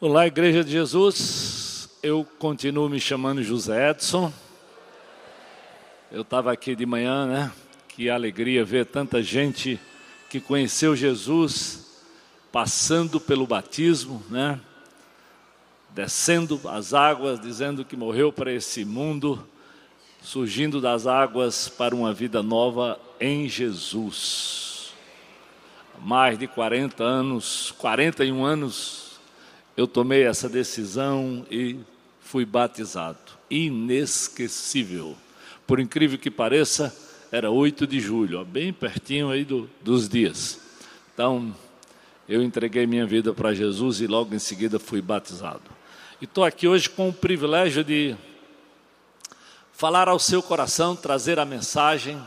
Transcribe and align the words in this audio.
Olá, 0.00 0.28
Igreja 0.28 0.62
de 0.62 0.70
Jesus. 0.70 1.88
Eu 2.00 2.24
continuo 2.38 2.88
me 2.88 3.00
chamando 3.00 3.42
José 3.42 3.90
Edson. 3.90 4.32
Eu 6.12 6.22
estava 6.22 6.52
aqui 6.52 6.76
de 6.76 6.86
manhã, 6.86 7.26
né? 7.26 7.52
Que 7.88 8.08
alegria 8.08 8.64
ver 8.64 8.86
tanta 8.86 9.20
gente 9.20 9.76
que 10.30 10.40
conheceu 10.40 10.94
Jesus 10.94 12.00
passando 12.52 13.18
pelo 13.18 13.44
batismo, 13.44 14.22
né? 14.30 14.60
Descendo 15.90 16.60
as 16.68 16.94
águas, 16.94 17.40
dizendo 17.40 17.84
que 17.84 17.96
morreu 17.96 18.32
para 18.32 18.52
esse 18.52 18.84
mundo, 18.84 19.44
surgindo 20.22 20.80
das 20.80 21.08
águas 21.08 21.68
para 21.68 21.92
uma 21.92 22.14
vida 22.14 22.40
nova 22.40 23.00
em 23.18 23.48
Jesus. 23.48 24.92
Mais 26.00 26.38
de 26.38 26.46
40 26.46 27.02
anos, 27.02 27.74
41 27.78 28.44
anos, 28.44 29.07
eu 29.78 29.86
tomei 29.86 30.24
essa 30.24 30.48
decisão 30.48 31.46
e 31.48 31.78
fui 32.20 32.44
batizado. 32.44 33.16
Inesquecível. 33.48 35.16
Por 35.68 35.78
incrível 35.78 36.18
que 36.18 36.32
pareça, 36.32 36.92
era 37.30 37.48
8 37.48 37.86
de 37.86 38.00
julho, 38.00 38.40
ó, 38.40 38.44
bem 38.44 38.72
pertinho 38.72 39.30
aí 39.30 39.44
do, 39.44 39.70
dos 39.80 40.08
dias. 40.08 40.58
Então, 41.14 41.54
eu 42.28 42.42
entreguei 42.42 42.88
minha 42.88 43.06
vida 43.06 43.32
para 43.32 43.54
Jesus 43.54 44.00
e 44.00 44.08
logo 44.08 44.34
em 44.34 44.40
seguida 44.40 44.80
fui 44.80 45.00
batizado. 45.00 45.62
E 46.20 46.24
estou 46.24 46.42
aqui 46.42 46.66
hoje 46.66 46.90
com 46.90 47.10
o 47.10 47.12
privilégio 47.12 47.84
de 47.84 48.16
falar 49.72 50.08
ao 50.08 50.18
seu 50.18 50.42
coração, 50.42 50.96
trazer 50.96 51.38
a 51.38 51.44
mensagem 51.44 52.20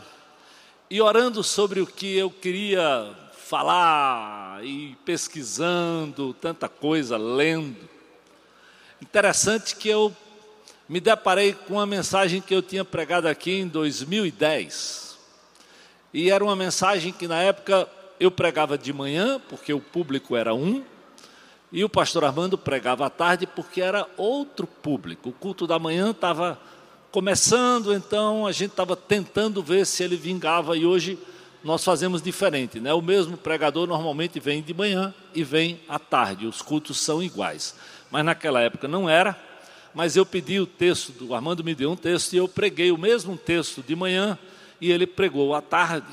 e 0.88 1.02
orando 1.02 1.44
sobre 1.44 1.82
o 1.82 1.86
que 1.86 2.16
eu 2.16 2.30
queria 2.30 3.14
falar 3.52 4.64
e 4.64 4.96
pesquisando, 5.04 6.32
tanta 6.32 6.70
coisa, 6.70 7.18
lendo. 7.18 7.86
Interessante 8.98 9.76
que 9.76 9.90
eu 9.90 10.10
me 10.88 10.98
deparei 10.98 11.52
com 11.52 11.74
uma 11.74 11.84
mensagem 11.84 12.40
que 12.40 12.54
eu 12.54 12.62
tinha 12.62 12.82
pregado 12.82 13.28
aqui 13.28 13.52
em 13.52 13.68
2010. 13.68 15.18
E 16.14 16.30
era 16.30 16.42
uma 16.42 16.56
mensagem 16.56 17.12
que 17.12 17.28
na 17.28 17.42
época 17.42 17.86
eu 18.18 18.30
pregava 18.30 18.78
de 18.78 18.90
manhã, 18.90 19.38
porque 19.50 19.74
o 19.74 19.80
público 19.80 20.34
era 20.34 20.54
um, 20.54 20.82
e 21.70 21.84
o 21.84 21.90
pastor 21.90 22.24
Armando 22.24 22.56
pregava 22.56 23.04
à 23.04 23.10
tarde, 23.10 23.46
porque 23.46 23.82
era 23.82 24.08
outro 24.16 24.66
público. 24.66 25.28
O 25.28 25.32
culto 25.32 25.66
da 25.66 25.78
manhã 25.78 26.12
estava 26.12 26.58
começando, 27.10 27.92
então 27.92 28.46
a 28.46 28.52
gente 28.52 28.70
estava 28.70 28.96
tentando 28.96 29.62
ver 29.62 29.84
se 29.84 30.02
ele 30.02 30.16
vingava, 30.16 30.74
e 30.74 30.86
hoje 30.86 31.18
nós 31.64 31.84
fazemos 31.84 32.20
diferente, 32.20 32.80
né? 32.80 32.92
O 32.92 33.02
mesmo 33.02 33.36
pregador 33.36 33.86
normalmente 33.86 34.40
vem 34.40 34.62
de 34.62 34.74
manhã 34.74 35.14
e 35.34 35.44
vem 35.44 35.80
à 35.88 35.98
tarde, 35.98 36.46
os 36.46 36.60
cultos 36.60 36.98
são 36.98 37.22
iguais. 37.22 37.74
Mas 38.10 38.24
naquela 38.24 38.60
época 38.60 38.88
não 38.88 39.08
era, 39.08 39.38
mas 39.94 40.16
eu 40.16 40.26
pedi 40.26 40.58
o 40.58 40.66
texto, 40.66 41.12
o 41.24 41.34
Armando 41.34 41.62
me 41.62 41.74
deu 41.74 41.90
um 41.90 41.96
texto 41.96 42.32
e 42.32 42.36
eu 42.36 42.48
preguei 42.48 42.90
o 42.90 42.98
mesmo 42.98 43.36
texto 43.36 43.82
de 43.82 43.94
manhã 43.94 44.38
e 44.80 44.90
ele 44.90 45.06
pregou 45.06 45.54
à 45.54 45.62
tarde. 45.62 46.08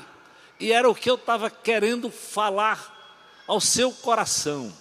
E 0.58 0.72
era 0.72 0.88
o 0.88 0.94
que 0.94 1.10
eu 1.10 1.14
estava 1.16 1.50
querendo 1.50 2.10
falar 2.10 2.98
ao 3.46 3.60
seu 3.60 3.90
coração 3.90 4.72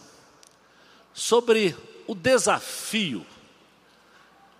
sobre 1.13 1.75
o 2.05 2.13
desafio 2.13 3.25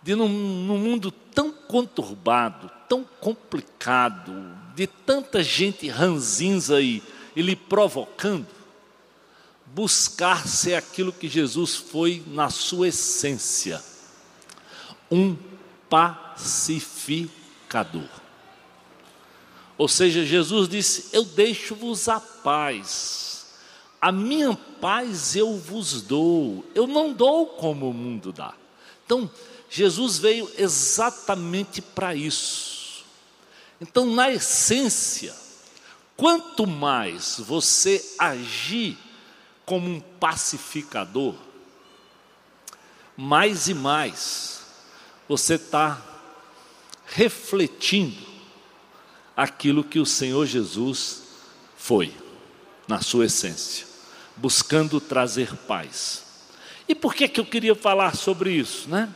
de 0.02 0.16
num, 0.16 0.28
num 0.28 0.78
mundo 0.78 1.12
tão 1.12 1.54
conturbado, 1.70 2.70
tão 2.90 3.06
complicado, 3.22 4.34
de 4.76 4.86
tanta 4.88 5.42
gente 5.44 5.88
ranzinza 5.88 6.82
e, 6.82 7.04
e 7.36 7.44
lhe 7.44 7.56
provocando, 7.56 8.48
buscar 9.68 10.48
ser 10.48 10.74
aquilo 10.74 11.14
que 11.14 11.28
Jesus 11.28 11.76
foi 11.76 12.24
na 12.26 12.50
sua 12.50 12.88
essência 12.88 13.80
um 15.12 15.38
pacificador. 15.88 18.10
Ou 19.78 19.88
seja, 19.88 20.26
Jesus 20.26 20.68
disse: 20.68 21.10
Eu 21.14 21.24
deixo-vos 21.24 22.10
a 22.10 22.20
paz, 22.20 23.46
a 24.02 24.12
minha 24.12 24.58
paz 24.82 25.36
eu 25.36 25.56
vos 25.56 26.02
dou, 26.02 26.66
eu 26.74 26.88
não 26.88 27.14
dou 27.14 27.46
como 27.46 27.92
o 27.92 27.94
mundo 27.94 28.34
dá. 28.34 28.56
Então, 29.06 29.30
Jesus 29.70 30.18
veio 30.18 30.50
exatamente 30.58 31.82
para 31.82 32.16
isso. 32.16 33.06
Então, 33.80 34.06
na 34.06 34.32
essência, 34.32 35.34
quanto 36.18 36.66
mais 36.66 37.36
você 37.40 38.04
agir 38.18 38.98
como 39.66 39.88
um 39.88 40.00
pacificador, 40.00 41.36
mais 43.16 43.68
e 43.68 43.74
mais 43.74 44.62
você 45.28 45.56
está 45.56 46.02
refletindo 47.06 48.28
aquilo 49.36 49.84
que 49.84 50.00
o 50.00 50.06
Senhor 50.06 50.46
Jesus 50.46 51.24
foi, 51.78 52.14
na 52.88 53.02
sua 53.02 53.26
essência, 53.26 53.86
buscando 54.36 55.00
trazer 55.00 55.56
paz. 55.56 56.24
E 56.88 56.96
por 56.96 57.14
que, 57.14 57.28
que 57.28 57.40
eu 57.40 57.46
queria 57.46 57.76
falar 57.76 58.16
sobre 58.16 58.52
isso, 58.52 58.90
né? 58.90 59.14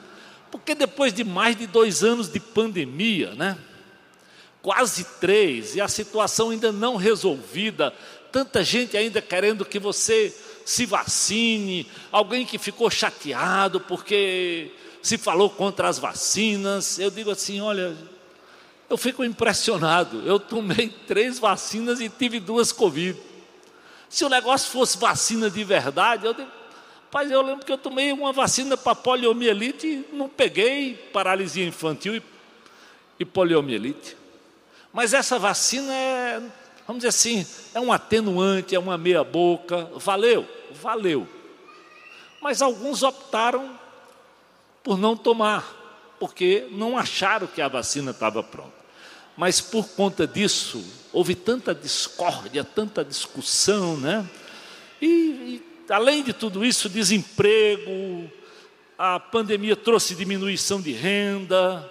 Porque 0.53 0.75
depois 0.75 1.11
de 1.11 1.23
mais 1.23 1.55
de 1.55 1.65
dois 1.65 2.03
anos 2.03 2.29
de 2.29 2.39
pandemia, 2.39 3.33
né? 3.33 3.57
Quase 4.61 5.03
três, 5.19 5.75
e 5.75 5.81
a 5.81 5.87
situação 5.87 6.51
ainda 6.51 6.71
não 6.71 6.95
resolvida, 6.95 7.91
tanta 8.31 8.63
gente 8.63 8.95
ainda 8.95 9.19
querendo 9.19 9.65
que 9.65 9.79
você 9.79 10.31
se 10.63 10.85
vacine, 10.85 11.89
alguém 12.11 12.45
que 12.45 12.59
ficou 12.59 12.87
chateado 12.91 13.79
porque 13.79 14.71
se 15.01 15.17
falou 15.17 15.49
contra 15.49 15.89
as 15.89 15.97
vacinas. 15.97 16.99
Eu 16.99 17.09
digo 17.09 17.31
assim: 17.31 17.59
olha, 17.59 17.97
eu 18.87 18.95
fico 18.95 19.23
impressionado. 19.23 20.21
Eu 20.23 20.39
tomei 20.39 20.87
três 21.07 21.39
vacinas 21.39 21.99
e 21.99 22.09
tive 22.09 22.39
duas 22.39 22.71
Covid. 22.71 23.19
Se 24.07 24.23
o 24.23 24.29
negócio 24.29 24.71
fosse 24.71 24.99
vacina 24.99 25.49
de 25.49 25.63
verdade, 25.63 26.27
eu 26.27 26.33
digo, 26.35 26.51
Rapaz, 27.13 27.29
eu 27.29 27.43
lembro 27.43 27.63
que 27.63 27.71
eu 27.71 27.77
tomei 27.77 28.11
uma 28.11 28.33
vacina 28.33 28.75
para 28.75 28.95
poliomielite 28.95 29.85
e 29.85 30.15
não 30.15 30.27
peguei 30.27 30.95
paralisia 31.13 31.63
infantil 31.63 32.15
e, 32.15 32.23
e 33.19 33.23
poliomielite. 33.23 34.17
Mas 34.91 35.13
essa 35.13 35.37
vacina 35.37 35.93
é, 35.93 36.41
vamos 36.87 37.03
dizer 37.03 37.09
assim, 37.09 37.45
é 37.75 37.79
um 37.79 37.93
atenuante, 37.93 38.73
é 38.73 38.79
uma 38.79 38.97
meia-boca. 38.97 39.91
Valeu? 39.97 40.49
Valeu. 40.71 41.27
Mas 42.41 42.63
alguns 42.63 43.03
optaram 43.03 43.79
por 44.83 44.97
não 44.97 45.15
tomar, 45.15 46.15
porque 46.19 46.67
não 46.71 46.97
acharam 46.97 47.45
que 47.45 47.61
a 47.61 47.67
vacina 47.67 48.09
estava 48.09 48.41
pronta. 48.41 48.73
Mas 49.37 49.61
por 49.61 49.87
conta 49.89 50.25
disso, 50.25 50.83
houve 51.11 51.35
tanta 51.35 51.75
discórdia, 51.75 52.63
tanta 52.63 53.05
discussão, 53.05 53.97
né? 53.97 54.27
E, 54.99 55.05
e 55.07 55.72
além 55.89 56.23
de 56.23 56.33
tudo 56.33 56.63
isso, 56.63 56.89
desemprego, 56.89 58.29
a 58.97 59.19
pandemia 59.19 59.75
trouxe 59.75 60.15
diminuição 60.15 60.81
de 60.81 60.91
renda, 60.91 61.89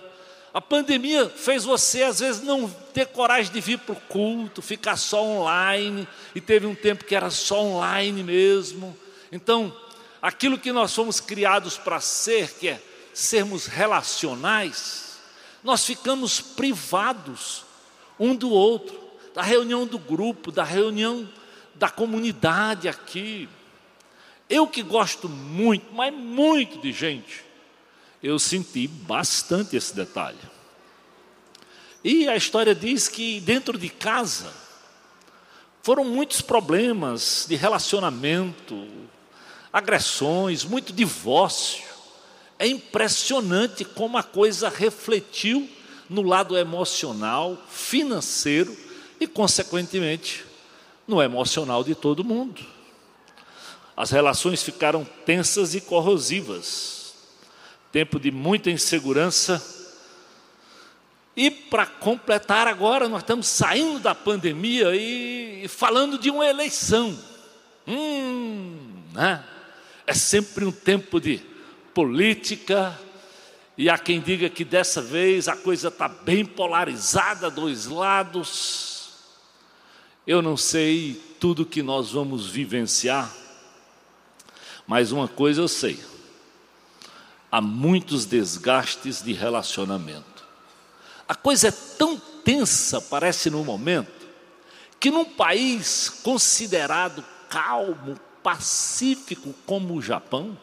a 0.54 0.60
pandemia 0.60 1.28
fez 1.30 1.64
você, 1.64 2.02
às 2.02 2.20
vezes, 2.20 2.42
não 2.42 2.68
ter 2.92 3.06
coragem 3.06 3.50
de 3.50 3.60
vir 3.60 3.78
para 3.78 3.94
o 3.94 4.00
culto, 4.00 4.60
ficar 4.60 4.96
só 4.96 5.24
online, 5.24 6.06
e 6.34 6.40
teve 6.40 6.66
um 6.66 6.74
tempo 6.74 7.04
que 7.04 7.14
era 7.14 7.30
só 7.30 7.62
online 7.62 8.22
mesmo. 8.22 8.96
Então, 9.30 9.74
aquilo 10.20 10.58
que 10.58 10.70
nós 10.70 10.94
fomos 10.94 11.20
criados 11.20 11.78
para 11.78 12.00
ser, 12.00 12.52
que 12.52 12.68
é 12.68 12.82
sermos 13.14 13.66
relacionais, 13.66 15.18
nós 15.64 15.86
ficamos 15.86 16.40
privados 16.40 17.64
um 18.18 18.34
do 18.34 18.50
outro, 18.50 19.00
da 19.34 19.42
reunião 19.42 19.86
do 19.86 19.98
grupo, 19.98 20.52
da 20.52 20.64
reunião 20.64 21.28
da 21.74 21.88
comunidade 21.88 22.88
aqui. 22.88 23.48
Eu 24.52 24.66
que 24.66 24.82
gosto 24.82 25.30
muito, 25.30 25.94
mas 25.94 26.12
muito 26.12 26.76
de 26.76 26.92
gente, 26.92 27.42
eu 28.22 28.38
senti 28.38 28.86
bastante 28.86 29.76
esse 29.76 29.96
detalhe. 29.96 30.36
E 32.04 32.28
a 32.28 32.36
história 32.36 32.74
diz 32.74 33.08
que 33.08 33.40
dentro 33.40 33.78
de 33.78 33.88
casa 33.88 34.52
foram 35.82 36.04
muitos 36.04 36.42
problemas 36.42 37.46
de 37.48 37.56
relacionamento, 37.56 38.86
agressões, 39.72 40.64
muito 40.64 40.92
divórcio. 40.92 41.84
É 42.58 42.66
impressionante 42.66 43.86
como 43.86 44.18
a 44.18 44.22
coisa 44.22 44.68
refletiu 44.68 45.66
no 46.10 46.20
lado 46.20 46.58
emocional, 46.58 47.56
financeiro 47.70 48.76
e, 49.18 49.26
consequentemente, 49.26 50.44
no 51.08 51.22
emocional 51.22 51.82
de 51.82 51.94
todo 51.94 52.22
mundo. 52.22 52.71
As 53.96 54.10
relações 54.10 54.62
ficaram 54.62 55.04
tensas 55.26 55.74
e 55.74 55.80
corrosivas. 55.80 57.14
Tempo 57.90 58.18
de 58.18 58.30
muita 58.30 58.70
insegurança. 58.70 59.62
E 61.36 61.50
para 61.50 61.86
completar 61.86 62.66
agora, 62.66 63.08
nós 63.08 63.22
estamos 63.22 63.46
saindo 63.46 63.98
da 63.98 64.14
pandemia 64.14 64.94
e 64.94 65.66
falando 65.68 66.18
de 66.18 66.30
uma 66.30 66.46
eleição. 66.46 67.18
Hum, 67.86 68.78
né? 69.12 69.44
É 70.06 70.14
sempre 70.14 70.64
um 70.64 70.72
tempo 70.72 71.20
de 71.20 71.40
política, 71.94 72.98
e 73.76 73.88
há 73.88 73.96
quem 73.98 74.20
diga 74.20 74.48
que 74.50 74.64
dessa 74.64 75.00
vez 75.00 75.48
a 75.48 75.56
coisa 75.56 75.88
está 75.88 76.06
bem 76.08 76.44
polarizada, 76.44 77.50
dois 77.50 77.86
lados. 77.86 79.10
Eu 80.26 80.42
não 80.42 80.56
sei 80.56 81.20
tudo 81.40 81.66
que 81.66 81.82
nós 81.82 82.12
vamos 82.12 82.46
vivenciar, 82.46 83.32
mas 84.86 85.12
uma 85.12 85.28
coisa 85.28 85.60
eu 85.60 85.68
sei: 85.68 85.98
há 87.50 87.60
muitos 87.60 88.24
desgastes 88.24 89.22
de 89.22 89.32
relacionamento. 89.32 90.44
A 91.28 91.34
coisa 91.34 91.68
é 91.68 91.70
tão 91.70 92.18
tensa, 92.44 93.00
parece 93.00 93.50
no 93.50 93.64
momento, 93.64 94.26
que 94.98 95.10
num 95.10 95.24
país 95.24 96.08
considerado 96.08 97.24
calmo, 97.48 98.18
pacífico 98.42 99.54
como 99.66 99.94
o 99.94 100.02
Japão, 100.02 100.58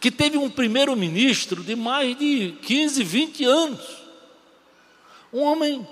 que 0.00 0.10
teve 0.10 0.36
um 0.36 0.50
primeiro-ministro 0.50 1.62
de 1.62 1.74
mais 1.74 2.16
de 2.18 2.58
15, 2.62 3.02
20 3.02 3.44
anos. 3.44 4.04
Um 5.32 5.40
homem 5.40 5.86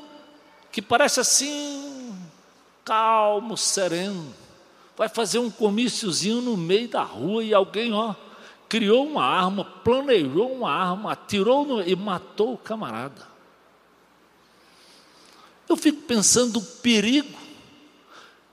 que 0.71 0.83
parece 0.83 1.21
assim, 1.21 2.15
calmo, 2.85 3.57
sereno. 3.57 4.42
Vai 4.97 5.09
fazer 5.09 5.39
um 5.39 5.51
comíciozinho 5.51 6.41
no 6.41 6.57
meio 6.57 6.89
da 6.89 7.03
rua 7.03 7.43
e 7.43 7.55
alguém, 7.55 7.93
ó, 7.93 8.15
criou 8.69 9.07
uma 9.07 9.25
arma, 9.25 9.65
planejou 9.65 10.53
uma 10.53 10.71
arma, 10.71 11.13
atirou 11.13 11.67
no, 11.67 11.83
e 11.83 11.95
matou 11.95 12.55
o 12.55 12.59
camarada. 12.59 13.27
Eu 15.69 15.77
fico 15.77 16.03
pensando 16.03 16.59
o 16.59 16.63
perigo 16.63 17.39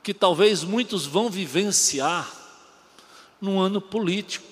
que 0.02 0.14
talvez 0.14 0.64
muitos 0.64 1.06
vão 1.06 1.30
vivenciar 1.30 2.30
no 3.42 3.60
ano 3.60 3.82
político. 3.82 4.46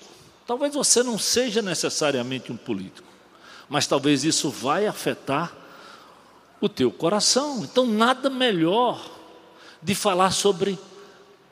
Talvez 0.46 0.74
você 0.74 1.02
não 1.02 1.18
seja 1.18 1.60
necessariamente 1.60 2.52
um 2.52 2.56
político, 2.56 3.08
mas 3.68 3.86
talvez 3.86 4.24
isso 4.24 4.50
vai 4.50 4.86
afetar 4.86 5.52
o 6.60 6.68
teu 6.68 6.90
coração. 6.90 7.62
Então, 7.64 7.86
nada 7.86 8.30
melhor 8.30 9.04
de 9.82 9.94
falar 9.94 10.30
sobre 10.30 10.78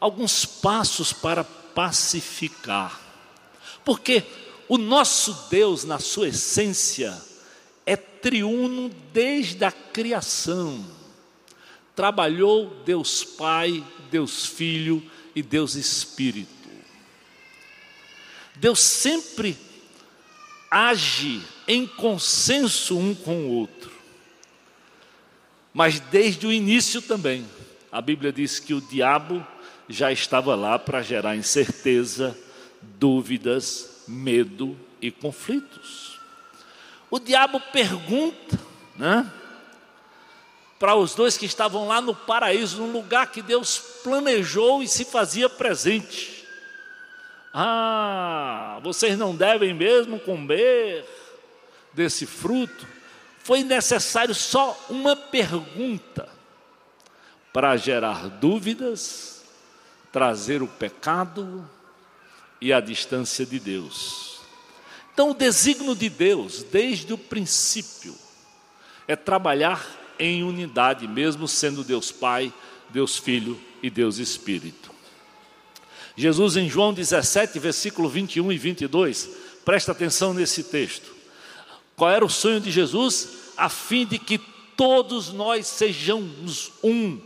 alguns 0.00 0.44
passos 0.44 1.12
para 1.12 1.44
pacificar. 1.44 3.00
Porque 3.84 4.24
o 4.68 4.78
nosso 4.78 5.48
Deus, 5.50 5.84
na 5.84 5.98
sua 5.98 6.28
essência, 6.28 7.16
é 7.84 7.96
triuno 7.96 8.90
desde 9.12 9.64
a 9.64 9.70
criação. 9.70 10.84
Trabalhou 11.94 12.82
Deus 12.84 13.24
Pai, 13.24 13.84
Deus 14.10 14.44
Filho 14.44 15.02
e 15.34 15.42
Deus 15.42 15.74
Espírito. 15.76 16.50
Deus 18.56 18.80
sempre 18.80 19.56
age 20.70 21.42
em 21.68 21.86
consenso 21.86 22.98
um 22.98 23.14
com 23.14 23.46
o 23.46 23.50
outro. 23.50 23.92
Mas 25.72 26.00
desde 26.00 26.46
o 26.46 26.52
início 26.52 27.02
também, 27.02 27.46
a 27.92 28.00
Bíblia 28.00 28.32
diz 28.32 28.58
que 28.58 28.74
o 28.74 28.80
diabo 28.80 29.46
já 29.88 30.10
estava 30.10 30.54
lá 30.54 30.78
para 30.78 31.02
gerar 31.02 31.36
incerteza, 31.36 32.36
dúvidas, 32.82 34.04
medo 34.06 34.76
e 35.00 35.10
conflitos. 35.10 36.18
O 37.10 37.18
diabo 37.18 37.60
pergunta, 37.72 38.58
né? 38.96 39.30
Para 40.78 40.94
os 40.94 41.14
dois 41.14 41.38
que 41.38 41.46
estavam 41.46 41.86
lá 41.86 42.00
no 42.00 42.14
paraíso, 42.14 42.78
num 42.78 42.92
lugar 42.92 43.30
que 43.30 43.40
Deus 43.40 43.78
planejou 44.02 44.82
e 44.82 44.88
se 44.88 45.04
fazia 45.04 45.48
presente. 45.48 46.46
Ah, 47.54 48.78
vocês 48.82 49.16
não 49.16 49.34
devem 49.34 49.72
mesmo 49.72 50.20
comer 50.20 51.06
desse 51.94 52.26
fruto? 52.26 52.86
Foi 53.38 53.62
necessário 53.62 54.34
só 54.34 54.78
uma 54.90 55.16
pergunta 55.16 56.28
para 57.52 57.74
gerar 57.78 58.28
dúvidas, 58.28 59.35
trazer 60.16 60.62
o 60.62 60.66
pecado 60.66 61.68
e 62.58 62.72
a 62.72 62.80
distância 62.80 63.44
de 63.44 63.60
Deus. 63.60 64.38
Então, 65.12 65.32
o 65.32 65.34
desígnio 65.34 65.94
de 65.94 66.08
Deus, 66.08 66.62
desde 66.62 67.12
o 67.12 67.18
princípio, 67.18 68.14
é 69.06 69.14
trabalhar 69.14 69.86
em 70.18 70.42
unidade, 70.42 71.06
mesmo 71.06 71.46
sendo 71.46 71.84
Deus 71.84 72.10
Pai, 72.10 72.50
Deus 72.88 73.18
Filho 73.18 73.60
e 73.82 73.90
Deus 73.90 74.16
Espírito. 74.16 74.90
Jesus, 76.16 76.56
em 76.56 76.66
João 76.66 76.94
17, 76.94 77.58
versículo 77.58 78.08
21 78.08 78.52
e 78.52 78.56
22, 78.56 79.28
presta 79.66 79.92
atenção 79.92 80.32
nesse 80.32 80.62
texto. 80.62 81.14
Qual 81.94 82.10
era 82.10 82.24
o 82.24 82.30
sonho 82.30 82.58
de 82.58 82.70
Jesus? 82.70 83.52
A 83.54 83.68
fim 83.68 84.06
de 84.06 84.18
que 84.18 84.38
todos 84.78 85.30
nós 85.30 85.66
sejamos 85.66 86.72
um, 86.82 87.20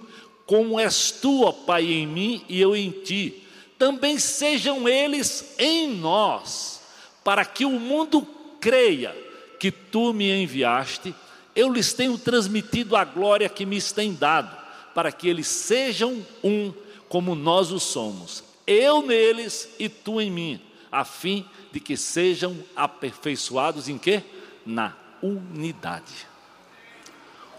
como 0.50 0.80
és 0.80 1.12
tu, 1.12 1.44
ó 1.44 1.52
Pai, 1.52 1.84
em 1.84 2.08
mim 2.08 2.44
e 2.48 2.60
eu 2.60 2.74
em 2.74 2.90
ti. 2.90 3.40
Também 3.78 4.18
sejam 4.18 4.88
eles 4.88 5.54
em 5.56 5.94
nós, 5.94 6.80
para 7.22 7.44
que 7.44 7.64
o 7.64 7.78
mundo 7.78 8.26
creia 8.60 9.16
que 9.60 9.70
tu 9.70 10.12
me 10.12 10.28
enviaste. 10.42 11.14
Eu 11.54 11.72
lhes 11.72 11.92
tenho 11.92 12.18
transmitido 12.18 12.96
a 12.96 13.04
glória 13.04 13.48
que 13.48 13.64
me 13.64 13.80
tem 13.80 14.12
dado, 14.12 14.56
para 14.92 15.12
que 15.12 15.28
eles 15.28 15.46
sejam 15.46 16.26
um, 16.42 16.74
como 17.08 17.36
nós 17.36 17.70
o 17.70 17.78
somos 17.78 18.50
eu 18.66 19.02
neles 19.02 19.68
e 19.78 19.88
tu 19.88 20.20
em 20.20 20.30
mim, 20.30 20.60
a 20.90 21.04
fim 21.04 21.44
de 21.72 21.80
que 21.80 21.96
sejam 21.96 22.56
aperfeiçoados 22.74 23.88
em 23.88 23.98
quê? 23.98 24.22
Na 24.64 24.96
unidade. 25.22 26.28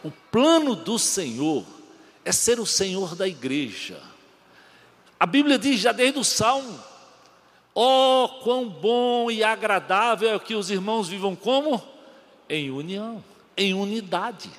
O 0.04 0.12
plano 0.32 0.76
do 0.76 0.98
Senhor 0.98 1.66
é 2.24 2.32
ser 2.32 2.60
o 2.60 2.66
Senhor 2.66 3.16
da 3.16 3.28
igreja. 3.28 4.02
A 5.20 5.26
Bíblia 5.26 5.58
diz 5.58 5.80
já 5.80 5.92
desde 5.92 6.20
o 6.20 6.24
Salmo: 6.24 6.80
Oh, 7.74 8.28
quão 8.44 8.68
bom 8.68 9.32
e 9.32 9.44
agradável 9.44 10.36
é 10.36 10.40
que 10.40 10.56
os 10.56 10.70
irmãos 10.70 11.08
vivam 11.08 11.36
como? 11.36 11.82
Em 12.50 12.70
união, 12.70 13.24
em 13.56 13.74
unidade. 13.74 14.50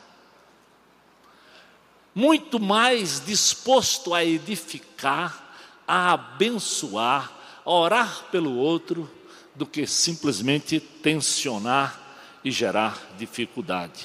Muito 2.15 2.61
mais 2.61 3.25
disposto 3.25 4.15
a 4.15 4.25
edificar, 4.25 5.55
a 5.87 6.13
abençoar, 6.13 7.33
a 7.65 7.71
orar 7.71 8.25
pelo 8.31 8.57
outro, 8.57 9.11
do 9.55 9.67
que 9.67 9.87
simplesmente 9.87 10.81
tensionar 10.81 12.01
e 12.45 12.51
gerar 12.51 12.99
dificuldade. 13.19 14.05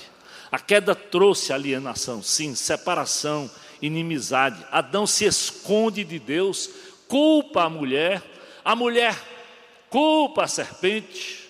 A 0.51 0.59
queda 0.59 0.95
trouxe 0.95 1.51
alienação, 1.51 2.23
sim, 2.23 2.55
separação, 2.55 3.49
inimizade. 3.81 4.65
Adão 4.71 5.05
se 5.05 5.25
esconde 5.25 6.03
de 6.03 6.19
Deus, 6.19 6.69
culpa 7.07 7.63
a 7.63 7.69
mulher, 7.69 8.23
a 8.63 8.75
mulher 8.75 9.15
culpa 9.89 10.43
a 10.43 10.47
serpente. 10.47 11.47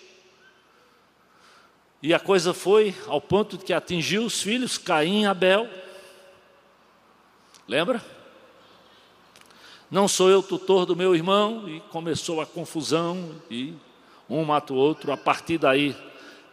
E 2.02 2.14
a 2.14 2.20
coisa 2.20 2.54
foi 2.54 2.96
ao 3.08 3.20
ponto 3.20 3.58
de 3.58 3.66
que 3.66 3.74
atingiu 3.74 4.24
os 4.24 4.42
filhos 4.42 4.78
Caim 4.78 5.24
e 5.24 5.26
Abel. 5.26 5.68
Lembra? 7.68 8.04
Não 9.90 10.08
sou 10.08 10.30
eu 10.30 10.44
tutor 10.44 10.86
do 10.86 10.96
meu 10.96 11.16
irmão, 11.16 11.68
e 11.68 11.80
começou 11.80 12.42
a 12.42 12.46
confusão, 12.46 13.42
e 13.50 13.74
um 14.30 14.44
mata 14.44 14.74
o 14.74 14.78
outro. 14.78 15.12
A 15.12 15.18
partir 15.18 15.58
daí, 15.58 15.96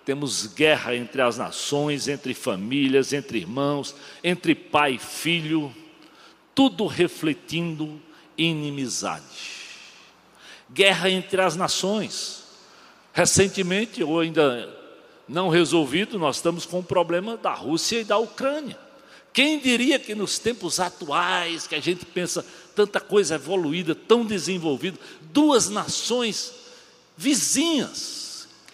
temos 0.04 0.46
guerra 0.46 0.94
entre 0.94 1.22
as 1.22 1.38
nações, 1.38 2.08
entre 2.08 2.34
famílias, 2.34 3.12
entre 3.12 3.38
irmãos, 3.38 3.94
entre 4.22 4.54
pai 4.54 4.94
e 4.94 4.98
filho, 4.98 5.74
tudo 6.54 6.86
refletindo 6.86 8.00
inimizade. 8.36 9.24
Guerra 10.70 11.08
entre 11.10 11.40
as 11.40 11.56
nações. 11.56 12.44
Recentemente, 13.12 14.02
ou 14.02 14.20
ainda 14.20 14.68
não 15.28 15.48
resolvido, 15.48 16.18
nós 16.18 16.36
estamos 16.36 16.66
com 16.66 16.80
o 16.80 16.84
problema 16.84 17.36
da 17.36 17.54
Rússia 17.54 18.00
e 18.00 18.04
da 18.04 18.18
Ucrânia. 18.18 18.78
Quem 19.32 19.58
diria 19.58 19.98
que 19.98 20.14
nos 20.14 20.38
tempos 20.38 20.78
atuais, 20.78 21.66
que 21.66 21.74
a 21.74 21.80
gente 21.80 22.04
pensa 22.04 22.44
tanta 22.74 23.00
coisa 23.00 23.36
evoluída, 23.36 23.94
tão 23.94 24.24
desenvolvida, 24.24 24.98
duas 25.22 25.68
nações 25.68 26.52
vizinhas, 27.16 28.23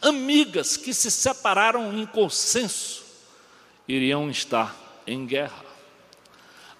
amigas, 0.00 0.76
que 0.76 0.92
se 0.95 1.11
separaram 1.11 1.97
em 1.97 2.07
consenso, 2.07 3.04
iriam 3.87 4.30
estar 4.30 5.02
em 5.07 5.26
guerra. 5.26 5.64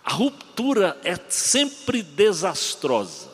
A 0.04 0.12
ruptura 0.12 0.98
é 1.04 1.16
sempre 1.28 2.02
desastrosa 2.02 3.28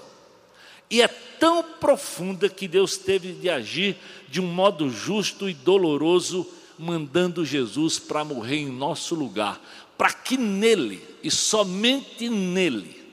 e 0.91 1.01
é 1.01 1.09
tão 1.09 1.63
profunda 1.63 2.49
que 2.49 2.67
Deus 2.67 2.97
teve 2.97 3.33
de 3.33 3.49
agir 3.49 3.97
de 4.29 4.41
um 4.41 4.47
modo 4.47 4.91
justo 4.91 5.49
e 5.49 5.55
doloroso, 5.55 6.47
mandando 6.79 7.45
Jesus 7.45 7.99
para 7.99 8.25
morrer 8.25 8.57
em 8.57 8.71
nosso 8.71 9.15
lugar, 9.15 9.61
para 9.97 10.13
que 10.13 10.37
nele 10.37 11.03
e 11.23 11.31
somente 11.31 12.29
nele 12.29 13.05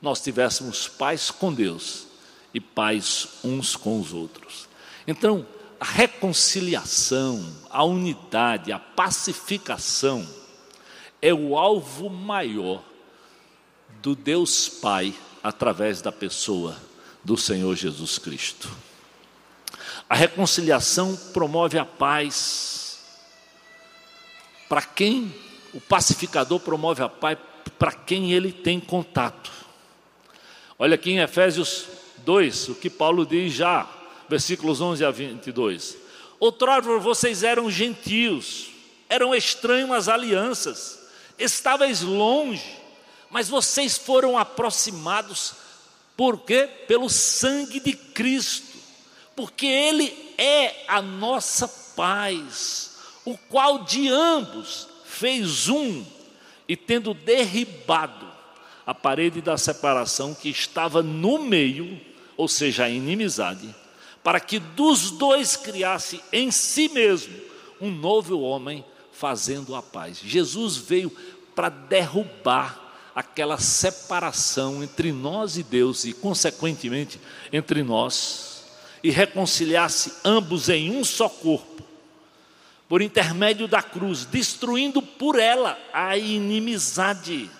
nós 0.00 0.20
tivéssemos 0.20 0.88
paz 0.88 1.30
com 1.30 1.52
Deus 1.52 2.06
e 2.52 2.60
paz 2.60 3.28
uns 3.44 3.76
com 3.76 4.00
os 4.00 4.12
outros. 4.12 4.68
Então, 5.06 5.46
a 5.82 5.84
reconciliação, 5.84 7.44
a 7.68 7.82
unidade, 7.82 8.70
a 8.70 8.78
pacificação 8.78 10.24
é 11.20 11.34
o 11.34 11.58
alvo 11.58 12.08
maior 12.08 12.84
do 14.00 14.14
Deus 14.14 14.68
Pai 14.68 15.12
através 15.42 16.00
da 16.00 16.12
pessoa 16.12 16.80
do 17.24 17.36
Senhor 17.36 17.74
Jesus 17.74 18.16
Cristo. 18.16 18.70
A 20.08 20.14
reconciliação 20.14 21.16
promove 21.32 21.76
a 21.76 21.84
paz. 21.84 23.00
Para 24.68 24.82
quem 24.82 25.34
o 25.74 25.80
pacificador 25.80 26.60
promove 26.60 27.02
a 27.02 27.08
paz, 27.08 27.36
para 27.76 27.90
quem 27.90 28.32
ele 28.32 28.52
tem 28.52 28.78
contato. 28.78 29.50
Olha 30.78 30.94
aqui 30.94 31.10
em 31.10 31.18
Efésios 31.18 31.86
2, 32.18 32.68
o 32.68 32.74
que 32.76 32.88
Paulo 32.88 33.26
diz 33.26 33.52
já 33.52 33.98
versículos 34.32 34.80
11 34.80 35.04
a 35.04 35.10
22. 35.10 35.94
Outrora 36.40 36.98
vocês 36.98 37.42
eram 37.42 37.70
gentios, 37.70 38.68
eram 39.06 39.34
estranhos 39.34 39.90
às 39.90 40.08
alianças, 40.08 41.00
estáveis 41.38 42.00
longe, 42.00 42.80
mas 43.28 43.50
vocês 43.50 43.98
foram 43.98 44.38
aproximados, 44.38 45.52
por 46.16 46.38
quê? 46.38 46.66
Pelo 46.88 47.10
sangue 47.10 47.78
de 47.78 47.92
Cristo, 47.92 48.78
porque 49.36 49.66
Ele 49.66 50.34
é 50.38 50.86
a 50.88 51.02
nossa 51.02 51.68
paz, 51.94 52.96
o 53.26 53.36
qual 53.36 53.84
de 53.84 54.08
ambos 54.08 54.88
fez 55.04 55.68
um, 55.68 56.02
e 56.66 56.74
tendo 56.74 57.12
derribado 57.12 58.32
a 58.86 58.94
parede 58.94 59.42
da 59.42 59.58
separação 59.58 60.34
que 60.34 60.48
estava 60.48 61.02
no 61.02 61.38
meio, 61.38 62.00
ou 62.34 62.48
seja, 62.48 62.84
a 62.84 62.88
inimizade, 62.88 63.81
para 64.22 64.40
que 64.40 64.58
dos 64.58 65.10
dois 65.10 65.56
criasse 65.56 66.22
em 66.32 66.50
si 66.50 66.88
mesmo 66.88 67.34
um 67.80 67.90
novo 67.90 68.40
homem 68.40 68.84
fazendo 69.12 69.74
a 69.74 69.82
paz. 69.82 70.18
Jesus 70.22 70.76
veio 70.76 71.10
para 71.54 71.68
derrubar 71.68 72.82
aquela 73.14 73.58
separação 73.58 74.82
entre 74.82 75.12
nós 75.12 75.56
e 75.56 75.62
Deus 75.62 76.04
e, 76.04 76.12
consequentemente, 76.12 77.20
entre 77.52 77.82
nós, 77.82 78.64
e 79.02 79.10
reconciliasse 79.10 80.14
ambos 80.24 80.68
em 80.68 80.96
um 80.96 81.04
só 81.04 81.28
corpo, 81.28 81.82
por 82.88 83.02
intermédio 83.02 83.66
da 83.66 83.82
cruz, 83.82 84.24
destruindo 84.24 85.02
por 85.02 85.38
ela 85.38 85.78
a 85.92 86.16
inimizade. 86.16 87.50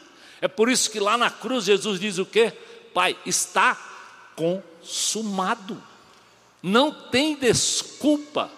É 0.41 0.49
por 0.49 0.69
isso 0.69 0.91
que 0.91 1.01
lá 1.01 1.17
na 1.17 1.31
cruz 1.31 1.65
Jesus 1.65 1.99
diz 1.99 2.19
o 2.19 2.27
quê? 2.27 2.53
Pai, 2.95 3.17
está 3.25 3.77
consumado. 4.37 5.83
Não 6.63 6.93
tem 6.93 7.35
desculpa 7.37 8.51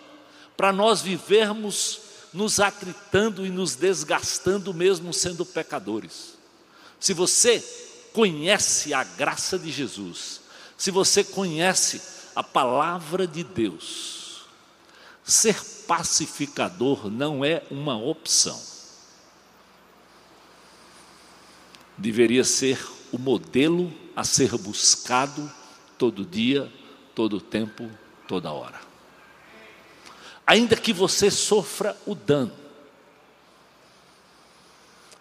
para 0.57 0.73
nós 0.73 1.01
vivermos 1.01 2.01
nos 2.33 2.61
atritando 2.61 3.47
e 3.47 3.51
nos 3.51 3.77
desgastando, 3.77 4.75
mesmo 4.75 5.15
sendo 5.15 5.47
pecadores. 5.47 6.35
Se 6.99 7.15
você 7.15 7.65
conhece 8.13 8.93
a 8.93 9.05
graça 9.05 9.59
de 9.59 9.71
Jesus, 9.71 10.41
se 10.77 10.91
você 10.91 11.23
conhece 11.23 12.03
a 12.35 12.43
palavra 12.43 13.27
de 13.27 13.45
Deus, 13.45 14.45
ser 15.23 15.63
pacificador 15.87 17.11
não 17.11 17.45
é 17.45 17.63
uma 17.71 17.97
opção. 17.97 18.61
Deveria 21.97 22.45
ser 22.45 22.85
o 23.13 23.19
modelo 23.19 23.93
a 24.17 24.25
ser 24.25 24.57
buscado 24.59 25.51
todo 25.97 26.25
dia 26.25 26.71
todo 27.15 27.41
tempo, 27.41 27.91
toda 28.27 28.53
hora. 28.53 28.81
Ainda 30.47 30.77
que 30.77 30.93
você 30.93 31.31
sofra 31.31 31.97
o 32.07 32.15
dano. 32.15 32.55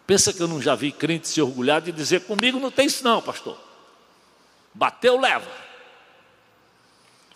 Pensa 0.05 0.33
que 0.33 0.41
eu 0.41 0.47
não 0.47 0.61
já 0.61 0.75
vi 0.75 0.91
crente 0.91 1.27
se 1.27 1.41
orgulhar 1.41 1.81
de 1.81 1.91
dizer 1.91 2.25
comigo 2.25 2.59
não 2.59 2.69
tem 2.69 2.87
isso 2.87 3.03
não, 3.03 3.21
pastor. 3.21 3.57
Bateu, 4.73 5.19
leva. 5.19 5.49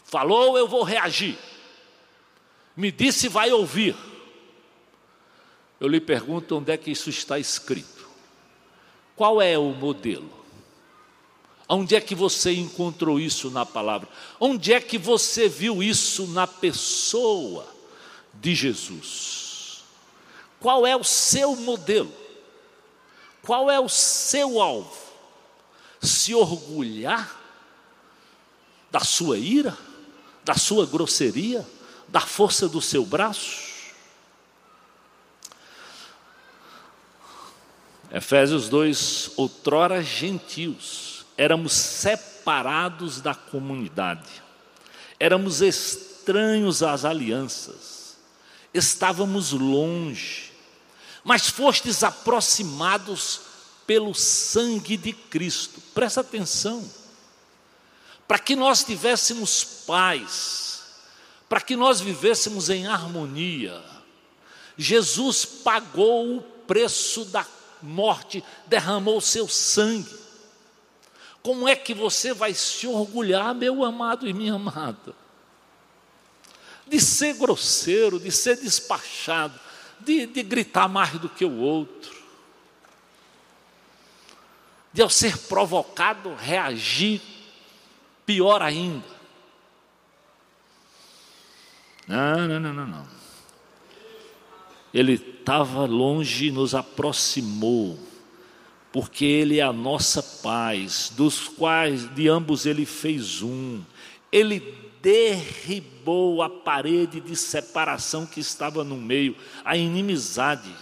Falou, 0.04 0.58
eu 0.58 0.68
vou 0.68 0.84
reagir. 0.84 1.38
Me 2.76 2.92
disse, 2.92 3.30
vai 3.30 3.52
ouvir. 3.52 3.96
Eu 5.80 5.88
lhe 5.88 6.02
pergunto 6.02 6.58
onde 6.58 6.72
é 6.72 6.78
que 6.78 6.92
isso 6.92 7.10
está 7.10 7.40
escrito. 7.40 8.08
Qual 9.16 9.42
é 9.42 9.58
o 9.58 9.72
modelo? 9.72 10.37
Onde 11.70 11.96
é 11.96 12.02
que 12.02 12.16
você 12.16 12.54
encontrou 12.54 13.20
isso 13.20 13.52
na 13.52 13.66
palavra? 13.66 14.08
Onde 14.40 14.72
é 14.72 14.80
que 14.80 14.98
você 14.98 15.50
viu 15.50 15.84
isso 15.84 16.26
na 16.28 16.48
pessoa 16.48 17.68
de 18.34 18.56
Jesus? 18.56 19.84
Qual 20.62 20.88
é 20.88 20.96
o 20.96 21.04
seu 21.04 21.56
modelo? 21.58 22.12
Qual 23.44 23.70
é 23.70 23.80
o 23.80 23.90
seu 23.90 24.62
alvo? 24.62 24.98
Se 26.02 26.34
orgulhar 26.34 27.38
da 28.90 29.02
sua 29.02 29.38
ira, 29.38 29.78
da 30.46 30.56
sua 30.56 30.86
grosseria, 30.86 31.68
da 32.08 32.22
força 32.22 32.70
do 32.70 32.82
seu 32.82 33.06
braço? 33.06 33.68
Efésios 38.10 38.70
2: 38.70 39.32
outrora 39.36 40.02
gentios 40.02 41.07
éramos 41.38 41.74
separados 41.74 43.22
da 43.22 43.36
comunidade, 43.36 44.44
éramos 45.20 45.62
estranhos 45.62 46.82
às 46.82 47.06
alianças, 47.06 48.18
estávamos 48.74 49.52
longe, 49.52 50.52
mas 51.24 51.50
fostes 51.50 52.04
aproximados 52.04 53.42
pelo 53.86 54.14
sangue 54.14 54.98
de 54.98 55.14
Cristo. 55.14 55.82
Presta 55.94 56.22
atenção. 56.22 56.84
Para 58.28 58.40
que 58.40 58.56
nós 58.56 58.84
tivéssemos 58.84 59.64
paz, 59.64 60.84
para 61.48 61.62
que 61.62 61.78
nós 61.78 62.02
vivêssemos 62.02 62.70
em 62.70 62.88
harmonia, 62.88 63.82
Jesus 64.78 65.46
pagou 65.46 66.38
o 66.38 66.42
preço 66.42 67.24
da 67.26 67.46
morte, 67.82 68.44
derramou 68.68 69.18
o 69.18 69.22
seu 69.22 69.48
sangue. 69.48 70.27
Como 71.48 71.66
é 71.66 71.78
que 71.78 71.94
você 71.94 72.34
vai 72.34 72.54
se 72.54 72.86
orgulhar, 72.86 73.56
meu 73.56 73.86
amado 73.86 74.28
e 74.28 74.34
minha 74.34 74.56
amada? 74.56 75.16
De 76.86 77.00
ser 77.00 77.36
grosseiro, 77.36 78.20
de 78.20 78.30
ser 78.34 78.58
despachado, 78.58 79.58
de, 79.98 80.26
de 80.26 80.44
gritar 80.44 80.90
mais 80.90 81.14
do 81.14 81.30
que 81.30 81.46
o 81.46 81.60
outro, 81.60 82.14
de 84.92 85.02
ao 85.02 85.10
ser 85.10 85.38
provocado 85.38 86.36
reagir 86.36 87.22
pior 88.26 88.62
ainda. 88.62 89.08
Não, 92.06 92.46
não, 92.46 92.60
não, 92.60 92.74
não, 92.74 92.88
não. 92.88 93.08
Ele 94.94 95.14
estava 95.14 95.86
longe 95.86 96.48
e 96.48 96.52
nos 96.52 96.76
aproximou 96.76 98.07
porque 98.98 99.26
Ele 99.26 99.60
é 99.60 99.62
a 99.62 99.72
nossa 99.72 100.24
paz, 100.24 101.12
dos 101.16 101.48
quais 101.48 102.12
de 102.16 102.28
ambos 102.28 102.66
Ele 102.66 102.84
fez 102.84 103.44
um. 103.44 103.80
Ele 104.32 104.60
derribou 105.04 106.42
a 106.42 106.50
parede 106.50 107.20
de 107.20 107.36
separação 107.36 108.26
que 108.26 108.40
estava 108.40 108.84
no 108.84 108.98
meio, 108.98 109.36
a 109.64 109.78
inimizade, 109.78 110.74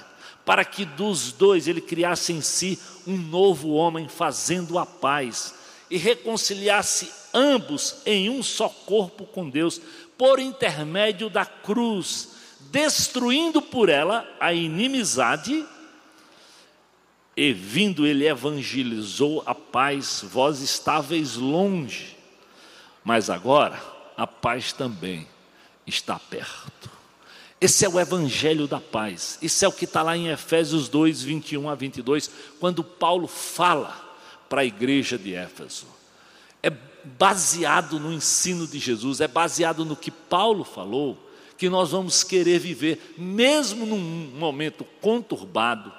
para 0.45 0.63
que 0.63 0.85
dos 0.85 1.33
dois 1.33 1.67
Ele 1.67 1.81
criasse 1.81 2.31
em 2.31 2.39
si 2.39 2.79
um 3.05 3.17
novo 3.17 3.71
homem, 3.73 4.07
fazendo 4.07 4.79
a 4.79 4.85
paz 4.85 5.53
e 5.91 5.97
reconciliasse 5.97 7.11
ambos 7.33 7.97
em 8.05 8.29
um 8.29 8.41
só 8.41 8.69
corpo 8.69 9.25
com 9.25 9.49
Deus, 9.49 9.81
por 10.17 10.39
intermédio 10.39 11.29
da 11.29 11.45
cruz, 11.45 12.29
destruindo 12.71 13.61
por 13.61 13.89
ela 13.89 14.25
a 14.39 14.53
inimizade 14.53 15.65
e 17.35 17.51
vindo 17.51 18.07
ele 18.07 18.27
evangelizou 18.27 19.43
a 19.45 19.53
paz, 19.53 20.23
vós 20.23 20.61
estáveis 20.61 21.35
longe, 21.35 22.15
mas 23.03 23.29
agora 23.29 23.81
a 24.15 24.25
paz 24.25 24.71
também 24.71 25.27
está 25.85 26.17
perto. 26.17 26.89
Esse 27.59 27.85
é 27.85 27.89
o 27.89 27.99
evangelho 27.99 28.67
da 28.67 28.79
paz, 28.79 29.37
isso 29.41 29.65
é 29.65 29.67
o 29.67 29.71
que 29.71 29.85
está 29.85 30.01
lá 30.01 30.15
em 30.15 30.27
Efésios 30.27 30.87
2, 30.87 31.23
21 31.23 31.69
a 31.69 31.75
22, 31.75 32.29
quando 32.59 32.83
Paulo 32.83 33.27
fala 33.27 34.03
para 34.47 34.61
a 34.61 34.65
igreja 34.65 35.17
de 35.17 35.33
Éfeso. 35.33 35.87
É 36.61 36.71
baseado 37.03 37.99
no 37.99 38.13
ensino 38.13 38.67
de 38.67 38.79
Jesus, 38.79 39.19
é 39.19 39.27
baseado 39.27 39.83
no 39.83 39.95
que 39.95 40.11
Paulo 40.11 40.63
falou, 40.63 41.17
que 41.57 41.69
nós 41.69 41.91
vamos 41.91 42.23
querer 42.23 42.59
viver, 42.59 43.15
mesmo 43.17 43.85
num 43.85 43.99
momento 44.37 44.85
conturbado, 45.01 45.91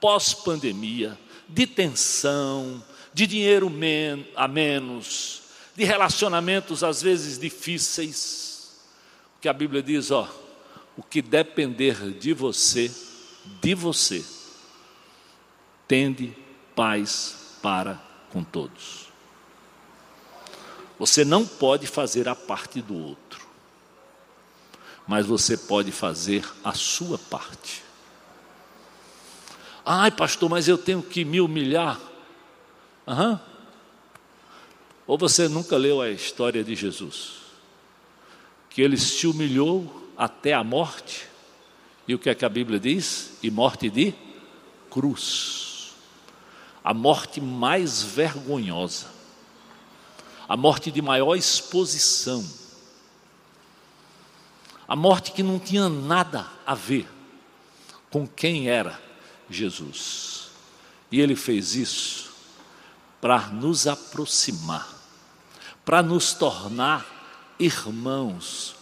pós-pandemia, 0.00 1.18
de 1.48 1.66
tensão, 1.66 2.82
de 3.12 3.26
dinheiro 3.26 3.68
men 3.70 4.26
a 4.36 4.46
menos, 4.46 5.42
de 5.74 5.84
relacionamentos 5.84 6.84
às 6.84 7.02
vezes 7.02 7.38
difíceis. 7.38 8.80
O 9.36 9.40
que 9.40 9.48
a 9.48 9.52
Bíblia 9.52 9.82
diz, 9.82 10.10
ó, 10.10 10.28
o 10.96 11.02
que 11.02 11.22
depender 11.22 12.12
de 12.12 12.32
você, 12.32 12.90
de 13.60 13.74
você, 13.74 14.24
tende 15.86 16.36
paz 16.74 17.58
para 17.62 17.94
com 18.30 18.44
todos. 18.44 19.08
Você 20.98 21.24
não 21.24 21.46
pode 21.46 21.86
fazer 21.86 22.28
a 22.28 22.34
parte 22.34 22.82
do 22.82 22.96
outro, 22.96 23.46
mas 25.06 25.24
você 25.24 25.56
pode 25.56 25.92
fazer 25.92 26.44
a 26.64 26.74
sua 26.74 27.16
parte. 27.16 27.87
Ai, 29.90 30.10
pastor, 30.10 30.50
mas 30.50 30.68
eu 30.68 30.76
tenho 30.76 31.02
que 31.02 31.24
me 31.24 31.40
humilhar. 31.40 31.98
Aham. 33.06 33.40
Ou 35.06 35.16
você 35.16 35.48
nunca 35.48 35.78
leu 35.78 36.02
a 36.02 36.10
história 36.10 36.62
de 36.62 36.74
Jesus? 36.74 37.36
Que 38.68 38.82
ele 38.82 38.98
se 38.98 39.26
humilhou 39.26 40.10
até 40.14 40.52
a 40.52 40.62
morte. 40.62 41.26
E 42.06 42.14
o 42.14 42.18
que 42.18 42.28
é 42.28 42.34
que 42.34 42.44
a 42.44 42.50
Bíblia 42.50 42.78
diz? 42.78 43.38
E 43.42 43.50
morte 43.50 43.88
de 43.88 44.12
cruz. 44.90 45.94
A 46.84 46.92
morte 46.92 47.40
mais 47.40 48.02
vergonhosa. 48.02 49.06
A 50.46 50.54
morte 50.54 50.90
de 50.90 51.00
maior 51.00 51.34
exposição. 51.34 52.46
A 54.86 54.94
morte 54.94 55.32
que 55.32 55.42
não 55.42 55.58
tinha 55.58 55.88
nada 55.88 56.46
a 56.66 56.74
ver 56.74 57.08
com 58.10 58.28
quem 58.28 58.68
era 58.68 59.07
Jesus. 59.50 60.48
E 61.10 61.20
ele 61.20 61.36
fez 61.36 61.74
isso 61.74 62.30
para 63.20 63.48
nos 63.48 63.86
aproximar 63.86 64.98
para 65.88 66.02
nos 66.02 66.34
tornar 66.34 67.54
irmãos, 67.58 68.74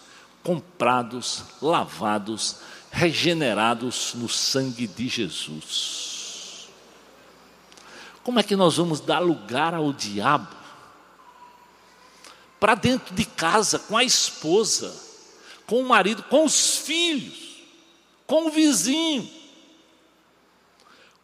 comprados, 0.43 1.45
lavados, 1.63 2.57
regenerados 2.91 4.13
no 4.17 4.29
sangue 4.29 4.89
de 4.89 5.07
Jesus. 5.07 6.67
Como 8.25 8.41
é 8.41 8.43
que 8.43 8.57
nós 8.57 8.77
vamos 8.77 8.99
dar 8.99 9.21
lugar 9.21 9.73
ao 9.73 9.93
diabo? 9.93 10.49
Para 12.59 12.75
dentro 12.75 13.15
de 13.15 13.25
casa, 13.25 13.79
com 13.79 13.97
a 13.97 14.03
esposa, 14.03 14.93
com 15.65 15.81
o 15.81 15.89
marido, 15.89 16.25
com 16.25 16.45
os 16.45 16.79
filhos, 16.79 17.63
com 18.27 18.49
o 18.49 18.51
vizinho, 18.51 19.31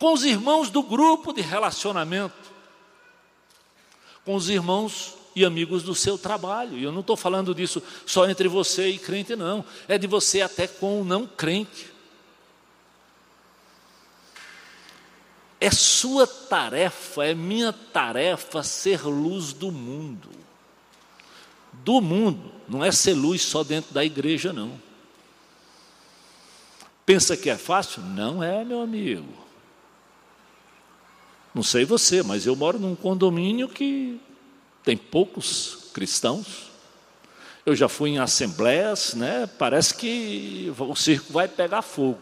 com 0.03 0.15
os 0.15 0.25
irmãos 0.25 0.69
do 0.69 0.83
grupo 0.83 1.33
de 1.33 1.41
relacionamento, 1.41 2.51
com 4.25 4.35
os 4.35 4.49
irmãos 4.49 5.15
e 5.33 5.45
amigos 5.45 5.85
do 5.85 5.95
seu 5.95 6.19
trabalho. 6.19 6.77
E 6.77 6.83
eu 6.83 6.91
não 6.91 7.03
estou 7.03 7.17
falando 7.17 7.55
disso 7.55 7.81
só 8.05 8.29
entre 8.29 8.49
você 8.49 8.89
e 8.89 8.99
crente, 8.99 9.37
não. 9.37 9.65
É 9.87 9.97
de 9.97 10.09
você 10.09 10.41
até 10.41 10.67
com 10.67 11.01
o 11.01 11.05
não 11.05 11.25
crente. 11.25 11.87
É 15.61 15.71
sua 15.71 16.27
tarefa, 16.27 17.25
é 17.25 17.33
minha 17.33 17.73
tarefa 17.73 18.61
ser 18.65 19.05
luz 19.05 19.53
do 19.53 19.71
mundo. 19.71 20.31
Do 21.75 22.01
mundo, 22.01 22.51
não 22.69 22.85
é 22.85 22.91
ser 22.91 23.15
luz 23.15 23.41
só 23.43 23.63
dentro 23.63 23.95
da 23.95 24.05
igreja, 24.05 24.53
não. 24.53 24.83
Pensa 27.07 27.37
que 27.37 27.49
é 27.49 27.57
fácil? 27.57 28.03
Não 28.03 28.43
é, 28.43 28.65
meu 28.65 28.81
amigo. 28.81 29.52
Não 31.55 31.63
sei 31.63 31.85
você, 31.85 32.23
mas 32.23 32.47
eu 32.47 32.57
moro 32.57 32.79
num 32.79 32.95
condomínio 32.95 33.69
que 33.69 34.19
tem 34.83 34.97
poucos 34.97 35.91
cristãos. 35.93 36.71
Eu 37.65 37.77
já 37.77 37.89
fui 37.89 38.11
em 38.11 38.19
assembleias, 38.19 39.15
né? 39.15 39.47
Parece 39.59 39.95
que 39.95 40.73
o 40.79 40.97
circo 40.97 41.33
vai 41.33 41.47
pegar 41.47 41.83
fogo. 41.83 42.19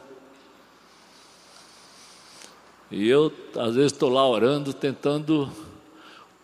E 2.90 3.08
eu, 3.08 3.32
às 3.56 3.76
vezes, 3.76 3.92
estou 3.92 4.10
lá 4.10 4.28
orando, 4.28 4.72
tentando 4.72 5.50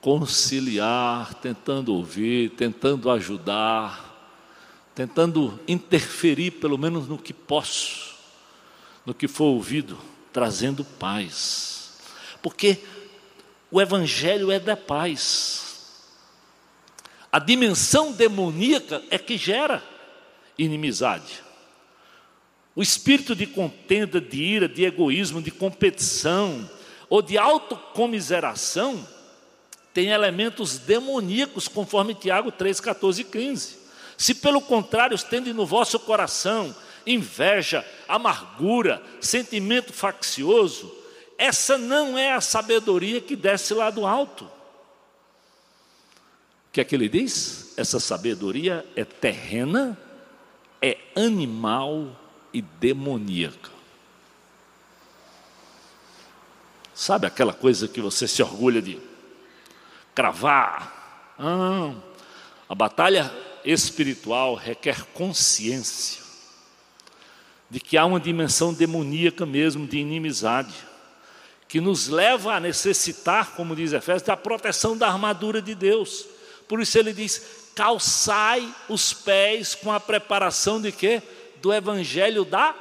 conciliar, 0.01 1.35
tentando 1.35 1.93
ouvir, 1.93 2.51
tentando 2.51 3.11
ajudar, 3.11 4.07
tentando 4.95 5.59
interferir, 5.67 6.53
pelo 6.53 6.79
menos 6.79 7.09
no 7.09 7.19
que 7.19 7.33
posso, 7.33 8.15
no 9.05 9.13
que 9.13 9.27
for 9.27 9.47
ouvido, 9.47 9.99
trazendo 10.33 10.85
paz. 10.85 11.76
Porque 12.47 12.79
o 13.73 13.83
Evangelho 13.83 14.53
é 14.53 14.61
da 14.61 14.77
paz. 14.77 15.89
A 17.33 17.41
dimensão 17.41 18.13
demoníaca 18.13 19.03
é 19.11 19.19
que 19.19 19.37
gera 19.37 19.83
inimizade. 20.57 21.43
O 22.73 22.81
espírito 22.81 23.35
de 23.35 23.49
contenda, 23.49 24.21
de 24.21 24.41
ira, 24.41 24.69
de 24.69 24.85
egoísmo, 24.85 25.43
de 25.43 25.51
competição 25.51 26.71
ou 27.09 27.21
de 27.21 27.37
autocomiseração 27.37 29.05
tem 29.93 30.11
elementos 30.11 30.79
demoníacos, 30.79 31.67
conforme 31.67 32.15
Tiago 32.15 32.53
3, 32.53 32.79
14 32.79 33.23
e 33.23 33.25
15. 33.25 33.77
Se 34.17 34.37
pelo 34.37 34.61
contrário 34.61 35.17
estende 35.17 35.53
no 35.53 35.67
vosso 35.67 35.99
coração 35.99 36.73
inveja, 37.05 37.85
amargura, 38.07 39.03
sentimento 39.21 39.93
faccioso, 39.93 41.06
essa 41.39 41.77
não 41.77 42.17
é 42.17 42.33
a 42.33 42.41
sabedoria 42.41 43.21
que 43.21 43.37
desce 43.37 43.75
lá 43.75 43.91
do 43.91 44.07
alto 44.07 44.57
que 46.77 46.81
é 46.83 46.85
que 46.85 46.95
ele 46.95 47.09
diz? 47.09 47.73
Essa 47.79 47.99
sabedoria 47.99 48.85
é 48.95 49.03
terrena, 49.03 49.99
é 50.83 50.99
animal 51.17 52.15
e 52.53 52.61
demoníaca. 52.61 53.71
Sabe 56.95 57.27
aquela 57.27 57.55
coisa 57.55 57.89
que 57.89 57.99
você 57.99 58.29
se 58.29 58.43
orgulha 58.43 58.83
de 58.83 59.01
cravar? 60.15 61.35
Ah, 61.39 61.95
a 62.69 62.75
batalha 62.75 63.33
espiritual 63.65 64.55
requer 64.55 65.03
consciência 65.15 66.23
de 67.71 67.81
que 67.81 67.97
há 67.97 68.05
uma 68.05 68.21
dimensão 68.21 68.75
demoníaca 68.75 69.47
mesmo 69.47 69.87
de 69.87 69.97
inimizade, 69.97 70.75
que 71.69 71.81
nos 71.81 72.09
leva 72.09 72.55
a 72.55 72.61
necessitar, 72.61 73.53
como 73.53 73.75
diz 73.75 73.93
Efésios, 73.93 74.23
da 74.23 74.37
proteção 74.37 74.97
da 74.97 75.09
armadura 75.09 75.61
de 75.61 75.75
Deus. 75.75 76.27
Por 76.69 76.81
isso 76.81 76.99
ele 76.99 77.13
diz: 77.13 77.71
calçai 77.75 78.73
os 78.89 79.13
pés 79.13 79.75
com 79.75 79.93
a 79.93 80.01
preparação 80.01 80.81
de 80.81 80.93
quê? 80.93 81.23
Do 81.61 81.73
evangelho 81.73 82.45
da 82.45 82.75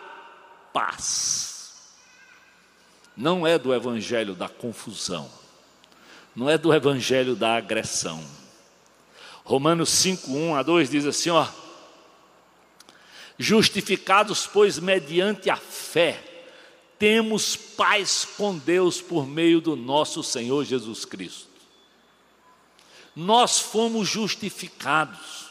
paz. 0.72 1.74
Não 3.16 3.48
é 3.48 3.58
do 3.58 3.74
evangelho 3.74 4.36
da 4.36 4.50
confusão. 4.50 5.30
Não 6.36 6.50
é 6.50 6.58
do 6.58 6.74
evangelho 6.74 7.36
da 7.36 7.56
agressão. 7.56 8.24
Romanos 9.44 9.90
5, 9.90 10.32
1 10.32 10.56
a 10.56 10.64
2 10.64 10.90
diz 10.90 11.06
assim: 11.06 11.30
ó. 11.30 11.48
Justificados, 13.38 14.48
pois, 14.48 14.80
mediante 14.80 15.50
a 15.50 15.58
fé, 15.58 16.35
temos 16.98 17.56
paz 17.56 18.28
com 18.38 18.58
Deus 18.58 19.02
por 19.02 19.28
meio 19.28 19.60
do 19.60 19.76
nosso 19.76 20.24
Senhor 20.24 20.64
Jesus 20.64 21.06
Cristo 21.06 21.56
nós 23.16 23.60
fomos 23.60 24.08
justificados. 24.10 25.46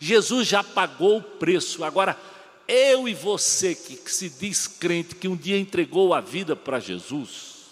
Jesus 0.00 0.48
já 0.48 0.64
pagou 0.64 1.18
o 1.18 1.22
preço. 1.22 1.84
Agora, 1.84 2.18
eu 2.66 3.06
e 3.06 3.14
você 3.14 3.74
que, 3.74 3.96
que 3.96 4.10
se 4.10 4.30
diz 4.30 4.66
crente, 4.66 5.14
que 5.14 5.28
um 5.28 5.36
dia 5.36 5.58
entregou 5.58 6.14
a 6.14 6.20
vida 6.20 6.56
para 6.56 6.80
Jesus, 6.80 7.66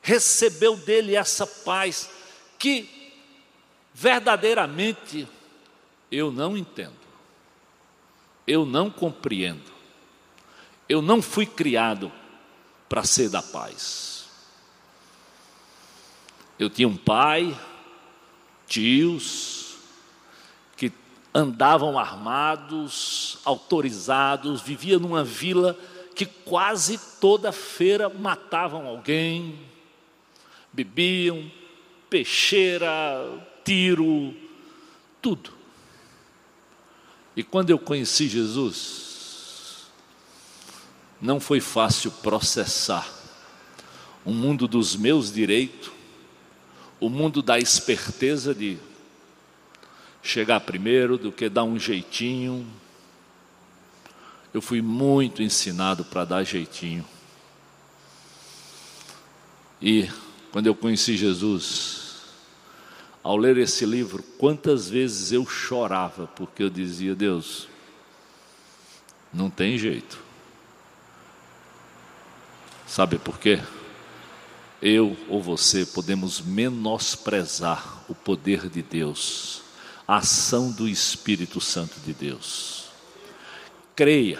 recebeu 0.00 0.76
dele 0.76 1.16
essa 1.16 1.46
paz 1.46 2.08
que 2.58 2.88
verdadeiramente 3.92 5.26
eu 6.10 6.30
não 6.30 6.56
entendo, 6.56 6.92
eu 8.46 8.64
não 8.64 8.88
compreendo, 8.88 9.72
eu 10.88 11.02
não 11.02 11.20
fui 11.20 11.46
criado 11.46 12.12
para 12.92 13.04
ser 13.04 13.30
da 13.30 13.40
paz. 13.40 14.26
Eu 16.58 16.68
tinha 16.68 16.86
um 16.86 16.94
pai, 16.94 17.58
tios 18.66 19.76
que 20.76 20.92
andavam 21.34 21.98
armados, 21.98 23.38
autorizados, 23.46 24.60
viviam 24.60 25.00
numa 25.00 25.24
vila 25.24 25.74
que 26.14 26.26
quase 26.26 27.00
toda 27.18 27.50
feira 27.50 28.10
matavam 28.10 28.86
alguém, 28.86 29.58
bebiam, 30.70 31.50
peixeira, 32.10 32.90
tiro, 33.64 34.34
tudo. 35.22 35.50
E 37.34 37.42
quando 37.42 37.70
eu 37.70 37.78
conheci 37.78 38.28
Jesus, 38.28 39.11
não 41.22 41.40
foi 41.40 41.60
fácil 41.60 42.10
processar 42.10 43.08
o 44.24 44.32
mundo 44.32 44.68
dos 44.68 44.94
meus 44.94 45.32
direitos 45.32 46.02
o 47.02 47.08
mundo 47.08 47.42
da 47.42 47.58
esperteza 47.58 48.54
de 48.54 48.78
chegar 50.22 50.60
primeiro, 50.60 51.18
do 51.18 51.32
que 51.32 51.48
dar 51.48 51.64
um 51.64 51.76
jeitinho. 51.76 52.64
Eu 54.54 54.62
fui 54.62 54.80
muito 54.80 55.42
ensinado 55.42 56.04
para 56.04 56.24
dar 56.24 56.44
jeitinho. 56.44 57.04
E 59.80 60.08
quando 60.52 60.68
eu 60.68 60.76
conheci 60.76 61.16
Jesus, 61.16 62.20
ao 63.20 63.36
ler 63.36 63.56
esse 63.56 63.84
livro, 63.84 64.22
quantas 64.38 64.88
vezes 64.88 65.32
eu 65.32 65.44
chorava, 65.44 66.28
porque 66.28 66.62
eu 66.62 66.70
dizia: 66.70 67.16
Deus, 67.16 67.66
não 69.34 69.50
tem 69.50 69.76
jeito. 69.76 70.22
Sabe 72.92 73.18
por 73.18 73.38
quê? 73.38 73.58
Eu 74.82 75.16
ou 75.26 75.42
você 75.42 75.86
podemos 75.86 76.42
menosprezar 76.42 78.04
o 78.06 78.14
poder 78.14 78.68
de 78.68 78.82
Deus, 78.82 79.62
a 80.06 80.16
ação 80.16 80.70
do 80.70 80.86
Espírito 80.86 81.58
Santo 81.58 81.98
de 82.00 82.12
Deus. 82.12 82.90
Creia 83.96 84.38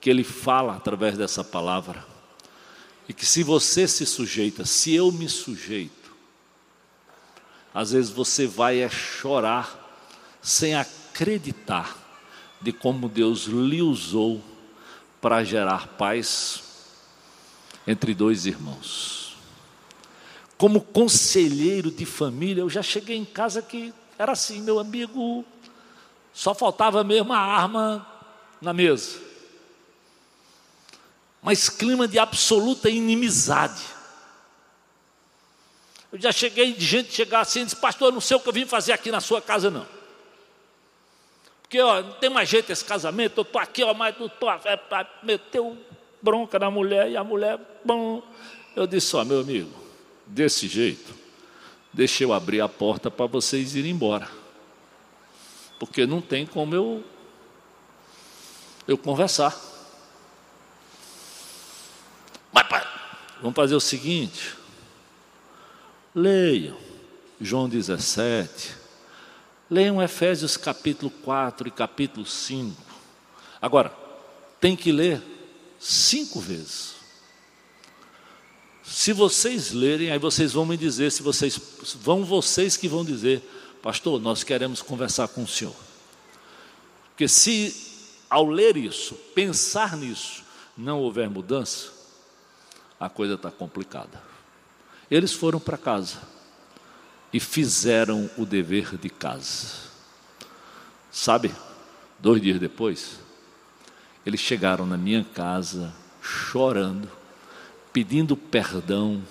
que 0.00 0.08
Ele 0.08 0.24
fala 0.24 0.74
através 0.74 1.18
dessa 1.18 1.44
palavra 1.44 2.02
e 3.06 3.12
que 3.12 3.26
se 3.26 3.42
você 3.42 3.86
se 3.86 4.06
sujeita, 4.06 4.64
se 4.64 4.94
eu 4.94 5.12
me 5.12 5.28
sujeito, 5.28 6.16
às 7.74 7.92
vezes 7.92 8.10
você 8.10 8.46
vai 8.46 8.80
é 8.80 8.88
chorar 8.88 10.00
sem 10.40 10.74
acreditar 10.74 11.94
de 12.58 12.72
como 12.72 13.06
Deus 13.06 13.44
lhe 13.44 13.82
usou 13.82 14.42
para 15.20 15.44
gerar 15.44 15.88
paz 15.88 16.65
entre 17.86 18.14
dois 18.14 18.46
irmãos. 18.46 19.36
Como 20.58 20.80
conselheiro 20.80 21.90
de 21.90 22.06
família, 22.06 22.62
eu 22.62 22.70
já 22.70 22.82
cheguei 22.82 23.16
em 23.16 23.24
casa 23.24 23.60
que 23.60 23.92
era 24.18 24.32
assim, 24.32 24.62
meu 24.62 24.78
amigo, 24.78 25.44
só 26.32 26.54
faltava 26.54 27.04
mesmo 27.04 27.32
a 27.32 27.38
arma 27.38 28.06
na 28.60 28.72
mesa 28.72 29.26
mas 31.46 31.68
clima 31.68 32.08
de 32.08 32.18
absoluta 32.18 32.90
inimizade. 32.90 33.84
Eu 36.10 36.20
já 36.20 36.32
cheguei 36.32 36.72
de 36.72 36.84
gente 36.84 37.14
chegar 37.14 37.38
assim 37.38 37.60
e 37.60 37.64
disse, 37.66 37.76
pastor, 37.76 38.08
eu 38.08 38.12
não 38.12 38.20
sei 38.20 38.36
o 38.36 38.40
que 38.40 38.48
eu 38.48 38.52
vim 38.52 38.66
fazer 38.66 38.92
aqui 38.92 39.12
na 39.12 39.20
sua 39.20 39.40
casa, 39.40 39.70
não. 39.70 39.86
Porque 41.62 41.80
ó, 41.80 42.02
não 42.02 42.14
tem 42.14 42.28
mais 42.30 42.48
jeito 42.48 42.72
esse 42.72 42.84
casamento, 42.84 43.38
eu 43.38 43.42
estou 43.42 43.60
aqui, 43.60 43.84
ó, 43.84 43.94
mas 43.94 44.18
não 44.18 44.26
estou. 44.26 44.50
É, 44.50 44.60
é, 44.64 45.06
meteu 45.22 45.78
bronca 46.26 46.58
na 46.58 46.68
mulher 46.68 47.08
e 47.08 47.16
a 47.16 47.22
mulher, 47.22 47.56
bom. 47.84 48.20
Eu 48.74 48.84
disse, 48.84 49.14
ó, 49.14 49.24
meu 49.24 49.40
amigo, 49.40 49.70
desse 50.26 50.66
jeito, 50.66 51.14
deixa 51.92 52.24
eu 52.24 52.32
abrir 52.32 52.60
a 52.60 52.68
porta 52.68 53.08
para 53.08 53.26
vocês 53.26 53.76
irem 53.76 53.92
embora. 53.92 54.28
Porque 55.78 56.04
não 56.04 56.20
tem 56.20 56.44
como 56.44 56.74
eu, 56.74 57.04
eu 58.88 58.98
conversar. 58.98 59.56
Mas, 62.52 62.66
pai, 62.66 62.84
vamos 63.40 63.54
fazer 63.54 63.76
o 63.76 63.80
seguinte: 63.80 64.56
leiam 66.12 66.76
João 67.40 67.68
17, 67.68 68.74
leiam 69.70 70.02
Efésios 70.02 70.56
capítulo 70.56 71.12
4 71.22 71.68
e 71.68 71.70
capítulo 71.70 72.26
5. 72.26 72.82
Agora, 73.62 73.92
tem 74.60 74.74
que 74.74 74.90
ler 74.90 75.35
cinco 75.86 76.40
vezes. 76.40 76.96
Se 78.82 79.12
vocês 79.12 79.72
lerem, 79.72 80.10
aí 80.10 80.18
vocês 80.18 80.52
vão 80.52 80.66
me 80.66 80.76
dizer, 80.76 81.12
se 81.12 81.22
vocês 81.22 81.58
vão 82.00 82.24
vocês 82.24 82.76
que 82.76 82.88
vão 82.88 83.04
dizer, 83.04 83.42
pastor, 83.82 84.20
nós 84.20 84.42
queremos 84.42 84.82
conversar 84.82 85.28
com 85.28 85.44
o 85.44 85.48
senhor. 85.48 85.74
Porque 87.10 87.28
se 87.28 87.74
ao 88.28 88.48
ler 88.48 88.76
isso, 88.76 89.14
pensar 89.34 89.96
nisso, 89.96 90.44
não 90.76 91.00
houver 91.00 91.30
mudança, 91.30 91.90
a 92.98 93.08
coisa 93.08 93.34
está 93.34 93.50
complicada. 93.50 94.22
Eles 95.10 95.32
foram 95.32 95.60
para 95.60 95.78
casa 95.78 96.20
e 97.32 97.38
fizeram 97.38 98.28
o 98.36 98.44
dever 98.44 98.96
de 98.96 99.08
casa. 99.08 99.68
Sabe, 101.10 101.54
dois 102.18 102.42
dias 102.42 102.58
depois, 102.58 103.20
eles 104.26 104.40
chegaram 104.40 104.84
na 104.84 104.96
minha 104.96 105.22
casa 105.22 105.94
chorando, 106.20 107.08
pedindo 107.92 108.36
perdão, 108.36 109.22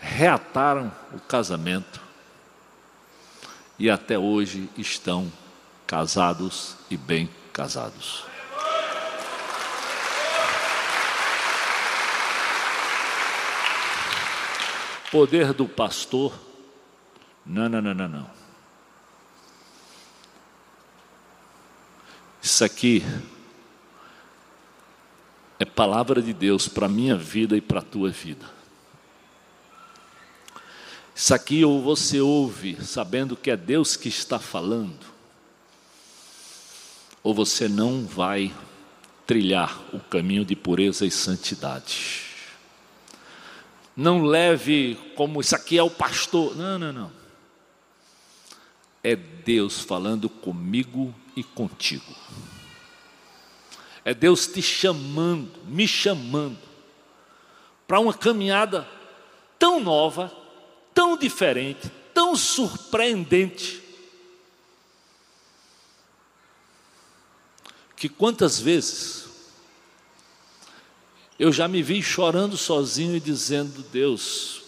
reataram 0.00 0.90
o 1.14 1.20
casamento 1.20 2.00
e 3.78 3.88
até 3.88 4.18
hoje 4.18 4.68
estão 4.76 5.32
casados 5.86 6.74
e 6.90 6.96
bem 6.96 7.30
casados. 7.52 8.24
Poder 15.12 15.52
do 15.52 15.66
pastor? 15.66 16.36
Não, 17.46 17.68
não, 17.68 17.80
não, 17.80 17.94
não, 17.94 18.08
não. 18.08 18.37
Isso 22.58 22.64
aqui 22.64 23.04
é 25.60 25.64
palavra 25.64 26.20
de 26.20 26.32
Deus 26.32 26.66
para 26.66 26.86
a 26.86 26.88
minha 26.88 27.16
vida 27.16 27.56
e 27.56 27.60
para 27.60 27.78
a 27.78 27.84
tua 27.84 28.10
vida. 28.10 28.50
Isso 31.14 31.32
aqui 31.32 31.64
ou 31.64 31.80
você 31.80 32.20
ouve 32.20 32.76
sabendo 32.84 33.36
que 33.36 33.52
é 33.52 33.56
Deus 33.56 33.94
que 33.94 34.08
está 34.08 34.40
falando, 34.40 35.06
ou 37.22 37.32
você 37.32 37.68
não 37.68 38.04
vai 38.04 38.52
trilhar 39.24 39.80
o 39.92 40.00
caminho 40.00 40.44
de 40.44 40.56
pureza 40.56 41.06
e 41.06 41.12
santidade. 41.12 42.24
Não 43.96 44.24
leve 44.24 44.98
como 45.14 45.40
isso 45.40 45.54
aqui 45.54 45.78
é 45.78 45.82
o 45.84 45.88
pastor. 45.88 46.56
Não, 46.56 46.76
não, 46.76 46.92
não. 46.92 47.12
É 49.04 49.14
Deus 49.14 49.78
falando 49.78 50.28
comigo 50.28 51.14
e 51.36 51.44
contigo. 51.44 52.16
É 54.08 54.14
Deus 54.14 54.46
te 54.46 54.62
chamando, 54.62 55.60
me 55.66 55.86
chamando, 55.86 56.56
para 57.86 58.00
uma 58.00 58.14
caminhada 58.14 58.88
tão 59.58 59.80
nova, 59.80 60.34
tão 60.94 61.14
diferente, 61.14 61.92
tão 62.14 62.34
surpreendente, 62.34 63.82
que 67.94 68.08
quantas 68.08 68.58
vezes 68.58 69.28
eu 71.38 71.52
já 71.52 71.68
me 71.68 71.82
vi 71.82 72.02
chorando 72.02 72.56
sozinho 72.56 73.14
e 73.14 73.20
dizendo: 73.20 73.82
Deus, 73.92 74.62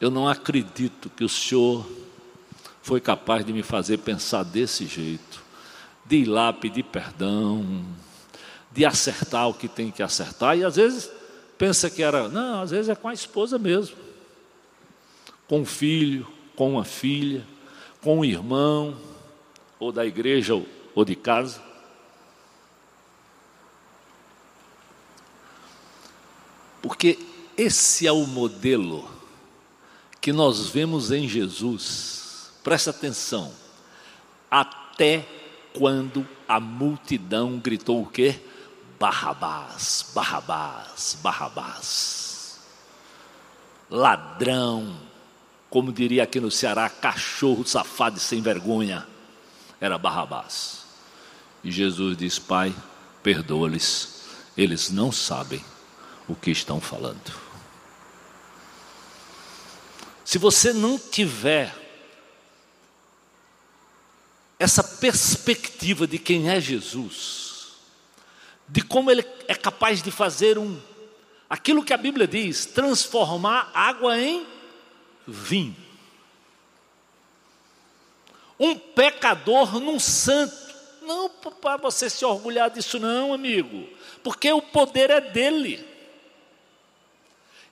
eu 0.00 0.10
não 0.10 0.26
acredito 0.26 1.10
que 1.10 1.22
o 1.22 1.28
Senhor 1.28 1.86
foi 2.80 2.98
capaz 2.98 3.44
de 3.44 3.52
me 3.52 3.62
fazer 3.62 3.98
pensar 3.98 4.42
desse 4.42 4.86
jeito, 4.86 5.47
de 6.08 6.16
ir 6.16 6.24
lá 6.24 6.52
pedir 6.52 6.84
perdão, 6.84 7.84
de 8.72 8.84
acertar 8.86 9.48
o 9.48 9.54
que 9.54 9.68
tem 9.68 9.90
que 9.90 10.02
acertar, 10.02 10.56
e 10.56 10.64
às 10.64 10.76
vezes 10.76 11.10
pensa 11.58 11.90
que 11.90 12.02
era, 12.02 12.28
não, 12.28 12.62
às 12.62 12.70
vezes 12.70 12.88
é 12.88 12.94
com 12.94 13.08
a 13.08 13.12
esposa 13.12 13.58
mesmo, 13.58 13.96
com 15.46 15.60
o 15.60 15.66
filho, 15.66 16.26
com 16.56 16.72
uma 16.72 16.84
filha, 16.84 17.46
com 18.00 18.20
um 18.20 18.24
irmão, 18.24 18.96
ou 19.78 19.92
da 19.92 20.06
igreja 20.06 20.54
ou 20.94 21.04
de 21.04 21.14
casa. 21.14 21.62
Porque 26.80 27.18
esse 27.56 28.06
é 28.06 28.12
o 28.12 28.26
modelo 28.26 29.08
que 30.20 30.32
nós 30.32 30.68
vemos 30.68 31.10
em 31.10 31.28
Jesus. 31.28 32.50
Presta 32.62 32.90
atenção. 32.90 33.52
Até 34.50 35.37
quando 35.72 36.26
a 36.46 36.58
multidão 36.58 37.58
gritou 37.58 38.02
o 38.02 38.06
quê? 38.06 38.40
Barrabás, 38.98 40.10
Barrabás, 40.14 41.18
Barrabás. 41.22 42.58
Ladrão, 43.90 45.00
como 45.70 45.92
diria 45.92 46.24
aqui 46.24 46.40
no 46.40 46.50
Ceará, 46.50 46.90
cachorro 46.90 47.66
safado 47.66 48.18
e 48.18 48.20
sem 48.20 48.42
vergonha, 48.42 49.06
era 49.80 49.96
Barrabás. 49.96 50.84
E 51.62 51.70
Jesus 51.70 52.16
diz: 52.16 52.38
Pai, 52.38 52.74
perdoa-lhes, 53.22 54.24
eles 54.56 54.90
não 54.90 55.12
sabem 55.12 55.64
o 56.28 56.34
que 56.34 56.50
estão 56.50 56.80
falando. 56.80 57.32
Se 60.24 60.36
você 60.36 60.72
não 60.72 60.98
tiver 60.98 61.74
essa 64.58 64.82
perspectiva 64.82 66.06
de 66.06 66.18
quem 66.18 66.50
é 66.50 66.60
Jesus, 66.60 67.74
de 68.68 68.82
como 68.82 69.10
ele 69.10 69.24
é 69.46 69.54
capaz 69.54 70.02
de 70.02 70.10
fazer 70.10 70.58
um 70.58 70.80
aquilo 71.48 71.84
que 71.84 71.94
a 71.94 71.96
Bíblia 71.96 72.26
diz, 72.26 72.66
transformar 72.66 73.70
água 73.72 74.18
em 74.18 74.46
vinho. 75.26 75.88
um 78.58 78.76
pecador 78.76 79.78
num 79.78 80.00
santo. 80.00 80.68
Não 81.02 81.30
para 81.30 81.76
você 81.78 82.10
se 82.10 82.24
orgulhar 82.24 82.68
disso, 82.68 82.98
não, 82.98 83.32
amigo, 83.32 83.88
porque 84.22 84.52
o 84.52 84.60
poder 84.60 85.08
é 85.08 85.20
dele. 85.20 85.86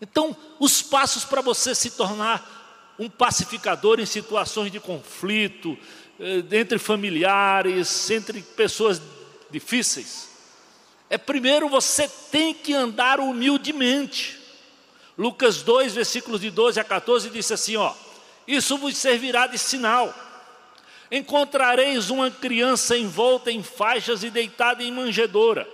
Então, 0.01 0.35
os 0.59 0.81
passos 0.81 1.25
para 1.25 1.43
você 1.43 1.75
se 1.75 1.91
tornar 1.91 2.95
um 2.99 3.11
pacificador 3.11 4.01
em 4.01 4.07
situações 4.07 4.73
de 4.73 4.81
conflito, 4.81 5.77
entre 6.19 6.79
familiares, 6.79 8.11
entre 8.11 8.41
pessoas 8.43 9.01
difíceis, 9.51 10.29
é 11.09 11.17
primeiro 11.17 11.69
você 11.69 12.09
tem 12.31 12.53
que 12.53 12.75
andar 12.75 13.21
humildemente. 13.21 14.39
Lucas 15.17 15.63
2, 15.63 15.95
versículos 15.95 16.41
de 16.41 16.51
12 16.51 16.81
a 16.81 16.85
14, 16.85 17.31
disse 17.31 17.55
assim: 17.55 17.77
ó, 17.77 17.95
isso 18.47 18.77
vos 18.77 18.97
servirá 18.97 19.47
de 19.47 19.59
sinal. 19.59 20.15
Encontrareis 21.11 22.11
uma 22.11 22.31
criança 22.31 22.99
envolta 22.99 23.51
em 23.51 23.63
faixas 23.63 24.25
e 24.25 24.31
deitada 24.31 24.83
em 24.83 24.91
manjedoura. 24.91 25.69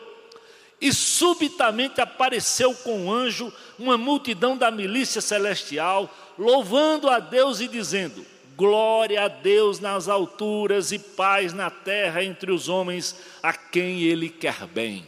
E 0.78 0.92
subitamente 0.92 2.00
apareceu 2.00 2.74
com 2.74 3.07
um 3.07 3.12
anjo 3.12 3.52
uma 3.78 3.96
multidão 3.96 4.57
da 4.57 4.70
milícia 4.70 5.20
celestial, 5.20 6.12
louvando 6.38 7.09
a 7.09 7.18
Deus 7.18 7.61
e 7.61 7.68
dizendo: 7.68 8.26
Glória 8.57 9.25
a 9.25 9.29
Deus 9.29 9.81
nas 9.81 10.09
alturas 10.09 10.93
e 10.93 10.99
paz 10.99 11.53
na 11.53 11.71
terra 11.71 12.23
entre 12.23 12.51
os 12.51 12.69
homens 12.69 13.17
a 13.43 13.53
quem 13.53 14.03
Ele 14.03 14.29
quer 14.29 14.67
bem. 14.67 15.07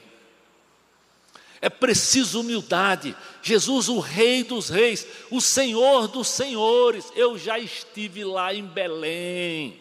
É 1.61 1.71
preciso 1.71 2.41
humildade. 2.41 3.17
Jesus, 3.43 3.89
o 3.89 3.99
Rei 3.99 4.45
dos 4.45 4.69
Reis, 4.69 5.07
o 5.31 5.41
Senhor 5.41 6.09
dos 6.09 6.29
Senhores. 6.29 7.11
Eu 7.17 7.39
já 7.39 7.59
estive 7.59 8.23
lá 8.23 8.53
em 8.53 8.67
Belém. 8.67 9.81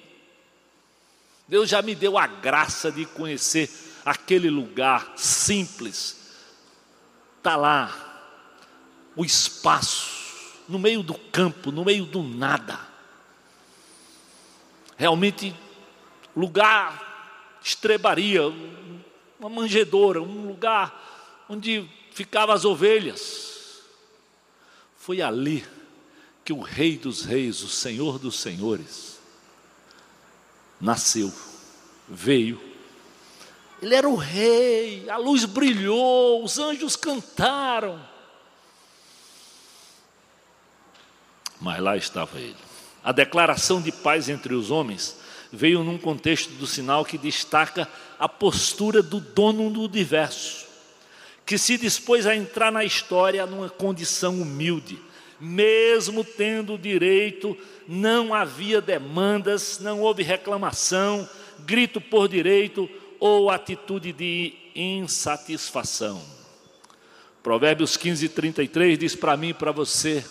Deus 1.48 1.70
já 1.70 1.82
me 1.82 1.94
deu 1.94 2.18
a 2.18 2.26
graça 2.26 2.92
de 2.92 3.06
conhecer 3.06 3.70
aquele 4.06 4.50
lugar 4.50 5.14
simples. 5.18 6.18
Está 7.38 7.58
lá, 7.58 8.14
o 9.16 9.26
espaço, 9.26 10.10
no 10.70 10.80
meio 10.80 11.04
do 11.04 11.16
campo, 11.16 11.72
no 11.72 11.84
meio 11.84 12.06
do 12.06 12.24
nada. 12.24 12.93
Realmente, 14.98 15.56
lugar 16.36 17.60
estrebaria, 17.62 18.42
uma 19.40 19.50
manjedoura, 19.50 20.22
um 20.22 20.48
lugar 20.48 21.46
onde 21.50 21.90
ficavam 22.12 22.54
as 22.54 22.66
ovelhas. 22.66 23.82
Foi 24.98 25.22
ali 25.22 25.66
que 26.44 26.54
o 26.54 26.62
Rei 26.62 26.98
dos 26.98 27.24
Reis, 27.24 27.62
o 27.62 27.70
Senhor 27.70 28.20
dos 28.20 28.40
Senhores, 28.40 29.20
nasceu, 30.80 31.34
veio. 32.08 32.62
Ele 33.82 33.96
era 33.96 34.08
o 34.08 34.16
rei, 34.16 35.10
a 35.10 35.18
luz 35.18 35.44
brilhou, 35.44 36.44
os 36.44 36.58
anjos 36.58 36.96
cantaram. 36.96 38.02
Mas 41.60 41.82
lá 41.82 41.98
estava 41.98 42.40
ele. 42.40 42.56
A 43.04 43.12
declaração 43.12 43.82
de 43.82 43.92
paz 43.92 44.30
entre 44.30 44.54
os 44.54 44.72
homens 44.72 45.18
veio 45.52 45.84
num 45.84 45.98
contexto 45.98 46.52
do 46.54 46.66
sinal 46.66 47.04
que 47.04 47.18
destaca 47.18 47.88
a 48.18 48.30
postura 48.30 49.04
do 49.04 49.20
dono 49.20 49.70
do 49.70 49.82
universo 49.82 50.64
que 51.46 51.58
se 51.58 51.78
dispôs 51.78 52.26
a 52.26 52.36
entrar 52.36 52.72
na 52.72 52.84
história 52.84 53.46
numa 53.46 53.70
condição 53.70 54.42
humilde, 54.42 55.00
mesmo 55.40 56.24
tendo 56.24 56.78
direito, 56.78 57.58
não 57.88 58.34
havia 58.34 58.80
demandas, 58.80 59.80
não 59.80 60.00
houve 60.00 60.24
reclamação, 60.24 61.28
grito 61.60 62.00
por 62.00 62.30
direito 62.30 62.90
ou 63.20 63.50
atitude 63.50 64.14
de 64.14 64.54
insatisfação. 64.74 66.22
Provérbios 67.42 67.98
15, 67.98 68.30
33 68.30 68.98
diz 68.98 69.16
para 69.16 69.36
mim 69.36 69.50
e 69.50 69.54
para 69.54 69.72
você: 69.72 70.24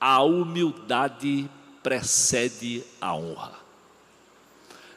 a 0.00 0.22
humildade 0.22 1.48
precede 1.82 2.84
a 3.00 3.14
honra. 3.14 3.60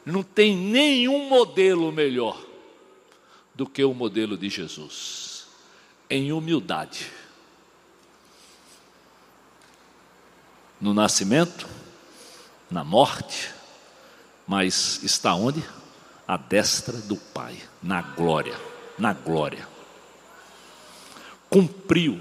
Não 0.04 0.22
tem 0.22 0.56
nenhum 0.56 1.28
modelo 1.28 1.90
melhor 1.90 2.40
do 3.54 3.66
que 3.66 3.82
o 3.82 3.92
modelo 3.92 4.36
de 4.36 4.48
Jesus, 4.48 5.46
em 6.08 6.32
humildade. 6.32 7.10
No 10.80 10.92
nascimento, 10.94 11.66
na 12.70 12.84
morte, 12.84 13.50
mas 14.46 15.02
está 15.02 15.34
onde? 15.34 15.64
A 16.28 16.36
destra 16.36 16.98
do 16.98 17.16
Pai, 17.16 17.60
na 17.82 18.02
glória, 18.02 18.60
na 18.98 19.12
glória. 19.12 19.66
Cumpriu, 21.48 22.20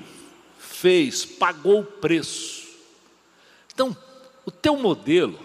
fez, 0.58 1.26
pagou 1.26 1.82
o 1.82 1.86
preço. 1.86 2.66
Então, 3.74 3.96
o 4.46 4.52
teu 4.52 4.78
modelo 4.78 5.40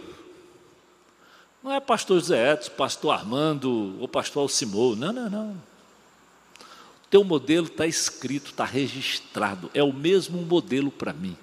não 1.62 1.72
é 1.72 1.80
pastor 1.80 2.18
José 2.18 2.52
Edson, 2.52 2.70
pastor 2.72 3.12
Armando 3.12 3.96
ou 4.00 4.08
pastor 4.08 4.42
Alcimou, 4.42 4.96
não, 4.96 5.12
não, 5.12 5.28
não. 5.28 5.62
Teu 7.10 7.24
modelo 7.24 7.66
está 7.66 7.86
escrito, 7.86 8.50
está 8.50 8.64
registrado. 8.64 9.70
É 9.74 9.82
o 9.82 9.92
mesmo 9.92 10.40
modelo 10.42 10.90
para 10.90 11.12
mim. 11.12 11.36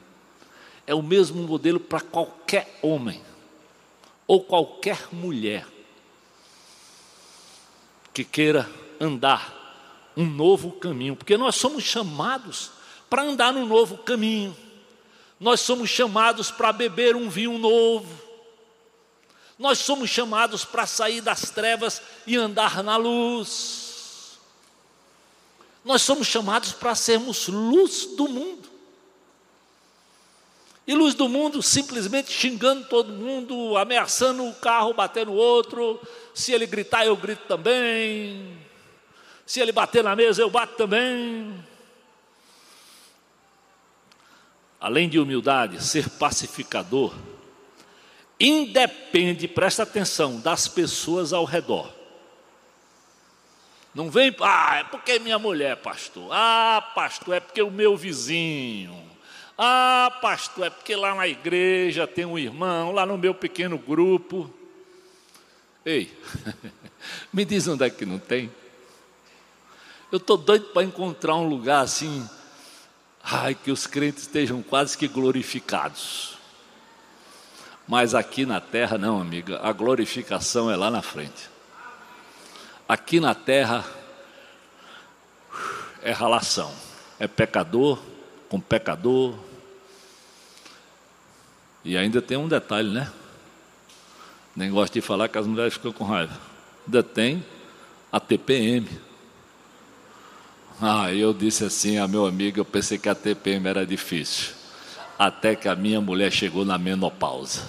É 0.88 0.96
o 0.96 1.04
mesmo 1.04 1.44
modelo 1.44 1.80
para 1.80 2.00
qualquer 2.00 2.80
homem 2.82 3.22
ou 4.26 4.42
qualquer 4.42 5.10
mulher 5.12 5.68
que 8.14 8.24
queira 8.24 8.68
andar 9.00 9.56
um 10.16 10.26
novo 10.26 10.72
caminho, 10.72 11.16
porque 11.16 11.38
nós 11.38 11.56
somos 11.56 11.84
chamados 11.84 12.72
para 13.10 13.22
andar 13.22 13.54
no 13.54 13.66
novo 13.66 13.98
caminho. 14.00 14.56
Nós 15.40 15.62
somos 15.62 15.90
chamados 15.90 16.50
para 16.50 16.72
beber 16.72 17.16
um 17.16 17.30
vinho 17.30 17.58
novo. 17.58 18.28
Nós 19.58 19.80
somos 19.80 20.10
chamados 20.10 20.64
para 20.64 20.86
sair 20.86 21.22
das 21.22 21.50
trevas 21.50 22.02
e 22.26 22.36
andar 22.36 22.84
na 22.84 22.96
luz. 22.96 24.38
Nós 25.84 26.02
somos 26.02 26.28
chamados 26.28 26.74
para 26.74 26.94
sermos 26.96 27.48
luz 27.48 28.06
do 28.16 28.28
mundo. 28.28 28.68
E 30.86 30.94
luz 30.94 31.14
do 31.16 31.28
mundo 31.28 31.62
simplesmente 31.62 32.32
xingando 32.32 32.86
todo 32.86 33.12
mundo, 33.12 33.76
ameaçando 33.78 34.48
o 34.48 34.56
carro, 34.56 34.94
batendo 34.94 35.32
o 35.32 35.36
outro. 35.36 36.00
Se 36.34 36.54
ele 36.54 36.66
gritar, 36.66 37.06
eu 37.06 37.16
grito 37.18 37.44
também. 37.48 38.58
Se 39.46 39.60
ele 39.60 39.72
bater 39.72 40.04
na 40.04 40.16
mesa, 40.16 40.42
eu 40.42 40.50
bato 40.50 40.76
também. 40.76 41.54
Além 44.80 45.10
de 45.10 45.20
humildade, 45.20 45.84
ser 45.84 46.10
pacificador 46.10 47.14
independe, 48.40 49.48
presta 49.48 49.84
atenção, 49.84 50.40
das 50.40 50.68
pessoas 50.68 51.34
ao 51.34 51.44
redor. 51.44 51.94
Não 53.94 54.12
vem, 54.12 54.36
ah, 54.42 54.78
é 54.78 54.84
porque 54.84 55.18
minha 55.18 55.40
mulher, 55.40 55.78
pastor. 55.78 56.30
Ah, 56.32 56.92
pastor, 56.94 57.36
é 57.36 57.40
porque 57.40 57.62
o 57.62 57.72
meu 57.72 57.98
vizinho. 57.98 58.96
Ah, 59.58 60.16
pastor, 60.22 60.68
é 60.68 60.70
porque 60.70 60.96
lá 60.96 61.16
na 61.16 61.28
igreja 61.28 62.06
tem 62.06 62.26
um 62.26 62.38
irmão, 62.38 62.92
lá 62.92 63.08
no 63.08 63.18
meu 63.18 63.34
pequeno 63.34 63.78
grupo. 63.78 64.54
Ei, 65.84 66.16
me 67.34 67.44
diz 67.44 67.68
onde 67.68 67.86
é 67.86 67.90
que 67.90 68.06
não 68.06 68.20
tem. 68.20 68.52
Eu 70.12 70.18
estou 70.18 70.38
doido 70.38 70.68
para 70.68 70.84
encontrar 70.84 71.36
um 71.36 71.50
lugar 71.50 71.82
assim, 71.82 72.30
ai, 73.30 73.54
que 73.54 73.72
os 73.72 73.86
crentes 73.86 74.24
estejam 74.24 74.64
quase 74.64 74.98
que 74.98 75.08
glorificados. 75.08 76.38
Mas 77.86 78.16
aqui 78.16 78.46
na 78.46 78.62
terra, 78.62 78.98
não, 78.98 79.20
amiga, 79.20 79.60
a 79.62 79.72
glorificação 79.74 80.72
é 80.72 80.76
lá 80.76 80.90
na 80.90 81.02
frente. 81.02 81.50
Aqui 82.88 83.20
na 83.20 83.36
terra 83.36 83.86
é 86.02 86.14
relação, 86.14 86.74
é 87.20 87.28
pecador 87.28 88.02
com 88.48 88.62
pecador. 88.62 89.36
E 91.84 91.98
ainda 91.98 92.22
tem 92.22 92.38
um 92.38 92.48
detalhe, 92.48 92.90
né? 92.90 93.12
Nem 94.56 94.72
gosto 94.72 94.94
de 94.94 95.02
falar 95.02 95.28
que 95.28 95.38
as 95.38 95.46
mulheres 95.46 95.74
ficam 95.74 95.92
com 95.92 96.06
raiva. 96.06 96.38
Ainda 96.86 97.04
tem 97.04 97.46
a 98.12 98.20
TPM. 98.20 99.07
Ah, 100.80 101.12
eu 101.12 101.34
disse 101.34 101.66
assim 101.66 101.98
a 101.98 102.08
meu 102.08 102.28
amigo, 102.28 102.60
eu 102.60 102.66
pensei 102.66 103.00
que 103.00 103.10
a 103.10 103.16
TPM 103.16 103.68
era 103.68 103.86
difícil. 103.86 104.54
Até 105.18 105.56
que 105.56 105.68
a 105.68 105.76
minha 105.76 106.00
mulher 106.00 106.32
chegou 106.32 106.64
na 106.64 106.78
menopausa. 106.78 107.64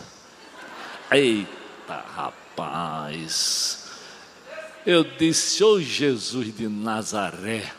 Eita, 1.10 2.04
rapaz. 2.14 3.88
Eu 4.84 5.02
disse, 5.04 5.64
ô 5.64 5.72
oh, 5.72 5.80
Jesus 5.80 6.54
de 6.54 6.68
Nazaré, 6.68 7.72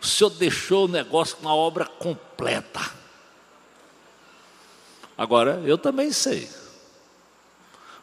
o 0.00 0.06
Senhor 0.06 0.30
deixou 0.30 0.84
o 0.84 0.88
negócio 0.88 1.36
com 1.38 1.48
a 1.48 1.54
obra 1.54 1.84
completa. 1.84 2.80
Agora, 5.18 5.60
eu 5.64 5.76
também 5.76 6.12
sei. 6.12 6.48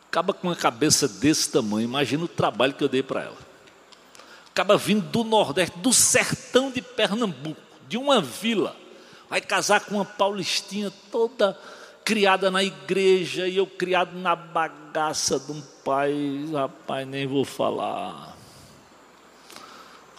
Acaba 0.09 0.33
com 0.33 0.49
uma 0.49 0.55
cabeça 0.55 1.07
desse 1.07 1.49
tamanho, 1.49 1.85
imagina 1.85 2.25
o 2.25 2.27
trabalho 2.27 2.73
que 2.73 2.83
eu 2.83 2.89
dei 2.89 3.01
para 3.01 3.23
ela. 3.23 3.46
Acaba 4.57 4.75
vindo 4.75 5.07
do 5.09 5.23
Nordeste, 5.23 5.77
do 5.77 5.93
sertão 5.93 6.71
de 6.71 6.81
Pernambuco, 6.81 7.61
de 7.87 7.95
uma 7.95 8.19
vila. 8.19 8.75
Vai 9.29 9.39
casar 9.39 9.81
com 9.81 9.93
uma 9.93 10.03
paulistinha 10.03 10.91
toda 11.11 11.55
criada 12.03 12.49
na 12.49 12.63
igreja 12.63 13.47
e 13.47 13.57
eu 13.57 13.67
criado 13.67 14.17
na 14.17 14.35
bagaça 14.35 15.39
de 15.39 15.51
um 15.51 15.61
pai, 15.85 16.49
rapaz, 16.51 17.07
nem 17.07 17.27
vou 17.27 17.45
falar. 17.45 18.35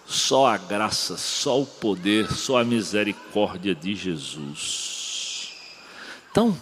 Só 0.07 0.47
a 0.47 0.57
graça, 0.57 1.17
só 1.17 1.61
o 1.61 1.67
poder, 1.67 2.33
só 2.33 2.59
a 2.59 2.65
misericórdia 2.65 3.75
de 3.75 3.97
Jesus. 3.97 5.53
Então, 6.31 6.57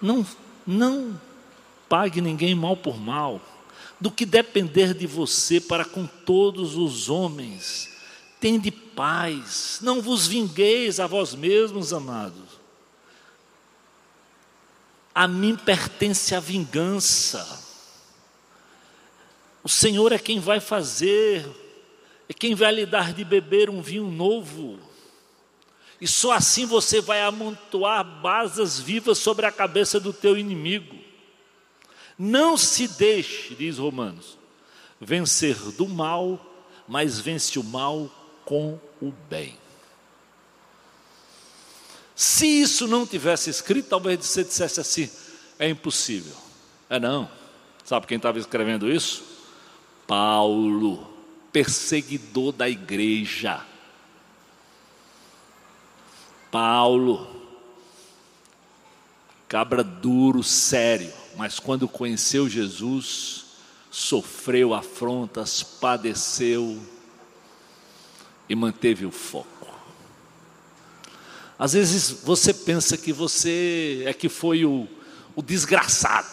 não, 0.00 0.24
não 0.64 1.20
pague 1.88 2.20
ninguém 2.20 2.54
mal 2.54 2.76
por 2.76 2.96
mal. 2.96 3.40
Do 4.00 4.10
que 4.10 4.24
depender 4.24 4.94
de 4.94 5.06
você 5.06 5.60
para 5.60 5.84
com 5.84 6.06
todos 6.06 6.76
os 6.76 7.08
homens, 7.08 7.96
tende 8.40 8.70
paz, 8.70 9.78
não 9.82 10.00
vos 10.00 10.26
vingueis 10.26 11.00
a 11.00 11.06
vós 11.06 11.34
mesmos, 11.34 11.92
amados. 11.92 12.58
A 15.14 15.26
mim 15.26 15.56
pertence 15.56 16.34
a 16.34 16.40
vingança. 16.40 17.66
O 19.64 19.68
Senhor 19.68 20.12
é 20.12 20.18
quem 20.18 20.38
vai 20.38 20.60
fazer, 20.60 21.44
é 22.28 22.32
quem 22.32 22.54
vai 22.54 22.72
lhe 22.72 22.86
dar 22.86 23.12
de 23.12 23.24
beber 23.24 23.68
um 23.68 23.82
vinho 23.82 24.08
novo. 24.08 24.78
E 26.00 26.06
só 26.06 26.32
assim 26.32 26.64
você 26.64 27.00
vai 27.00 27.22
amontoar 27.22 28.04
basas 28.04 28.78
vivas 28.78 29.18
sobre 29.18 29.44
a 29.46 29.52
cabeça 29.52 29.98
do 29.98 30.12
teu 30.12 30.38
inimigo. 30.38 31.07
Não 32.18 32.56
se 32.56 32.88
deixe, 32.88 33.54
diz 33.54 33.78
Romanos, 33.78 34.36
vencer 35.00 35.56
do 35.72 35.86
mal, 35.88 36.44
mas 36.88 37.20
vence 37.20 37.58
o 37.58 37.62
mal 37.64 38.10
com 38.44 38.80
o 39.00 39.12
bem. 39.30 39.56
Se 42.16 42.46
isso 42.46 42.88
não 42.88 43.06
tivesse 43.06 43.48
escrito, 43.48 43.88
talvez 43.88 44.26
você 44.26 44.42
dissesse 44.42 44.80
assim: 44.80 45.08
é 45.58 45.68
impossível. 45.68 46.34
É 46.90 46.98
não. 46.98 47.30
Sabe 47.84 48.06
quem 48.06 48.16
estava 48.16 48.38
escrevendo 48.40 48.90
isso? 48.90 49.22
Paulo, 50.06 51.08
perseguidor 51.52 52.52
da 52.52 52.68
igreja. 52.68 53.64
Paulo, 56.50 57.28
cabra 59.46 59.84
duro, 59.84 60.42
sério, 60.42 61.12
mas 61.38 61.60
quando 61.60 61.86
conheceu 61.86 62.48
Jesus, 62.48 63.44
sofreu 63.92 64.74
afrontas, 64.74 65.62
padeceu 65.62 66.82
e 68.48 68.56
manteve 68.56 69.06
o 69.06 69.12
foco. 69.12 69.72
Às 71.56 71.74
vezes 71.74 72.10
você 72.24 72.52
pensa 72.52 72.96
que 72.96 73.12
você 73.12 74.02
é 74.04 74.12
que 74.12 74.28
foi 74.28 74.64
o, 74.64 74.88
o 75.36 75.40
desgraçado. 75.40 76.26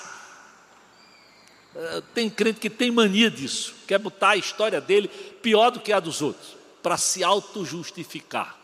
É, 1.75 2.01
tem 2.15 2.27
crente 2.27 2.59
que 2.59 2.69
tem 2.69 2.89
mania 2.89 3.29
disso, 3.29 3.75
quer 3.85 3.99
botar 3.99 4.29
a 4.29 4.37
história 4.37 4.81
dele 4.81 5.07
pior 5.07 5.69
do 5.69 5.81
que 5.81 5.93
a 5.93 5.99
dos 5.99 6.23
outros, 6.23 6.57
para 6.81 6.97
se 6.97 7.23
auto-justificar. 7.23 8.57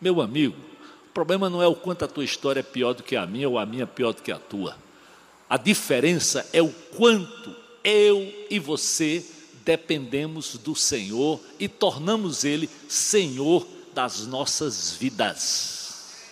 Meu 0.00 0.22
amigo, 0.22 0.56
o 1.04 1.12
problema 1.12 1.50
não 1.50 1.62
é 1.62 1.66
o 1.66 1.74
quanto 1.74 2.02
a 2.02 2.08
tua 2.08 2.24
história 2.24 2.60
é 2.60 2.62
pior 2.62 2.94
do 2.94 3.02
que 3.02 3.14
a 3.14 3.26
minha 3.26 3.46
ou 3.46 3.58
a 3.58 3.66
minha 3.66 3.82
é 3.82 3.86
pior 3.86 4.14
do 4.14 4.22
que 4.22 4.32
a 4.32 4.38
tua. 4.38 4.74
A 5.50 5.56
diferença 5.56 6.48
é 6.52 6.62
o 6.62 6.70
quanto 6.96 7.56
eu 7.82 8.46
e 8.48 8.60
você 8.60 9.26
dependemos 9.64 10.56
do 10.56 10.76
Senhor 10.76 11.40
e 11.58 11.66
tornamos 11.66 12.44
Ele 12.44 12.70
Senhor 12.88 13.66
das 13.92 14.24
nossas 14.28 14.92
vidas. 14.92 16.28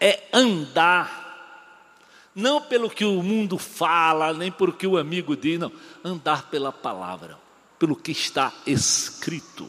É 0.00 0.22
andar, 0.32 1.76
não 2.34 2.62
pelo 2.62 2.88
que 2.88 3.04
o 3.04 3.22
mundo 3.22 3.58
fala, 3.58 4.32
nem 4.32 4.50
por 4.50 4.76
que 4.76 4.86
o 4.86 4.96
amigo 4.96 5.36
diz, 5.36 5.60
não, 5.60 5.70
andar 6.02 6.48
pela 6.48 6.72
palavra, 6.72 7.38
pelo 7.78 7.94
que 7.94 8.12
está 8.12 8.50
escrito. 8.66 9.68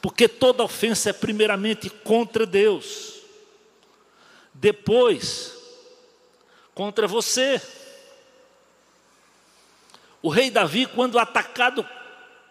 Porque 0.00 0.26
toda 0.26 0.64
ofensa 0.64 1.10
é 1.10 1.12
primeiramente 1.12 1.90
contra 1.90 2.46
Deus, 2.46 3.20
depois 4.54 5.59
contra 6.74 7.06
você. 7.06 7.60
O 10.22 10.28
rei 10.28 10.50
Davi, 10.50 10.86
quando 10.86 11.18
atacado 11.18 11.86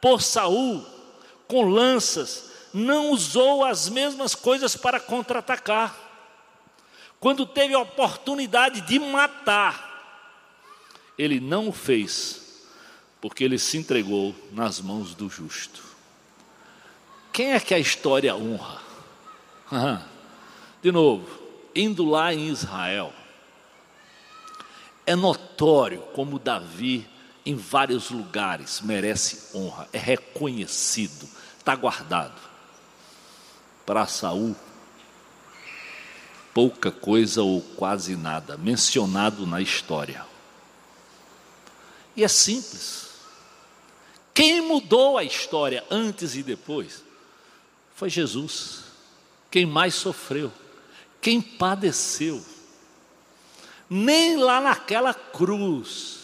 por 0.01 0.21
Saul 0.21 0.85
com 1.47 1.67
lanças, 1.67 2.51
não 2.73 3.11
usou 3.11 3.65
as 3.65 3.89
mesmas 3.89 4.35
coisas 4.35 4.75
para 4.75 4.99
contra-atacar. 4.99 5.95
Quando 7.19 7.45
teve 7.45 7.73
a 7.73 7.79
oportunidade 7.79 8.81
de 8.81 8.97
matar, 8.99 9.89
ele 11.17 11.39
não 11.39 11.69
o 11.69 11.73
fez, 11.73 12.65
porque 13.19 13.43
ele 13.43 13.59
se 13.59 13.77
entregou 13.77 14.33
nas 14.51 14.79
mãos 14.79 15.13
do 15.13 15.29
justo. 15.29 15.83
Quem 17.33 17.53
é 17.53 17.59
que 17.59 17.73
a 17.73 17.79
história 17.79 18.35
honra? 18.35 18.81
De 20.81 20.91
novo, 20.93 21.27
indo 21.75 22.05
lá 22.05 22.33
em 22.33 22.47
Israel, 22.47 23.13
é 25.09 25.15
notório 25.15 26.01
como 26.13 26.37
Davi, 26.37 27.09
em 27.43 27.55
vários 27.55 28.11
lugares, 28.11 28.79
merece 28.81 29.57
honra, 29.57 29.89
é 29.91 29.97
reconhecido, 29.97 31.27
está 31.57 31.75
guardado 31.75 32.39
para 33.87 34.05
Saul, 34.05 34.55
pouca 36.53 36.91
coisa 36.91 37.41
ou 37.41 37.59
quase 37.75 38.15
nada 38.15 38.55
mencionado 38.55 39.47
na 39.47 39.59
história. 39.59 40.23
E 42.15 42.23
é 42.23 42.27
simples. 42.27 43.09
Quem 44.31 44.61
mudou 44.61 45.17
a 45.17 45.23
história 45.23 45.83
antes 45.89 46.35
e 46.35 46.43
depois 46.43 47.03
foi 47.95 48.11
Jesus. 48.11 48.83
Quem 49.49 49.65
mais 49.65 49.95
sofreu, 49.95 50.51
quem 51.19 51.41
padeceu. 51.41 52.45
Nem 53.89 54.37
lá 54.37 54.61
naquela 54.61 55.13
cruz. 55.13 56.19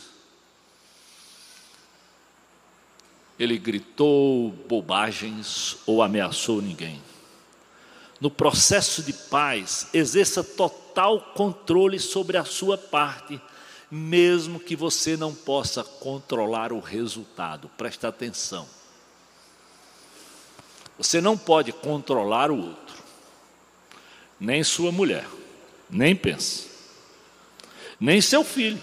Ele 3.38 3.58
gritou 3.58 4.52
bobagens 4.68 5.78
ou 5.86 6.02
ameaçou 6.02 6.62
ninguém. 6.62 7.02
No 8.20 8.32
processo 8.32 9.04
de 9.04 9.12
paz, 9.12 9.88
exerça 9.94 10.44
total 10.44 11.20
controle 11.34 12.00
sobre 12.00 12.38
a 12.38 12.46
sua 12.46 12.78
parte, 12.78 13.42
mesmo 13.92 14.60
que 14.60 14.76
você 14.76 15.18
não 15.18 15.36
possa 15.36 15.84
controlar 15.84 16.72
o 16.72 16.80
resultado. 16.80 17.70
Presta 17.78 18.08
atenção. 18.08 18.68
Você 20.98 21.20
não 21.20 21.38
pode 21.38 21.74
controlar 21.74 22.50
o 22.50 22.58
outro, 22.58 23.04
nem 24.40 24.64
sua 24.64 24.94
mulher, 24.94 25.28
nem 25.90 26.16
pensa, 26.16 26.70
nem 28.00 28.22
seu 28.22 28.44
filho, 28.44 28.82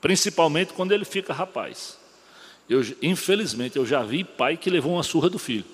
principalmente 0.00 0.72
quando 0.72 0.92
ele 0.92 1.04
fica 1.04 1.32
rapaz. 1.32 1.98
Eu, 2.68 2.80
infelizmente, 3.02 3.76
eu 3.76 3.84
já 3.84 4.02
vi 4.02 4.24
pai 4.24 4.56
que 4.56 4.70
levou 4.70 4.94
uma 4.94 5.02
surra 5.02 5.28
do 5.28 5.38
filho. 5.38 5.64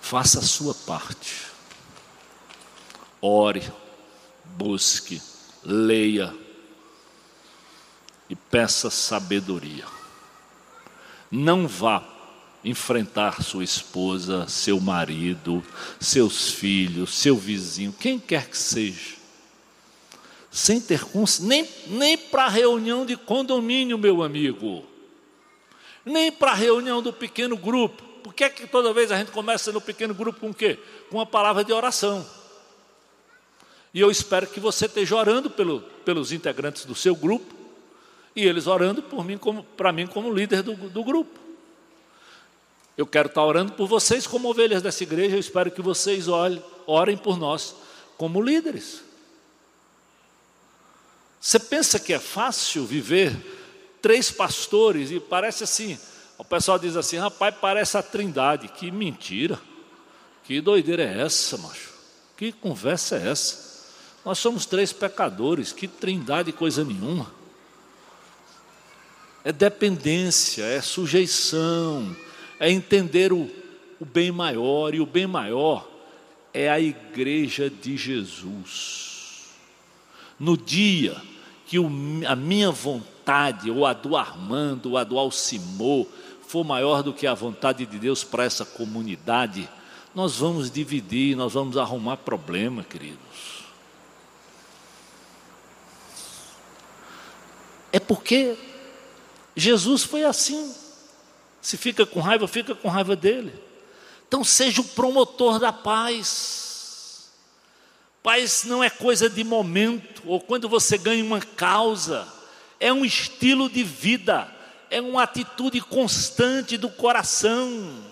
Faça 0.00 0.40
a 0.40 0.42
sua 0.42 0.74
parte. 0.74 1.46
Ore, 3.22 3.62
busque, 4.44 5.20
leia 5.62 6.34
e 8.28 8.34
peça 8.34 8.90
sabedoria. 8.90 9.84
Não 11.30 11.68
vá 11.68 12.00
enfrentar 12.64 13.42
sua 13.42 13.64
esposa, 13.64 14.46
seu 14.48 14.80
marido, 14.80 15.64
seus 15.98 16.50
filhos, 16.50 17.14
seu 17.14 17.36
vizinho, 17.36 17.94
quem 17.98 18.18
quer 18.18 18.48
que 18.48 18.58
seja, 18.58 19.16
sem 20.50 20.80
ter 20.80 21.02
nem, 21.40 21.68
nem 21.86 22.18
para 22.18 22.48
reunião 22.48 23.06
de 23.06 23.16
condomínio, 23.16 23.96
meu 23.96 24.22
amigo, 24.22 24.84
nem 26.04 26.30
para 26.30 26.54
reunião 26.54 27.00
do 27.00 27.12
pequeno 27.12 27.56
grupo, 27.56 28.02
por 28.22 28.34
que, 28.34 28.44
é 28.44 28.48
que 28.50 28.66
toda 28.66 28.92
vez 28.92 29.10
a 29.10 29.16
gente 29.16 29.30
começa 29.30 29.72
no 29.72 29.80
pequeno 29.80 30.14
grupo 30.14 30.40
com 30.40 30.50
o 30.50 30.54
quê? 30.54 30.78
Com 31.08 31.18
uma 31.18 31.26
palavra 31.26 31.64
de 31.64 31.72
oração. 31.72 32.26
E 33.92 34.00
eu 34.00 34.10
espero 34.10 34.46
que 34.46 34.60
você 34.60 34.86
esteja 34.86 35.16
orando 35.16 35.50
pelo, 35.50 35.80
pelos 36.04 36.30
integrantes 36.30 36.84
do 36.84 36.94
seu 36.94 37.16
grupo 37.16 37.52
e 38.36 38.44
eles 38.46 38.66
orando 38.66 39.02
por 39.02 39.24
mim 39.24 39.38
para 39.76 39.92
mim 39.92 40.06
como 40.06 40.32
líder 40.32 40.62
do, 40.62 40.74
do 40.74 41.02
grupo. 41.02 41.39
Eu 43.00 43.06
quero 43.06 43.28
estar 43.28 43.42
orando 43.42 43.72
por 43.72 43.88
vocês 43.88 44.26
como 44.26 44.50
ovelhas 44.50 44.82
dessa 44.82 45.02
igreja. 45.04 45.34
Eu 45.34 45.40
espero 45.40 45.70
que 45.70 45.80
vocês 45.80 46.26
orem 46.28 47.16
por 47.16 47.38
nós 47.38 47.74
como 48.18 48.42
líderes. 48.42 49.00
Você 51.40 51.58
pensa 51.58 51.98
que 51.98 52.12
é 52.12 52.18
fácil 52.18 52.84
viver 52.84 53.34
três 54.02 54.30
pastores 54.30 55.10
e 55.10 55.18
parece 55.18 55.64
assim, 55.64 55.98
o 56.36 56.44
pessoal 56.44 56.78
diz 56.78 56.94
assim, 56.94 57.16
rapaz, 57.16 57.54
parece 57.58 57.96
a 57.96 58.02
trindade, 58.02 58.68
que 58.68 58.90
mentira, 58.90 59.58
que 60.44 60.60
doideira 60.60 61.02
é 61.02 61.22
essa, 61.22 61.56
macho? 61.56 61.94
Que 62.36 62.52
conversa 62.52 63.16
é 63.16 63.30
essa? 63.30 63.86
Nós 64.26 64.38
somos 64.38 64.66
três 64.66 64.92
pecadores, 64.92 65.72
que 65.72 65.88
trindade 65.88 66.52
coisa 66.52 66.84
nenhuma. 66.84 67.32
É 69.42 69.52
dependência, 69.52 70.64
é 70.64 70.82
sujeição, 70.82 72.14
é 72.60 72.70
entender 72.70 73.32
o, 73.32 73.50
o 73.98 74.04
bem 74.04 74.30
maior, 74.30 74.94
e 74.94 75.00
o 75.00 75.06
bem 75.06 75.26
maior 75.26 75.88
é 76.52 76.68
a 76.68 76.78
igreja 76.78 77.70
de 77.70 77.96
Jesus. 77.96 79.48
No 80.38 80.56
dia 80.56 81.16
que 81.66 81.78
o, 81.78 81.86
a 82.26 82.36
minha 82.36 82.70
vontade, 82.70 83.70
ou 83.70 83.86
a 83.86 83.94
do 83.94 84.14
Armando, 84.16 84.90
ou 84.90 84.98
a 84.98 85.04
do 85.04 85.18
Alcimor, 85.18 86.06
for 86.46 86.62
maior 86.62 87.02
do 87.02 87.14
que 87.14 87.26
a 87.26 87.34
vontade 87.34 87.86
de 87.86 87.98
Deus 87.98 88.22
para 88.22 88.44
essa 88.44 88.64
comunidade, 88.64 89.68
nós 90.14 90.36
vamos 90.36 90.70
dividir, 90.70 91.36
nós 91.36 91.54
vamos 91.54 91.76
arrumar 91.76 92.18
problema, 92.18 92.82
queridos. 92.82 93.64
É 97.92 97.98
porque 97.98 98.56
Jesus 99.56 100.02
foi 100.02 100.24
assim. 100.24 100.74
Se 101.60 101.76
fica 101.76 102.06
com 102.06 102.20
raiva, 102.20 102.48
fica 102.48 102.74
com 102.74 102.88
raiva 102.88 103.14
dele. 103.14 103.52
Então 104.26 104.44
seja 104.44 104.80
o 104.80 104.84
promotor 104.84 105.58
da 105.58 105.72
paz. 105.72 107.30
Paz 108.22 108.64
não 108.64 108.84
é 108.84 108.90
coisa 108.90 109.28
de 109.28 109.42
momento, 109.42 110.22
ou 110.26 110.40
quando 110.40 110.68
você 110.68 110.98
ganha 110.98 111.24
uma 111.24 111.40
causa, 111.40 112.28
é 112.78 112.92
um 112.92 113.04
estilo 113.04 113.68
de 113.68 113.82
vida, 113.82 114.48
é 114.90 115.00
uma 115.00 115.22
atitude 115.22 115.80
constante 115.80 116.76
do 116.76 116.88
coração. 116.88 118.04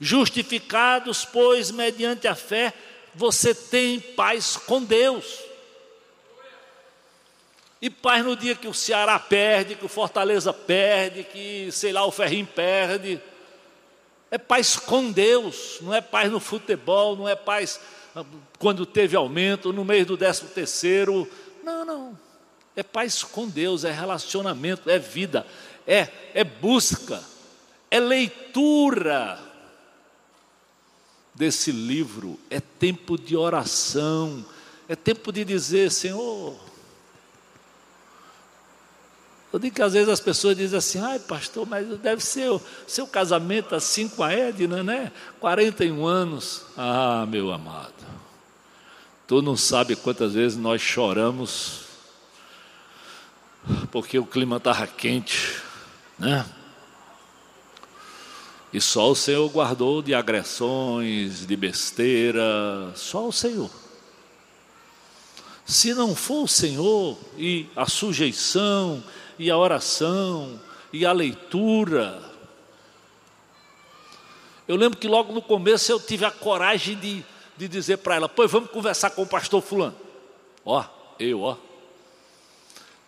Justificados, 0.00 1.24
pois, 1.24 1.70
mediante 1.70 2.26
a 2.26 2.34
fé, 2.34 2.72
você 3.14 3.54
tem 3.54 4.00
paz 4.00 4.56
com 4.56 4.82
Deus. 4.82 5.47
E 7.80 7.88
paz 7.88 8.24
no 8.24 8.34
dia 8.34 8.56
que 8.56 8.66
o 8.66 8.74
Ceará 8.74 9.18
perde, 9.18 9.76
que 9.76 9.84
o 9.84 9.88
Fortaleza 9.88 10.52
perde, 10.52 11.22
que, 11.22 11.70
sei 11.70 11.92
lá, 11.92 12.04
o 12.04 12.10
Ferrinho 12.10 12.46
perde. 12.46 13.20
É 14.30 14.36
paz 14.36 14.76
com 14.76 15.12
Deus, 15.12 15.78
não 15.80 15.94
é 15.94 16.00
paz 16.00 16.30
no 16.30 16.40
futebol, 16.40 17.16
não 17.16 17.28
é 17.28 17.36
paz 17.36 17.80
ah, 18.16 18.24
quando 18.58 18.84
teve 18.84 19.16
aumento, 19.16 19.72
no 19.72 19.84
mês 19.84 20.04
do 20.04 20.16
décimo 20.16 20.50
terceiro. 20.50 21.28
Não, 21.62 21.84
não. 21.84 22.18
É 22.74 22.82
paz 22.82 23.22
com 23.22 23.48
Deus, 23.48 23.84
é 23.84 23.92
relacionamento, 23.92 24.90
é 24.90 24.98
vida, 24.98 25.46
é, 25.86 26.08
é 26.34 26.44
busca, 26.44 27.22
é 27.90 28.00
leitura 28.00 29.38
desse 31.32 31.70
livro, 31.70 32.38
é 32.50 32.60
tempo 32.60 33.16
de 33.16 33.36
oração, 33.36 34.44
é 34.88 34.96
tempo 34.96 35.32
de 35.32 35.44
dizer, 35.44 35.90
Senhor, 35.90 36.67
eu 39.52 39.58
digo 39.58 39.74
que 39.74 39.82
às 39.82 39.94
vezes 39.94 40.08
as 40.08 40.20
pessoas 40.20 40.56
dizem 40.56 40.78
assim, 40.78 41.00
ai 41.00 41.18
pastor, 41.18 41.66
mas 41.66 41.86
deve 41.98 42.22
ser 42.22 42.50
o 42.50 42.60
seu 42.86 43.06
casamento 43.06 43.74
assim 43.74 44.08
com 44.08 44.22
a 44.22 44.32
Edna, 44.32 44.82
né? 44.82 45.10
41 45.40 46.06
anos. 46.06 46.62
Ah, 46.76 47.24
meu 47.28 47.52
amado, 47.52 47.94
tu 49.26 49.40
não 49.40 49.56
sabe 49.56 49.96
quantas 49.96 50.34
vezes 50.34 50.58
nós 50.58 50.82
choramos 50.82 51.88
porque 53.90 54.18
o 54.18 54.26
clima 54.26 54.56
estava 54.56 54.86
quente, 54.86 55.60
né? 56.18 56.44
E 58.72 58.80
só 58.80 59.10
o 59.10 59.14
Senhor 59.14 59.48
guardou 59.48 60.02
de 60.02 60.14
agressões, 60.14 61.46
de 61.46 61.56
besteira, 61.56 62.42
só 62.94 63.28
o 63.28 63.32
Senhor. 63.32 63.70
Se 65.64 65.94
não 65.94 66.14
for 66.14 66.44
o 66.44 66.48
Senhor 66.48 67.18
e 67.36 67.66
a 67.74 67.86
sujeição 67.86 69.02
e 69.38 69.50
a 69.50 69.56
oração 69.56 70.60
e 70.92 71.06
a 71.06 71.12
leitura. 71.12 72.22
Eu 74.66 74.76
lembro 74.76 74.98
que 74.98 75.08
logo 75.08 75.32
no 75.32 75.40
começo 75.40 75.90
eu 75.90 76.00
tive 76.00 76.24
a 76.24 76.30
coragem 76.30 76.96
de, 76.96 77.24
de 77.56 77.68
dizer 77.68 77.98
para 77.98 78.16
ela: 78.16 78.28
Pois 78.28 78.50
vamos 78.50 78.70
conversar 78.70 79.10
com 79.10 79.22
o 79.22 79.26
pastor 79.26 79.62
Fulano. 79.62 79.96
Ó, 80.64 80.84
eu, 81.18 81.42
ó. 81.42 81.56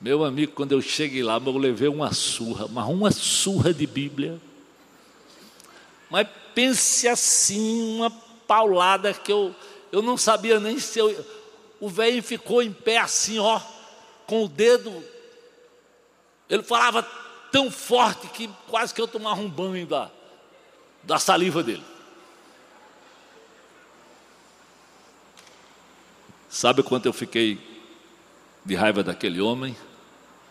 Meu 0.00 0.24
amigo, 0.24 0.52
quando 0.52 0.72
eu 0.72 0.80
cheguei 0.80 1.22
lá, 1.22 1.40
eu 1.44 1.58
levei 1.58 1.88
uma 1.88 2.12
surra, 2.14 2.66
mas 2.68 2.88
uma 2.88 3.10
surra 3.10 3.74
de 3.74 3.86
Bíblia. 3.86 4.40
Mas 6.08 6.26
pense 6.54 7.06
assim, 7.06 7.96
uma 7.96 8.10
paulada 8.10 9.12
que 9.12 9.30
eu, 9.30 9.54
eu 9.92 10.00
não 10.00 10.16
sabia 10.16 10.58
nem 10.58 10.78
se 10.78 10.98
eu. 10.98 11.24
O 11.78 11.88
velho 11.88 12.22
ficou 12.22 12.62
em 12.62 12.72
pé 12.72 12.96
assim, 12.96 13.38
ó, 13.38 13.60
com 14.26 14.44
o 14.44 14.48
dedo 14.48 15.04
ele 16.50 16.64
falava 16.64 17.02
tão 17.52 17.70
forte 17.70 18.26
que 18.28 18.50
quase 18.66 18.92
que 18.92 19.00
eu 19.00 19.06
tomava 19.06 19.40
um 19.40 19.48
banho 19.48 19.86
da, 19.86 20.10
da 21.04 21.18
saliva 21.18 21.62
dele. 21.62 21.84
Sabe 26.48 26.82
quanto 26.82 27.06
eu 27.06 27.12
fiquei 27.12 27.60
de 28.64 28.74
raiva 28.74 29.04
daquele 29.04 29.40
homem? 29.40 29.76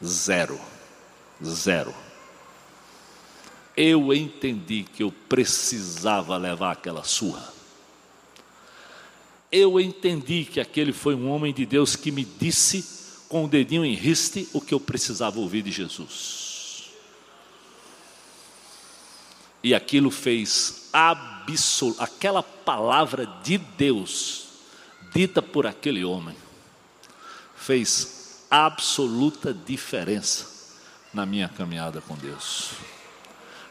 Zero. 0.02 0.60
Zero. 1.44 1.94
Eu 3.76 4.14
entendi 4.14 4.84
que 4.84 5.04
eu 5.04 5.12
precisava 5.12 6.38
levar 6.38 6.72
aquela 6.72 7.04
surra. 7.04 7.54
Eu 9.52 9.80
entendi 9.80 10.46
que 10.46 10.62
aquele 10.62 10.94
foi 10.94 11.16
um 11.16 11.30
homem 11.30 11.54
de 11.54 11.66
Deus 11.66 11.96
que 11.96 12.12
me 12.12 12.24
disse 12.24 12.99
com 13.30 13.46
o 13.46 13.48
dedinho 13.48 13.86
em 13.86 13.94
riste 13.94 14.50
o 14.52 14.60
que 14.60 14.74
eu 14.74 14.80
precisava 14.80 15.40
ouvir 15.40 15.62
de 15.62 15.72
Jesus. 15.72 16.90
E 19.64 19.76
aquilo 19.76 20.10
fez 20.10 20.90
absoluto, 20.92 22.02
aquela 22.02 22.42
palavra 22.42 23.26
de 23.44 23.58
Deus, 23.58 24.48
dita 25.14 25.42
por 25.42 25.68
aquele 25.68 26.04
homem, 26.04 26.36
fez 27.56 28.46
absoluta 28.50 29.54
diferença 29.54 30.48
na 31.14 31.26
minha 31.26 31.48
caminhada 31.48 32.02
com 32.02 32.16
Deus. 32.16 32.72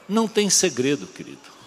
Não 0.08 0.28
tem 0.28 0.48
segredo, 0.48 1.06
querido. 1.06 1.58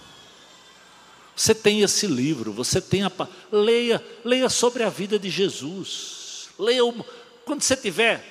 Você 1.35 1.55
tem 1.55 1.81
esse 1.81 2.07
livro, 2.07 2.53
você 2.53 2.79
tem 2.79 3.03
a 3.03 3.11
leia, 3.51 4.03
leia 4.23 4.49
sobre 4.49 4.83
a 4.83 4.89
vida 4.89 5.17
de 5.17 5.29
Jesus. 5.29 6.49
Leia 6.57 6.85
o, 6.85 7.05
quando 7.51 7.63
você 7.63 7.73
estiver 7.73 8.23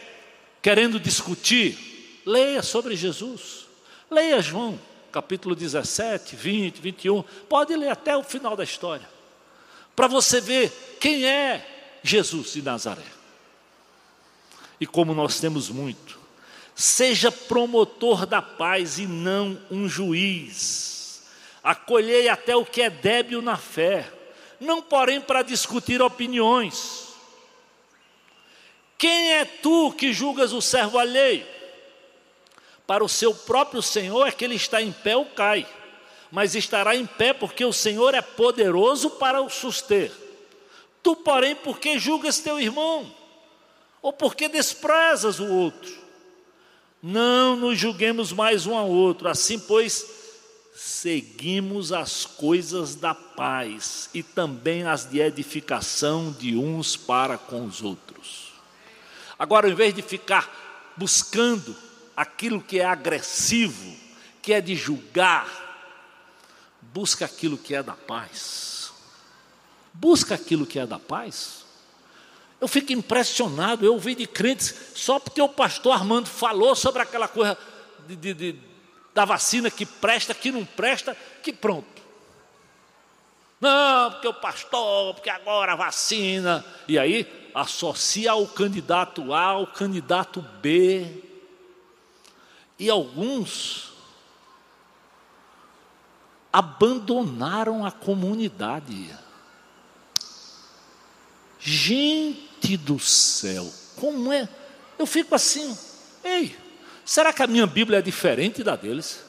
querendo 0.63 0.99
discutir, 0.99 2.23
leia 2.25 2.63
sobre 2.63 2.97
Jesus. 2.97 3.67
Leia 4.11 4.41
João, 4.41 4.81
capítulo 5.13 5.55
17, 5.55 6.35
20, 6.35 6.81
21. 6.81 7.23
Pode 7.47 7.77
ler 7.77 7.91
até 7.91 8.17
o 8.17 8.23
final 8.23 8.57
da 8.57 8.65
história. 8.65 9.07
Para 9.95 10.07
você 10.07 10.41
ver 10.41 10.97
quem 10.99 11.27
é 11.27 11.99
Jesus 12.03 12.55
de 12.55 12.63
Nazaré. 12.63 13.05
E 14.81 14.87
como 14.87 15.13
nós 15.13 15.39
temos 15.39 15.69
muito, 15.69 16.19
seja 16.75 17.31
promotor 17.31 18.25
da 18.25 18.41
paz 18.41 18.99
e 18.99 19.07
não 19.07 19.61
um 19.71 19.87
juiz. 19.87 21.25
Acolhei 21.63 22.31
até 22.31 22.57
o 22.57 22.65
que 22.65 22.81
é 22.81 22.89
débil 22.89 23.43
na 23.43 23.59
fé, 23.59 24.11
não 24.59 24.81
porém 24.81 25.21
para 25.21 25.43
discutir 25.43 26.01
opiniões 26.01 27.10
quem 29.01 29.33
é 29.33 29.47
tu 29.47 29.91
que 29.93 30.13
julgas 30.13 30.53
o 30.53 30.61
servo 30.61 30.99
alheio? 30.99 31.47
Para 32.87 33.03
o 33.03 33.09
seu 33.09 33.35
próprio 33.35 33.81
Senhor 33.81 34.27
é 34.27 34.31
que 34.31 34.45
ele 34.45 34.57
está 34.57 34.83
em 34.83 34.93
pé 34.93 35.17
ou 35.17 35.25
cai, 35.25 35.67
mas 36.31 36.55
estará 36.55 36.95
em 36.95 37.07
pé 37.07 37.33
porque 37.33 37.65
o 37.65 37.73
Senhor 37.73 38.15
é 38.15 38.21
poderoso 38.21 39.09
para 39.13 39.41
o 39.41 39.49
suster. 39.49 40.13
Tu, 41.03 41.17
porém, 41.17 41.57
por 41.57 41.79
que 41.79 41.99
julgas 41.99 42.41
teu 42.41 42.61
irmão? 42.61 43.11
Ou 44.03 44.13
por 44.13 44.35
que 44.35 44.51
desprezas 44.51 45.41
o 45.41 45.47
outro? 45.47 45.99
Não 47.03 47.57
nos 47.57 47.79
julguemos 47.79 48.35
mais 48.35 48.67
um 48.67 48.77
ao 48.77 48.91
outro, 48.91 49.31
assim, 49.31 49.59
pois, 49.59 50.05
seguimos 50.75 51.91
as 51.91 52.27
coisas 52.27 52.97
da 52.97 53.15
paz 53.15 54.11
e 54.13 54.23
também 54.23 54.83
as 54.83 55.09
de 55.09 55.21
edificação 55.21 56.37
de 56.39 56.55
uns 56.55 56.99
para 56.99 57.39
com 57.39 57.65
os 57.65 57.81
outros. 57.81 58.40
Agora, 59.41 59.67
ao 59.67 59.73
invés 59.73 59.95
de 59.95 60.03
ficar 60.03 60.93
buscando 60.99 61.75
aquilo 62.15 62.61
que 62.61 62.79
é 62.79 62.85
agressivo, 62.85 63.97
que 64.43 64.53
é 64.53 64.61
de 64.61 64.77
julgar, 64.77 65.49
busca 66.83 67.25
aquilo 67.25 67.57
que 67.57 67.75
é 67.75 67.83
da 67.83 67.95
paz. 67.95 68.93
busca 69.95 70.35
aquilo 70.35 70.67
que 70.67 70.79
é 70.79 70.87
da 70.87 70.99
paz. 70.99 71.65
Eu 72.61 72.69
fico 72.69 72.93
impressionado, 72.93 73.85
eu 73.85 73.95
ouvi 73.95 74.15
de 74.15 74.27
crentes, 74.27 74.75
só 74.95 75.19
porque 75.19 75.41
o 75.41 75.49
pastor 75.49 75.95
Armando 75.95 76.29
falou 76.29 76.77
sobre 76.77 77.01
aquela 77.01 77.27
coisa 77.27 77.57
de, 78.07 78.17
de, 78.17 78.35
de, 78.35 78.57
da 79.15 79.25
vacina 79.25 79.71
que 79.71 79.87
presta, 79.87 80.35
que 80.35 80.53
não 80.53 80.67
presta, 80.67 81.17
que 81.43 81.51
pronto. 81.51 82.03
Não, 83.59 84.11
porque 84.11 84.29
o 84.29 84.35
pastor, 84.35 85.15
porque 85.15 85.31
agora 85.31 85.73
a 85.73 85.77
vacina. 85.77 86.65
E 86.87 86.99
aí 86.99 87.40
associa 87.55 88.35
o 88.35 88.47
candidato 88.47 89.33
A 89.33 89.43
ao 89.43 89.67
candidato 89.67 90.45
B. 90.61 91.25
E 92.79 92.89
alguns 92.89 93.93
abandonaram 96.53 97.85
a 97.85 97.91
comunidade. 97.91 99.11
Gente 101.59 102.77
do 102.77 102.99
céu, 102.99 103.71
como 103.97 104.33
é? 104.33 104.49
Eu 104.99 105.07
fico 105.07 105.35
assim, 105.35 105.77
ei, 106.25 106.57
será 107.05 107.33
que 107.33 107.43
a 107.43 107.47
minha 107.47 107.67
Bíblia 107.67 107.99
é 107.99 108.03
diferente 108.03 108.65
da 108.65 108.77
deles? 108.77 109.21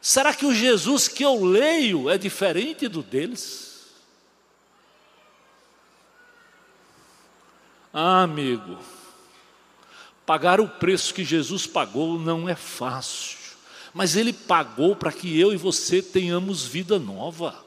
Será 0.00 0.34
que 0.34 0.44
o 0.44 0.54
Jesus 0.54 1.08
que 1.08 1.22
eu 1.22 1.44
leio 1.44 2.10
é 2.10 2.18
diferente 2.18 2.88
do 2.88 3.02
deles? 3.02 3.63
Ah, 7.96 8.24
amigo, 8.24 8.76
pagar 10.26 10.60
o 10.60 10.68
preço 10.68 11.14
que 11.14 11.24
Jesus 11.24 11.64
pagou 11.64 12.18
não 12.18 12.48
é 12.48 12.56
fácil, 12.56 13.38
mas 13.94 14.16
Ele 14.16 14.32
pagou 14.32 14.96
para 14.96 15.12
que 15.12 15.38
eu 15.38 15.52
e 15.52 15.56
você 15.56 16.02
tenhamos 16.02 16.66
vida 16.66 16.98
nova 16.98 17.64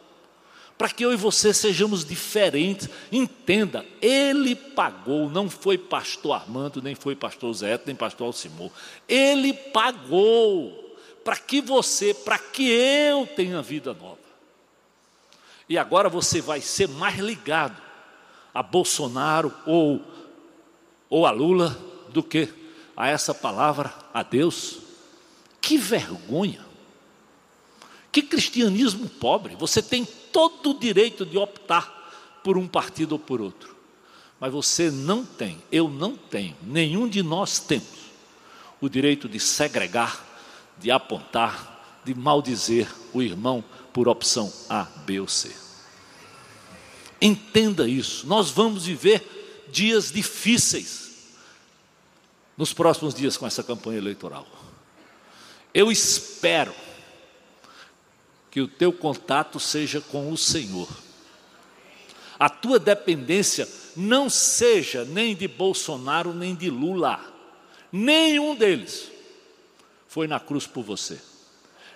para 0.78 0.90
que 0.90 1.04
eu 1.04 1.12
e 1.12 1.16
você 1.16 1.54
sejamos 1.54 2.06
diferentes. 2.06 2.88
Entenda, 3.12 3.84
ele 4.00 4.56
pagou, 4.56 5.30
não 5.30 5.50
foi 5.50 5.78
pastor 5.78 6.34
Armando, 6.34 6.82
nem 6.82 6.94
foi 6.94 7.16
pastor 7.16 7.52
Zé, 7.54 7.80
nem 7.86 7.96
pastor 7.96 8.28
Alcimor. 8.28 8.72
Ele 9.10 9.54
pagou 9.54 10.96
para 11.24 11.36
que 11.36 11.62
você, 11.62 12.14
para 12.14 12.38
que 12.38 12.70
eu 12.70 13.26
tenha 13.26 13.62
vida 13.62 13.94
nova. 13.94 14.20
E 15.68 15.78
agora 15.78 16.08
você 16.08 16.40
vai 16.40 16.62
ser 16.62 16.88
mais 16.88 17.18
ligado 17.18 17.87
a 18.58 18.64
Bolsonaro 18.64 19.54
ou, 19.68 20.02
ou 21.08 21.28
a 21.28 21.32
Lula 21.32 21.78
do 22.10 22.24
que 22.24 22.50
a 22.96 23.08
essa 23.08 23.32
palavra, 23.32 23.94
a 24.12 24.24
Deus. 24.24 24.80
Que 25.62 25.78
vergonha! 25.78 26.66
Que 28.12 28.24
cristianismo 28.24 29.08
pobre! 29.08 29.56
Você 29.58 29.80
tem 29.80 30.04
todo 30.04 30.72
o 30.72 30.80
direito 30.80 31.24
de 31.24 31.38
optar 31.38 32.42
por 32.44 32.58
um 32.58 32.68
partido 32.68 33.12
ou 33.12 33.20
por 33.20 33.42
outro. 33.42 33.76
Mas 34.40 34.52
você 34.52 34.90
não 34.90 35.24
tem, 35.24 35.62
eu 35.72 35.88
não 35.88 36.16
tenho, 36.16 36.56
nenhum 36.64 37.08
de 37.08 37.22
nós 37.22 37.60
temos 37.60 38.08
o 38.82 38.90
direito 38.90 39.30
de 39.30 39.40
segregar, 39.40 40.26
de 40.80 40.90
apontar, 40.90 42.02
de 42.04 42.16
maldizer 42.16 42.92
o 43.14 43.22
irmão 43.22 43.64
por 43.94 44.08
opção 44.08 44.52
A, 44.68 44.88
B 45.06 45.20
ou 45.20 45.28
C. 45.28 45.67
Entenda 47.22 47.88
isso. 47.88 48.28
Nós 48.28 48.50
vamos 48.50 48.86
viver 48.86 49.68
dias 49.70 50.12
difíceis 50.12 51.08
nos 52.56 52.74
próximos 52.74 53.14
dias 53.14 53.38
com 53.38 53.46
essa 53.46 53.64
campanha 53.64 53.98
eleitoral. 53.98 54.48
Eu 55.74 55.92
espero 55.92 56.74
que 58.50 58.62
o 58.62 58.68
teu 58.68 58.92
contato 58.92 59.60
seja 59.60 60.02
com 60.02 60.32
o 60.32 60.38
Senhor. 60.38 60.90
A 62.40 62.50
tua 62.50 62.80
dependência 62.80 63.68
não 63.96 64.30
seja 64.30 65.06
nem 65.06 65.36
de 65.36 65.48
Bolsonaro 65.48 66.34
nem 66.34 66.56
de 66.56 66.70
Lula. 66.70 67.20
Nenhum 67.92 68.56
deles 68.56 69.12
foi 70.08 70.28
na 70.28 70.40
cruz 70.40 70.66
por 70.66 70.84
você. 70.84 71.20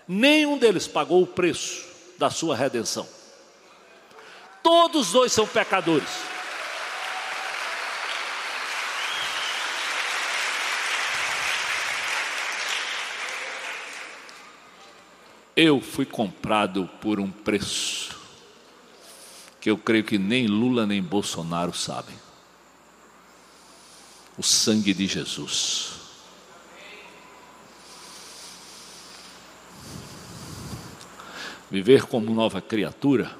Nenhum 0.07 0.57
deles 0.57 0.87
pagou 0.87 1.23
o 1.23 1.27
preço 1.27 1.85
da 2.17 2.29
sua 2.29 2.55
redenção. 2.55 3.07
Todos 4.63 5.07
os 5.07 5.13
dois 5.13 5.31
são 5.31 5.47
pecadores. 5.47 6.31
Eu 15.55 15.81
fui 15.81 16.05
comprado 16.05 16.89
por 17.01 17.19
um 17.19 17.29
preço 17.29 18.19
que 19.59 19.69
eu 19.69 19.77
creio 19.77 20.03
que 20.03 20.17
nem 20.17 20.47
Lula 20.47 20.87
nem 20.87 21.03
Bolsonaro 21.03 21.73
sabem. 21.73 22.15
O 24.37 24.41
sangue 24.41 24.93
de 24.93 25.05
Jesus. 25.05 25.91
Viver 31.69 32.03
como 32.03 32.33
nova 32.33 32.59
criatura 32.61 33.37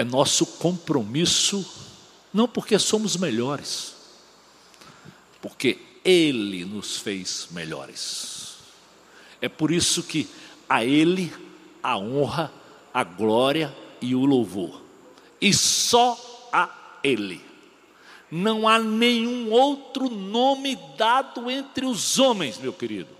é 0.00 0.04
nosso 0.04 0.46
compromisso, 0.46 1.64
não 2.32 2.48
porque 2.48 2.78
somos 2.78 3.16
melhores, 3.16 3.94
porque 5.40 5.78
Ele 6.04 6.64
nos 6.64 6.96
fez 6.96 7.48
melhores. 7.50 8.56
É 9.40 9.48
por 9.48 9.70
isso 9.70 10.02
que 10.02 10.28
a 10.68 10.84
Ele 10.84 11.32
a 11.82 11.96
honra, 11.96 12.52
a 12.92 13.02
glória 13.04 13.74
e 14.00 14.14
o 14.14 14.24
louvor. 14.24 14.82
E 15.40 15.52
só 15.52 16.48
a 16.52 16.98
Ele. 17.02 17.40
Não 18.30 18.68
há 18.68 18.78
nenhum 18.78 19.50
outro 19.50 20.08
nome 20.08 20.78
dado 20.96 21.50
entre 21.50 21.84
os 21.84 22.18
homens, 22.18 22.58
meu 22.58 22.72
querido, 22.72 23.10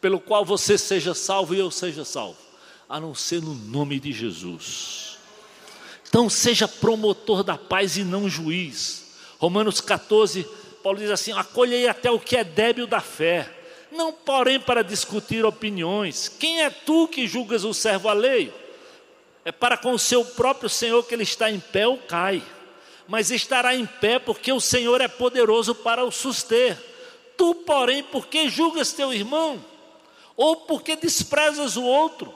pelo 0.00 0.20
qual 0.20 0.44
você 0.44 0.78
seja 0.78 1.14
salvo 1.14 1.54
e 1.54 1.58
eu 1.58 1.70
seja 1.70 2.04
salvo, 2.04 2.38
a 2.88 3.00
não 3.00 3.12
ser 3.14 3.42
no 3.42 3.54
nome 3.54 3.98
de 3.98 4.12
Jesus. 4.12 5.11
Então, 6.12 6.28
seja 6.28 6.68
promotor 6.68 7.42
da 7.42 7.56
paz 7.56 7.96
e 7.96 8.04
não 8.04 8.28
juiz. 8.28 9.14
Romanos 9.38 9.80
14, 9.80 10.46
Paulo 10.82 10.98
diz 10.98 11.10
assim: 11.10 11.32
acolhei 11.32 11.88
até 11.88 12.10
o 12.10 12.20
que 12.20 12.36
é 12.36 12.44
débil 12.44 12.86
da 12.86 13.00
fé 13.00 13.62
não 13.92 14.12
porém 14.12 14.58
para 14.58 14.82
discutir 14.82 15.44
opiniões. 15.44 16.28
Quem 16.28 16.62
é 16.62 16.70
tu 16.70 17.06
que 17.06 17.26
julgas 17.26 17.62
o 17.62 17.74
servo 17.74 18.08
alheio? 18.08 18.52
É 19.44 19.52
para 19.52 19.76
com 19.76 19.92
o 19.92 19.98
seu 19.98 20.24
próprio 20.24 20.68
Senhor 20.68 21.02
que 21.04 21.14
ele 21.14 21.24
está 21.24 21.50
em 21.50 21.60
pé 21.60 21.86
ou 21.86 21.98
cai, 21.98 22.42
mas 23.06 23.30
estará 23.30 23.74
em 23.74 23.84
pé 23.84 24.18
porque 24.18 24.52
o 24.52 24.60
Senhor 24.60 25.00
é 25.00 25.08
poderoso 25.08 25.74
para 25.74 26.04
o 26.04 26.10
suster. 26.10 26.76
Tu, 27.36 27.54
porém, 27.54 28.02
por 28.02 28.26
que 28.26 28.48
julgas 28.48 28.92
teu 28.92 29.12
irmão? 29.12 29.62
Ou 30.36 30.56
porque 30.56 30.96
desprezas 30.96 31.76
o 31.76 31.82
outro? 31.82 32.32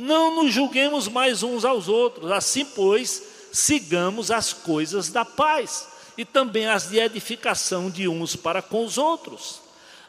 Não 0.00 0.44
nos 0.44 0.54
julguemos 0.54 1.08
mais 1.08 1.42
uns 1.42 1.64
aos 1.64 1.88
outros, 1.88 2.30
assim, 2.30 2.64
pois, 2.64 3.20
sigamos 3.52 4.30
as 4.30 4.52
coisas 4.52 5.08
da 5.08 5.24
paz 5.24 5.88
e 6.16 6.24
também 6.24 6.68
as 6.68 6.88
de 6.88 7.00
edificação 7.00 7.90
de 7.90 8.06
uns 8.06 8.36
para 8.36 8.62
com 8.62 8.84
os 8.84 8.96
outros. 8.96 9.60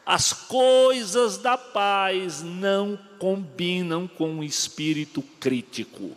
As 0.06 0.32
coisas 0.32 1.38
da 1.38 1.58
paz 1.58 2.40
não 2.40 2.96
combinam 3.18 4.06
com 4.06 4.38
o 4.38 4.44
espírito 4.44 5.22
crítico. 5.40 6.16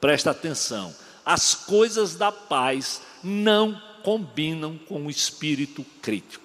Presta 0.00 0.30
atenção. 0.30 0.96
As 1.22 1.54
coisas 1.54 2.14
da 2.14 2.32
paz 2.32 3.02
não 3.22 3.78
combinam 4.02 4.78
com 4.88 5.04
o 5.06 5.10
espírito 5.10 5.84
crítico. 6.00 6.44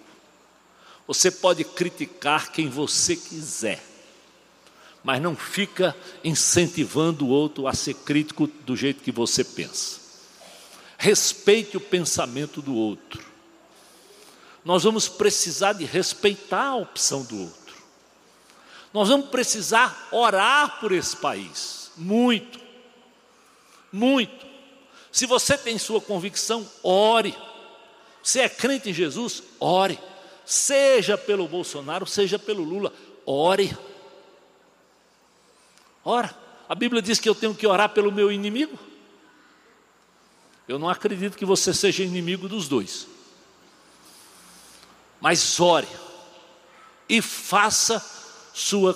Você 1.08 1.32
pode 1.32 1.64
criticar 1.64 2.52
quem 2.52 2.68
você 2.68 3.16
quiser, 3.16 3.82
mas 5.06 5.22
não 5.22 5.38
fica 5.38 5.96
incentivando 6.22 7.26
o 7.26 7.30
outro 7.30 7.66
a 7.66 7.74
ser 7.74 7.94
crítico 7.94 8.48
do 8.48 8.76
jeito 8.76 9.02
que 9.02 9.12
você 9.12 9.42
pensa. 9.46 10.02
Respeite 10.98 11.78
o 11.78 11.82
pensamento 11.82 12.62
do 12.62 12.76
outro 12.76 13.36
nós 14.66 14.84
vamos 14.84 15.08
precisar 15.08 15.74
de 15.74 15.86
respeitar 15.86 16.70
a 16.70 16.76
opção 16.76 17.22
do 17.24 17.40
outro. 17.40 17.76
Nós 18.92 19.10
vamos 19.10 19.30
precisar 19.30 20.08
orar 20.12 20.80
por 20.80 20.92
esse 20.92 21.16
país, 21.16 21.92
muito, 21.96 22.60
muito. 23.92 24.44
Se 25.12 25.28
você 25.28 25.56
tem 25.56 25.78
sua 25.78 26.02
convicção, 26.02 26.68
ore. 26.82 27.38
Se 28.24 28.40
é 28.40 28.50
crente 28.50 28.90
em 28.90 28.94
Jesus, 28.94 29.44
ore. 29.60 30.00
Seja 30.44 31.16
pelo 31.16 31.48
Bolsonaro, 31.48 32.08
seja 32.08 32.40
pelo 32.40 32.64
Lula, 32.64 32.92
ore. 33.24 33.78
Ora, 36.06 36.34
a 36.70 36.76
Bíblia 36.76 37.02
diz 37.02 37.20
que 37.20 37.28
eu 37.28 37.36
tenho 37.36 37.54
que 37.54 37.68
orar 37.68 37.90
pelo 37.90 38.12
meu 38.12 38.32
inimigo. 38.32 38.80
Eu 40.68 40.80
não 40.80 40.88
acredito 40.88 41.38
que 41.38 41.46
você 41.46 41.74
seja 41.74 42.04
inimigo 42.04 42.48
dos 42.48 42.70
dois 42.70 43.08
mas 45.26 45.60
ore 45.60 45.88
e 47.10 47.20
faça 47.20 48.00
sua 48.54 48.96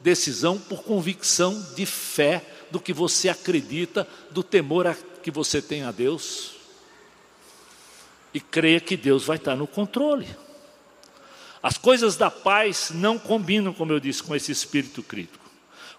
decisão 0.00 0.58
por 0.58 0.82
convicção 0.82 1.60
de 1.76 1.84
fé 1.84 2.42
do 2.70 2.80
que 2.80 2.90
você 2.90 3.28
acredita, 3.28 4.08
do 4.30 4.42
temor 4.42 4.96
que 5.22 5.30
você 5.30 5.60
tem 5.60 5.82
a 5.82 5.90
Deus. 5.90 6.52
E 8.32 8.40
creia 8.40 8.80
que 8.80 8.96
Deus 8.96 9.24
vai 9.24 9.36
estar 9.36 9.56
no 9.56 9.66
controle. 9.66 10.26
As 11.62 11.76
coisas 11.76 12.16
da 12.16 12.30
paz 12.30 12.90
não 12.94 13.18
combinam, 13.18 13.74
como 13.74 13.92
eu 13.92 14.00
disse, 14.00 14.22
com 14.22 14.34
esse 14.34 14.50
espírito 14.50 15.02
crítico. 15.02 15.47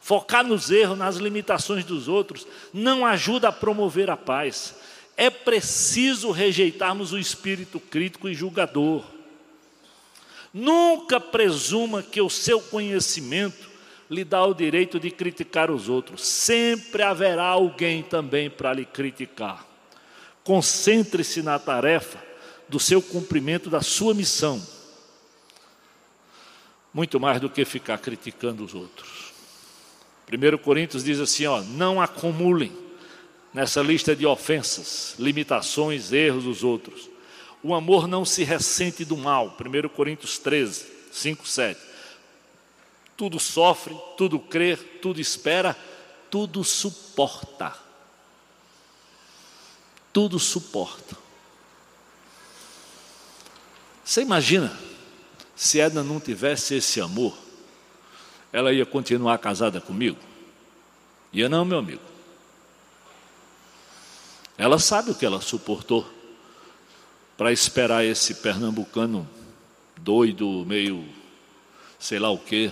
Focar 0.02 0.46
nos 0.46 0.72
erros, 0.72 0.98
nas 0.98 1.18
limitações 1.18 1.84
dos 1.84 2.08
outros, 2.08 2.48
não 2.74 3.06
ajuda 3.06 3.50
a 3.50 3.52
promover 3.52 4.10
a 4.10 4.18
paz. 4.18 4.76
É 5.16 5.30
preciso 5.30 6.32
rejeitarmos 6.32 7.12
o 7.12 7.20
espírito 7.20 7.80
crítico 7.80 8.30
e 8.30 8.34
julgador. 8.34 9.04
Nunca 10.54 11.20
presuma 11.20 12.02
que 12.02 12.22
o 12.22 12.30
seu 12.30 12.62
conhecimento 12.62 13.70
lhe 14.10 14.24
dá 14.24 14.44
o 14.44 14.54
direito 14.54 15.00
de 15.00 15.12
criticar 15.12 15.70
os 15.70 15.88
outros. 15.88 16.26
Sempre 16.26 17.04
haverá 17.04 17.46
alguém 17.46 18.02
também 18.02 18.50
para 18.50 18.74
lhe 18.74 18.86
criticar. 18.86 19.66
Concentre-se 20.44 21.44
na 21.44 21.60
tarefa 21.60 22.30
do 22.68 22.80
seu 22.80 23.02
cumprimento 23.02 23.70
da 23.70 23.82
sua 23.82 24.14
missão, 24.14 24.62
muito 26.94 27.20
mais 27.20 27.42
do 27.42 27.50
que 27.50 27.66
ficar 27.66 27.98
criticando 27.98 28.64
os 28.64 28.74
outros. 28.74 29.19
1 30.32 30.58
Coríntios 30.60 31.04
diz 31.04 31.20
assim: 31.20 31.46
ó, 31.46 31.62
não 31.62 32.02
acumulem 32.02 32.72
nessa 33.54 33.82
lista 33.82 34.16
de 34.16 34.26
ofensas, 34.26 35.16
limitações, 35.18 36.12
erros 36.12 36.44
dos 36.44 36.64
outros. 36.64 37.10
O 37.64 37.74
amor 37.74 38.08
não 38.08 38.24
se 38.24 38.44
ressente 38.44 39.04
do 39.04 39.18
mal. 39.18 39.58
1 39.60 39.90
Coríntios 39.90 40.38
13, 40.38 40.86
5, 41.12 41.48
7. 41.48 41.80
Tudo 43.18 43.40
sofre, 43.40 43.96
tudo 44.18 44.40
crê, 44.40 44.78
tudo 44.78 45.20
espera, 45.20 45.76
tudo 46.30 46.64
suporta. 46.64 47.76
Tudo 50.14 50.40
suporta. 50.40 51.18
Você 54.06 54.22
imagina 54.22 54.76
se 55.56 55.80
Edna 55.82 56.02
não 56.02 56.20
tivesse 56.20 56.76
esse 56.76 57.02
amor, 57.02 57.38
ela 58.52 58.74
ia 58.74 58.86
continuar 58.86 59.38
casada 59.38 59.80
comigo? 59.80 60.18
Ia 61.32 61.48
não, 61.48 61.64
meu 61.64 61.78
amigo. 61.78 62.02
Ela 64.58 64.80
sabe 64.80 65.12
o 65.12 65.16
que 65.16 65.26
ela 65.26 65.40
suportou 65.40 66.08
para 67.38 67.52
esperar 67.52 68.04
esse 68.04 68.36
pernambucano 68.36 69.28
doido, 69.98 70.66
meio 70.66 71.08
sei 71.98 72.18
lá 72.18 72.30
o 72.30 72.38
quê, 72.38 72.72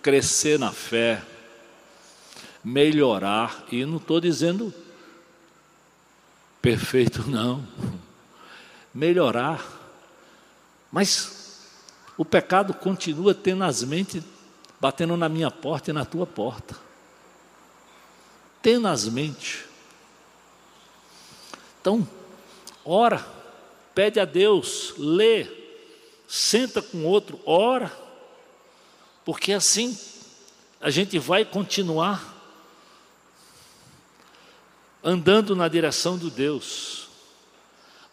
crescer 0.00 0.58
na 0.58 0.72
fé, 0.72 1.22
melhorar, 2.62 3.64
e 3.70 3.84
não 3.84 3.96
estou 3.96 4.20
dizendo 4.20 4.72
perfeito, 6.62 7.28
não 7.28 7.66
melhorar. 8.96 9.64
Mas 10.90 11.35
o 12.16 12.24
pecado 12.24 12.72
continua 12.72 13.34
tenazmente 13.34 14.22
batendo 14.80 15.16
na 15.16 15.28
minha 15.28 15.50
porta 15.50 15.90
e 15.90 15.92
na 15.92 16.04
tua 16.04 16.26
porta. 16.26 16.76
Tenazmente. 18.62 19.64
Então, 21.80 22.06
ora, 22.84 23.24
pede 23.94 24.18
a 24.18 24.24
Deus, 24.24 24.94
lê, 24.98 25.46
senta 26.26 26.82
com 26.82 27.04
outro, 27.04 27.40
ora, 27.44 27.92
porque 29.24 29.52
assim 29.52 29.96
a 30.80 30.90
gente 30.90 31.18
vai 31.18 31.44
continuar 31.44 32.34
andando 35.02 35.54
na 35.54 35.68
direção 35.68 36.18
do 36.18 36.30
Deus 36.30 37.05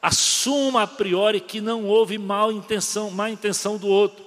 assuma 0.03 0.83
a 0.83 0.87
priori 0.87 1.39
que 1.39 1.61
não 1.61 1.85
houve 1.85 2.17
mal 2.17 2.51
intenção, 2.51 3.09
má 3.09 3.29
intenção 3.29 3.77
do 3.77 3.87
outro. 3.87 4.21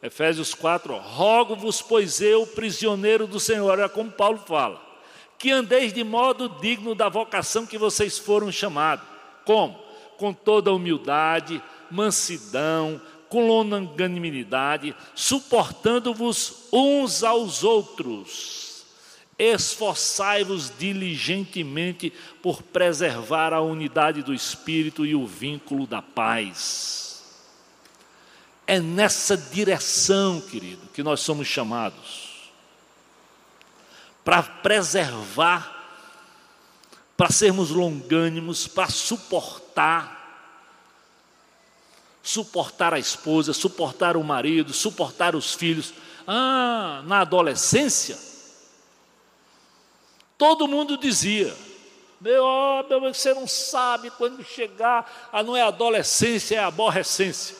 Efésios 0.00 0.54
4, 0.54 0.96
rogo-vos, 0.96 1.82
pois 1.82 2.20
eu, 2.20 2.46
prisioneiro 2.46 3.26
do 3.26 3.40
Senhor, 3.40 3.80
é 3.80 3.88
como 3.88 4.12
Paulo 4.12 4.38
fala, 4.46 4.80
que 5.36 5.50
andeis 5.50 5.92
de 5.92 6.04
modo 6.04 6.48
digno 6.60 6.94
da 6.94 7.08
vocação 7.08 7.66
que 7.66 7.76
vocês 7.76 8.16
foram 8.16 8.52
chamados. 8.52 9.04
Como? 9.44 9.76
Com 10.16 10.32
toda 10.32 10.72
humildade, 10.72 11.60
mansidão, 11.90 13.00
com 13.28 13.44
longanimidade, 13.44 14.94
suportando-vos 15.16 16.68
uns 16.72 17.24
aos 17.24 17.64
outros 17.64 18.65
Esforçai-vos 19.38 20.72
diligentemente 20.78 22.12
por 22.42 22.62
preservar 22.62 23.52
a 23.52 23.60
unidade 23.60 24.22
do 24.22 24.32
espírito 24.32 25.04
e 25.04 25.14
o 25.14 25.26
vínculo 25.26 25.86
da 25.86 26.00
paz. 26.00 27.22
É 28.66 28.80
nessa 28.80 29.36
direção, 29.36 30.40
querido, 30.40 30.88
que 30.92 31.02
nós 31.02 31.20
somos 31.20 31.46
chamados 31.46 32.50
para 34.24 34.42
preservar, 34.42 35.72
para 37.16 37.30
sermos 37.30 37.70
longânimos, 37.70 38.66
para 38.66 38.88
suportar 38.88 40.16
suportar 42.26 42.92
a 42.92 42.98
esposa, 42.98 43.52
suportar 43.52 44.16
o 44.16 44.24
marido, 44.24 44.72
suportar 44.72 45.36
os 45.36 45.54
filhos. 45.54 45.94
Ah, 46.26 47.00
na 47.06 47.20
adolescência, 47.20 48.18
Todo 50.38 50.68
mundo 50.68 50.96
dizia: 50.96 51.54
meu, 52.20 52.44
oh, 52.44 52.82
meu, 52.88 53.12
você 53.12 53.34
não 53.34 53.46
sabe 53.46 54.10
quando 54.10 54.42
chegar, 54.42 55.28
a 55.32 55.42
não 55.42 55.56
é 55.56 55.62
adolescência, 55.62 56.56
é 56.56 56.58
aborrecência. 56.58 57.56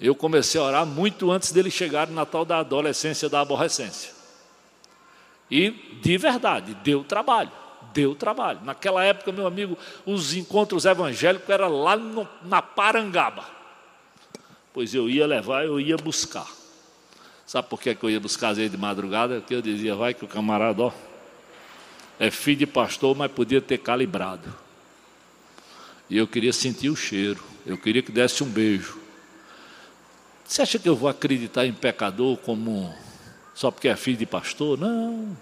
Eu 0.00 0.14
comecei 0.14 0.60
a 0.60 0.64
orar 0.64 0.86
muito 0.86 1.30
antes 1.30 1.52
dele 1.52 1.70
chegar 1.70 2.08
na 2.08 2.26
tal 2.26 2.44
da 2.44 2.58
adolescência 2.58 3.28
da 3.28 3.40
aborrecência. 3.40 4.14
E, 5.50 5.70
de 6.02 6.18
verdade, 6.18 6.74
deu 6.82 7.04
trabalho, 7.04 7.52
deu 7.92 8.14
trabalho. 8.14 8.60
Naquela 8.62 9.04
época, 9.04 9.32
meu 9.32 9.46
amigo, 9.46 9.78
os 10.04 10.34
encontros 10.34 10.84
evangélicos 10.84 11.48
eram 11.48 11.82
lá 11.82 11.96
no, 11.96 12.28
na 12.42 12.60
Parangaba. 12.60 13.44
Pois 14.72 14.94
eu 14.94 15.08
ia 15.08 15.26
levar, 15.26 15.64
eu 15.64 15.80
ia 15.80 15.96
buscar. 15.96 16.46
Sabe 17.46 17.68
por 17.68 17.80
que 17.80 17.96
eu 18.02 18.10
ia 18.10 18.18
buscar 18.18 18.48
azeite 18.48 18.72
de 18.72 18.76
madrugada? 18.76 19.40
Que 19.40 19.54
eu 19.54 19.62
dizia, 19.62 19.94
vai 19.94 20.12
que 20.12 20.24
o 20.24 20.28
camarada, 20.28 20.82
ó, 20.82 20.92
é 22.18 22.28
filho 22.28 22.58
de 22.58 22.66
pastor, 22.66 23.16
mas 23.16 23.30
podia 23.30 23.60
ter 23.60 23.78
calibrado. 23.78 24.52
E 26.10 26.16
eu 26.16 26.26
queria 26.26 26.52
sentir 26.52 26.90
o 26.90 26.96
cheiro, 26.96 27.42
eu 27.64 27.78
queria 27.78 28.02
que 28.02 28.10
desse 28.10 28.42
um 28.42 28.48
beijo. 28.48 29.00
Você 30.44 30.62
acha 30.62 30.78
que 30.78 30.88
eu 30.88 30.96
vou 30.96 31.08
acreditar 31.08 31.66
em 31.66 31.72
pecador 31.72 32.36
como 32.38 32.92
só 33.54 33.70
porque 33.70 33.88
é 33.88 33.96
filho 33.96 34.16
de 34.16 34.26
pastor? 34.26 34.76
Não. 34.76 35.36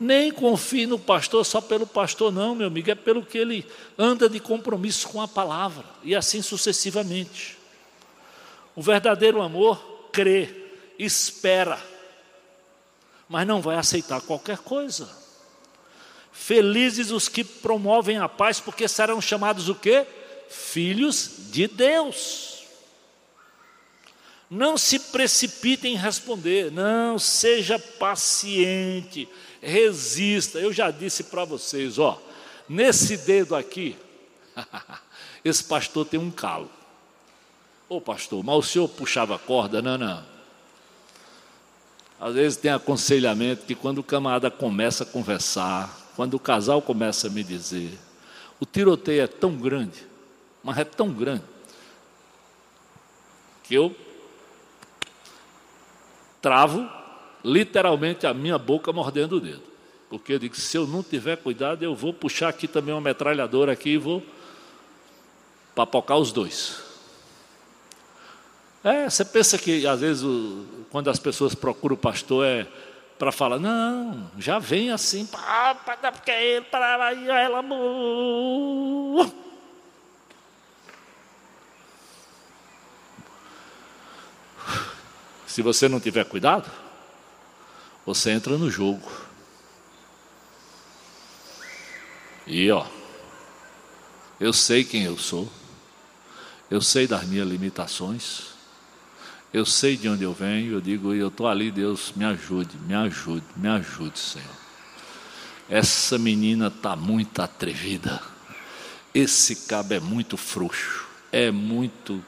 Nem 0.00 0.32
confie 0.32 0.84
no 0.84 0.98
pastor 0.98 1.44
só 1.44 1.60
pelo 1.60 1.86
pastor, 1.86 2.32
não, 2.32 2.56
meu 2.56 2.66
amigo, 2.66 2.90
é 2.90 2.94
pelo 2.96 3.24
que 3.24 3.38
ele 3.38 3.64
anda 3.96 4.28
de 4.28 4.40
compromisso 4.40 5.08
com 5.08 5.22
a 5.22 5.28
palavra, 5.28 5.84
e 6.02 6.16
assim 6.16 6.42
sucessivamente. 6.42 7.56
O 8.74 8.82
verdadeiro 8.82 9.40
amor 9.40 9.91
crê, 10.12 10.48
espera, 10.98 11.80
mas 13.28 13.46
não 13.46 13.60
vai 13.60 13.76
aceitar 13.76 14.20
qualquer 14.20 14.58
coisa. 14.58 15.08
Felizes 16.30 17.10
os 17.10 17.28
que 17.28 17.42
promovem 17.42 18.18
a 18.18 18.28
paz, 18.28 18.60
porque 18.60 18.86
serão 18.86 19.20
chamados 19.20 19.68
o 19.68 19.74
quê? 19.74 20.06
Filhos 20.48 21.30
de 21.50 21.66
Deus. 21.66 22.64
Não 24.50 24.76
se 24.76 24.98
precipite 24.98 25.88
em 25.88 25.96
responder, 25.96 26.70
não, 26.70 27.18
seja 27.18 27.78
paciente, 27.78 29.26
resista. 29.62 30.58
Eu 30.58 30.72
já 30.72 30.90
disse 30.90 31.24
para 31.24 31.44
vocês, 31.44 31.98
ó, 31.98 32.20
nesse 32.68 33.16
dedo 33.16 33.56
aqui, 33.56 33.96
esse 35.42 35.64
pastor 35.64 36.04
tem 36.04 36.20
um 36.20 36.30
calo. 36.30 36.70
Ô 37.92 38.00
pastor, 38.00 38.42
mas 38.42 38.56
o 38.56 38.62
senhor 38.62 38.88
puxava 38.88 39.38
corda? 39.38 39.82
Não, 39.82 39.98
não. 39.98 40.24
Às 42.18 42.34
vezes 42.34 42.56
tem 42.56 42.70
aconselhamento 42.70 43.66
que 43.66 43.74
quando 43.74 43.98
o 43.98 44.02
camarada 44.02 44.50
começa 44.50 45.04
a 45.04 45.06
conversar, 45.06 45.94
quando 46.16 46.32
o 46.32 46.38
casal 46.38 46.80
começa 46.80 47.26
a 47.26 47.30
me 47.30 47.44
dizer, 47.44 47.98
o 48.58 48.64
tiroteio 48.64 49.20
é 49.20 49.26
tão 49.26 49.54
grande, 49.54 50.06
mas 50.64 50.78
é 50.78 50.84
tão 50.84 51.10
grande, 51.10 51.44
que 53.62 53.74
eu 53.74 53.94
travo 56.40 56.88
literalmente 57.44 58.26
a 58.26 58.32
minha 58.32 58.56
boca 58.56 58.90
mordendo 58.90 59.36
o 59.36 59.40
dedo. 59.40 59.64
Porque 60.08 60.32
eu 60.32 60.38
digo, 60.38 60.56
se 60.56 60.78
eu 60.78 60.86
não 60.86 61.02
tiver 61.02 61.36
cuidado, 61.36 61.82
eu 61.82 61.94
vou 61.94 62.14
puxar 62.14 62.48
aqui 62.48 62.66
também 62.66 62.94
uma 62.94 63.02
metralhadora 63.02 63.72
aqui 63.72 63.90
e 63.90 63.98
vou 63.98 64.22
papocar 65.74 66.16
os 66.16 66.32
dois. 66.32 66.81
É, 68.84 69.08
você 69.08 69.24
pensa 69.24 69.56
que 69.56 69.86
às 69.86 70.00
vezes 70.00 70.24
o, 70.24 70.66
quando 70.90 71.08
as 71.08 71.18
pessoas 71.18 71.54
procuram 71.54 71.94
o 71.94 71.98
pastor 71.98 72.44
é 72.44 72.66
para 73.16 73.30
falar, 73.30 73.60
não, 73.60 74.28
já 74.36 74.58
vem 74.58 74.90
assim, 74.90 75.24
porque 75.26 76.30
ele, 76.32 76.64
para 76.66 77.12
ela. 77.40 77.62
Se 85.46 85.62
você 85.62 85.88
não 85.88 86.00
tiver 86.00 86.24
cuidado, 86.24 86.68
você 88.04 88.32
entra 88.32 88.58
no 88.58 88.68
jogo. 88.68 89.08
E 92.44 92.70
ó, 92.72 92.84
eu 94.40 94.52
sei 94.52 94.82
quem 94.82 95.04
eu 95.04 95.16
sou, 95.16 95.48
eu 96.68 96.80
sei 96.80 97.06
das 97.06 97.22
minhas 97.22 97.46
limitações, 97.46 98.52
eu 99.52 99.66
sei 99.66 99.96
de 99.96 100.08
onde 100.08 100.24
eu 100.24 100.32
venho, 100.32 100.72
eu 100.72 100.80
digo, 100.80 101.12
eu 101.12 101.28
estou 101.28 101.46
ali, 101.46 101.70
Deus, 101.70 102.12
me 102.16 102.24
ajude, 102.24 102.76
me 102.86 102.94
ajude, 102.94 103.44
me 103.54 103.68
ajude, 103.68 104.18
Senhor. 104.18 104.62
Essa 105.68 106.18
menina 106.18 106.68
está 106.68 106.96
muito 106.96 107.40
atrevida, 107.40 108.20
esse 109.14 109.66
cabo 109.66 109.92
é 109.92 110.00
muito 110.00 110.36
frouxo, 110.36 111.06
é 111.30 111.50
muito 111.50 112.24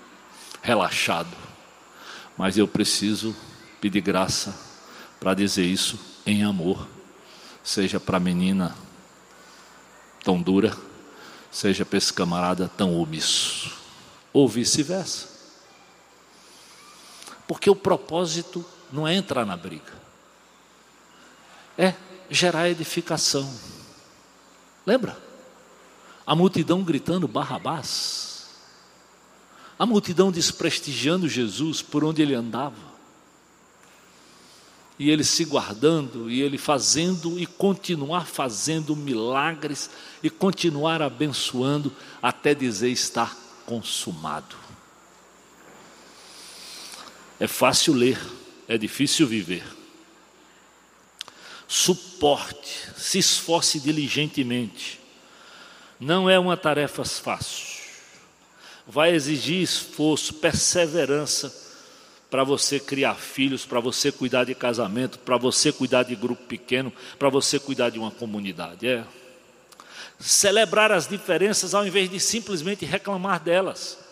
relaxado, 0.63 1.35
mas 2.37 2.59
eu 2.59 2.69
preciso 2.69 3.35
pedir 3.81 4.03
graça 4.03 4.55
para 5.19 5.35
dizer 5.35 5.65
isso 5.65 5.99
em 6.27 6.45
amor, 6.45 6.87
seja 7.63 7.99
para 7.99 8.19
a 8.19 8.21
menina 8.21 8.75
tão 10.23 10.41
dura, 10.41 10.77
seja 11.51 11.85
para 11.85 11.99
esse 11.99 12.13
camarada 12.13 12.71
tão 12.77 12.95
omisso, 12.95 13.73
ou 14.33 14.49
vice-versa. 14.49 15.34
Porque 17.47 17.69
o 17.69 17.77
propósito 17.77 18.65
não 18.93 19.07
é 19.07 19.15
entrar 19.15 19.45
na 19.45 19.57
briga, 19.57 19.93
é 21.77 21.95
gerar 22.31 22.69
edificação. 22.69 23.53
Lembra? 24.87 25.17
A 26.27 26.35
multidão 26.35 26.83
gritando 26.83 27.29
Barrabás, 27.29 28.49
a 29.79 29.85
multidão 29.85 30.31
desprestigiando 30.31 31.29
Jesus 31.29 31.83
por 31.83 32.05
onde 32.05 32.23
ele 32.23 32.35
andava 32.35 32.95
e 34.99 35.11
ele 35.11 35.25
se 35.25 35.45
guardando, 35.45 36.31
e 36.31 36.41
ele 36.41 36.57
fazendo 36.57 37.39
e 37.39 37.47
continuar 37.47 38.27
fazendo 38.27 38.95
milagres 38.95 39.91
e 40.23 40.31
continuar 40.31 41.03
abençoando 41.03 41.93
até 42.23 42.55
dizer 42.55 42.91
está 42.91 43.35
consumado. 43.67 44.64
É 47.39 47.47
fácil 47.47 47.95
ler, 47.95 48.21
é 48.69 48.79
difícil 48.79 49.27
viver. 49.27 49.65
Suporte, 51.67 52.89
se 52.97 53.19
esforce 53.19 53.81
diligentemente. 53.81 55.01
Não 55.99 56.29
é 56.29 56.39
uma 56.39 56.57
tarefa 56.57 57.05
fácil. 57.05 57.75
Vai 58.87 59.15
exigir 59.15 59.63
esforço, 59.63 60.35
perseverança 60.35 61.53
para 62.31 62.45
você 62.45 62.79
criar 62.79 63.15
filhos, 63.15 63.65
para 63.65 63.81
você 63.81 64.13
cuidar 64.13 64.45
de 64.45 64.55
casamento, 64.55 65.19
para 65.19 65.37
você 65.37 65.73
cuidar 65.73 66.03
de 66.03 66.15
grupo 66.15 66.43
pequeno, 66.45 66.93
para 67.19 67.29
você 67.29 67.59
cuidar 67.59 67.91
de 67.91 67.99
uma 67.99 68.11
comunidade. 68.11 68.87
É. 68.87 69.05
Celebrar 70.19 70.93
as 70.93 71.07
diferenças 71.09 71.75
ao 71.75 71.87
invés 71.87 72.11
de 72.11 72.21
simplesmente 72.21 72.85
reclamar 72.85 73.41
delas. 73.41 74.04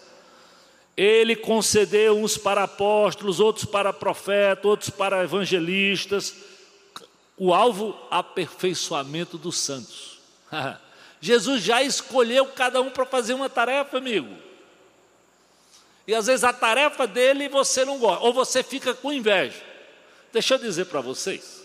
Ele 0.96 1.34
concedeu 1.34 2.18
uns 2.18 2.36
para 2.36 2.64
apóstolos, 2.64 3.40
outros 3.40 3.64
para 3.64 3.92
profetas, 3.92 4.64
outros 4.64 4.90
para 4.90 5.22
evangelistas. 5.22 6.34
O 7.36 7.54
alvo, 7.54 7.96
aperfeiçoamento 8.10 9.38
dos 9.38 9.58
santos. 9.58 10.20
Jesus 11.20 11.62
já 11.62 11.82
escolheu 11.82 12.46
cada 12.46 12.80
um 12.80 12.90
para 12.90 13.06
fazer 13.06 13.34
uma 13.34 13.48
tarefa, 13.48 13.96
amigo. 13.96 14.36
E 16.06 16.14
às 16.14 16.26
vezes 16.26 16.44
a 16.44 16.52
tarefa 16.52 17.06
dele 17.06 17.48
você 17.48 17.84
não 17.84 17.98
gosta, 17.98 18.24
ou 18.24 18.32
você 18.32 18.62
fica 18.62 18.92
com 18.92 19.12
inveja. 19.12 19.62
Deixa 20.32 20.54
eu 20.54 20.58
dizer 20.58 20.86
para 20.86 21.00
vocês. 21.00 21.62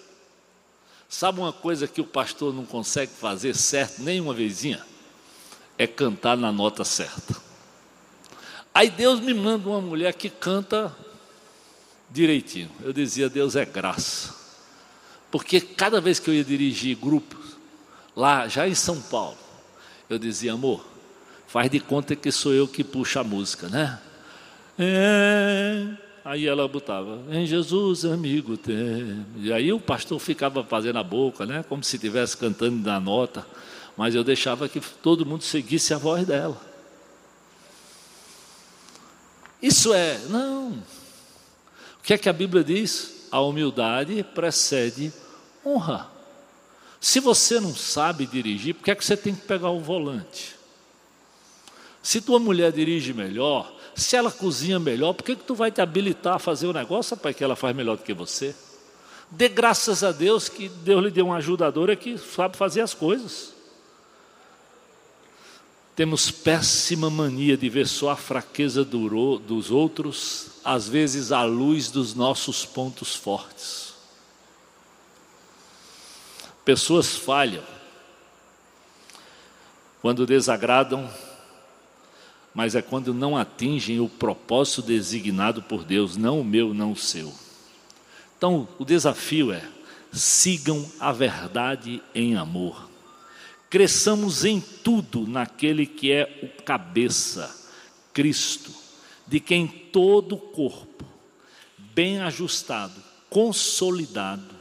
Sabe 1.10 1.40
uma 1.40 1.54
coisa 1.54 1.88
que 1.88 2.02
o 2.02 2.06
pastor 2.06 2.54
não 2.54 2.66
consegue 2.66 3.12
fazer 3.14 3.56
certo 3.56 4.02
nenhuma 4.02 4.34
vezinha? 4.34 4.86
É 5.78 5.88
cantar 5.88 6.38
na 6.38 6.52
nota 6.52 6.84
certa. 6.84 7.47
Aí 8.78 8.92
Deus 8.92 9.20
me 9.20 9.34
manda 9.34 9.68
uma 9.68 9.82
mulher 9.82 10.14
que 10.14 10.30
canta 10.30 10.96
direitinho. 12.12 12.70
Eu 12.84 12.94
dizia, 12.94 13.28
Deus 13.28 13.56
é 13.56 13.66
graça. 13.66 14.36
Porque 15.32 15.60
cada 15.60 16.00
vez 16.00 16.20
que 16.20 16.30
eu 16.30 16.34
ia 16.36 16.44
dirigir 16.44 16.96
grupos, 16.96 17.58
lá 18.16 18.48
já 18.48 18.68
em 18.68 18.76
São 18.76 19.02
Paulo, 19.02 19.40
eu 20.08 20.20
dizia, 20.20 20.54
amor, 20.54 20.86
faz 21.48 21.72
de 21.72 21.80
conta 21.80 22.16
que 22.16 22.32
sou 22.32 22.54
eu 22.54 22.68
que 22.68 22.84
puxo 22.84 23.18
a 23.18 23.24
música, 23.24 23.68
né? 23.68 24.00
É. 24.78 25.88
Aí 26.24 26.46
ela 26.46 26.68
botava, 26.68 27.20
em 27.32 27.48
Jesus, 27.48 28.06
amigo 28.06 28.58
tem. 28.58 29.26
E 29.38 29.52
aí 29.52 29.74
o 29.74 29.80
pastor 29.80 30.20
ficava 30.20 30.64
fazendo 30.64 31.00
a 31.00 31.04
boca, 31.04 31.48
né? 31.48 31.66
Como 31.68 31.84
se 31.84 31.96
estivesse 31.96 32.38
cantando 32.38 32.88
na 32.88 33.00
nota. 33.00 33.44
Mas 33.98 34.14
eu 34.14 34.24
deixava 34.24 34.70
que 34.70 34.80
todo 35.02 35.26
mundo 35.26 35.42
seguisse 35.42 35.96
a 35.96 35.98
voz 35.98 36.28
dela. 36.28 36.67
Isso 39.62 39.94
é, 39.94 40.20
não. 40.30 40.72
O 42.00 42.04
que 42.04 42.14
é 42.14 42.18
que 42.18 42.30
a 42.30 42.34
Bíblia 42.34 42.64
diz? 42.64 43.28
A 43.32 43.42
humildade 43.42 44.24
precede 44.24 45.12
honra. 45.66 46.10
Se 47.00 47.20
você 47.20 47.60
não 47.60 47.76
sabe 47.76 48.26
dirigir, 48.26 48.76
por 48.76 48.84
que 48.84 48.92
é 48.92 48.96
que 48.96 49.06
você 49.06 49.18
tem 49.18 49.36
que 49.36 49.46
pegar 49.46 49.70
o 49.70 49.80
volante? 49.80 50.56
Se 52.02 52.22
tua 52.22 52.40
mulher 52.40 52.72
dirige 52.72 53.14
melhor, 53.14 53.72
se 53.94 54.16
ela 54.16 54.32
cozinha 54.32 54.80
melhor, 54.80 55.14
por 55.14 55.24
que, 55.24 55.36
que 55.36 55.44
tu 55.44 55.54
vai 55.54 55.72
te 55.72 55.82
habilitar 55.82 56.36
a 56.36 56.40
fazer 56.40 56.68
o 56.68 56.74
negócio, 56.74 57.18
para 57.18 57.34
que 57.34 57.44
ela 57.44 57.56
faz 57.56 57.76
melhor 57.76 57.98
do 57.98 58.04
que 58.04 58.14
você? 58.14 58.56
Dê 59.30 59.50
graças 59.50 60.04
a 60.04 60.12
Deus 60.12 60.48
que 60.48 60.70
Deus 60.70 61.04
lhe 61.04 61.12
deu 61.12 61.26
uma 61.26 61.38
ajudadora 61.38 61.96
que 61.96 62.18
sabe 62.18 62.56
fazer 62.56 62.82
as 62.82 62.94
coisas. 62.94 63.57
Temos 65.98 66.32
péssima 66.32 67.10
mania 67.10 67.58
de 67.58 67.68
ver 67.68 67.88
só 67.88 68.12
a 68.12 68.16
fraqueza 68.16 68.86
dos 68.86 69.72
outros, 69.72 70.52
às 70.64 70.88
vezes 70.88 71.34
à 71.34 71.44
luz 71.44 71.92
dos 71.92 72.14
nossos 72.14 72.64
pontos 72.64 73.16
fortes. 73.16 73.96
Pessoas 76.64 77.18
falham 77.18 77.64
quando 80.02 80.26
desagradam 80.26 81.10
mas 82.58 82.74
é 82.74 82.82
quando 82.82 83.14
não 83.14 83.38
atingem 83.38 84.00
o 84.00 84.10
propósito 84.10 84.82
designado 84.82 85.62
por 85.62 85.84
Deus, 85.84 86.18
não 86.18 86.42
o 86.42 86.44
meu, 86.44 86.74
não 86.74 86.92
o 86.92 86.96
seu. 86.96 87.32
Então, 88.36 88.68
o 88.80 88.84
desafio 88.84 89.52
é: 89.52 89.64
sigam 90.12 90.84
a 91.00 91.12
verdade 91.12 92.02
em 92.16 92.36
amor. 92.36 92.90
Cresçamos 93.70 94.46
em 94.46 94.62
tudo 94.62 95.28
naquele 95.28 95.86
que 95.86 96.12
é 96.12 96.40
o 96.42 96.64
cabeça, 96.64 97.54
Cristo, 98.14 98.72
de 99.28 99.40
quem 99.40 99.68
todo 99.68 100.36
o 100.36 100.40
corpo, 100.40 101.06
bem 101.94 102.22
ajustado, 102.22 103.04
consolidado, 103.30 104.56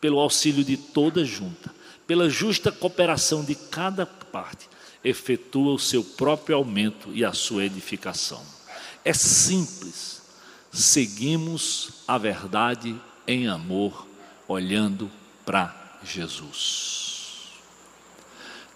pelo 0.00 0.18
auxílio 0.18 0.64
de 0.64 0.76
toda 0.76 1.24
junta, 1.24 1.74
pela 2.06 2.30
justa 2.30 2.72
cooperação 2.72 3.44
de 3.44 3.54
cada 3.54 4.06
parte, 4.06 4.68
efetua 5.04 5.74
o 5.74 5.78
seu 5.78 6.02
próprio 6.02 6.56
aumento 6.56 7.10
e 7.12 7.24
a 7.24 7.32
sua 7.32 7.64
edificação. 7.64 8.42
É 9.04 9.12
simples. 9.12 10.22
Seguimos 10.72 11.90
a 12.06 12.16
verdade 12.18 12.94
em 13.26 13.48
amor, 13.48 14.06
olhando 14.46 15.10
para 15.44 15.98
Jesus. 16.04 17.17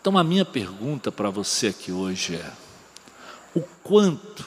Então, 0.03 0.18
a 0.18 0.22
minha 0.24 0.44
pergunta 0.44 1.11
para 1.11 1.30
você 1.30 1.68
aqui 1.68 1.90
hoje 1.90 2.34
é: 2.34 2.53
o 3.55 3.62
quanto 3.82 4.44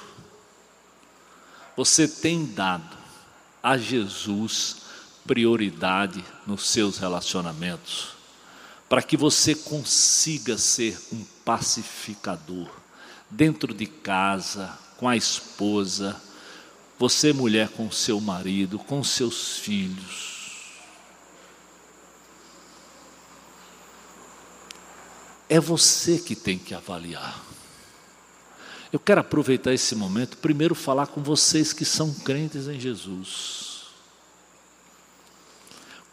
você 1.75 2.07
tem 2.07 2.45
dado 2.45 2.95
a 3.63 3.75
Jesus 3.75 4.83
prioridade 5.25 6.23
nos 6.45 6.69
seus 6.69 6.99
relacionamentos? 6.99 8.15
para 8.87 9.01
que 9.01 9.17
você 9.17 9.55
consiga 9.55 10.57
ser 10.57 10.97
um 11.11 11.23
pacificador 11.43 12.69
dentro 13.29 13.73
de 13.73 13.85
casa, 13.85 14.77
com 14.97 15.09
a 15.09 15.17
esposa, 15.17 16.15
você 16.97 17.33
mulher 17.33 17.67
com 17.69 17.91
seu 17.91 18.21
marido, 18.21 18.79
com 18.79 19.03
seus 19.03 19.57
filhos. 19.57 20.34
É 25.47 25.59
você 25.59 26.17
que 26.17 26.35
tem 26.35 26.57
que 26.57 26.73
avaliar. 26.73 27.43
Eu 28.91 28.99
quero 28.99 29.21
aproveitar 29.21 29.73
esse 29.73 29.93
momento, 29.93 30.37
primeiro 30.37 30.73
falar 30.73 31.07
com 31.07 31.21
vocês 31.21 31.73
que 31.73 31.83
são 31.83 32.13
crentes 32.13 32.67
em 32.67 32.79
Jesus. 32.79 33.75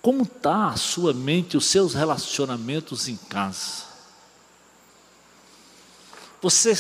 Como 0.03 0.25
está 0.25 0.71
a 0.71 0.77
sua 0.77 1.15
mente, 1.15 1.57
os 1.57 1.67
seus 1.67 1.95
relacionamentos 1.95 3.07
em 3.07 3.17
casa? 3.17 3.85
Você 6.43 6.77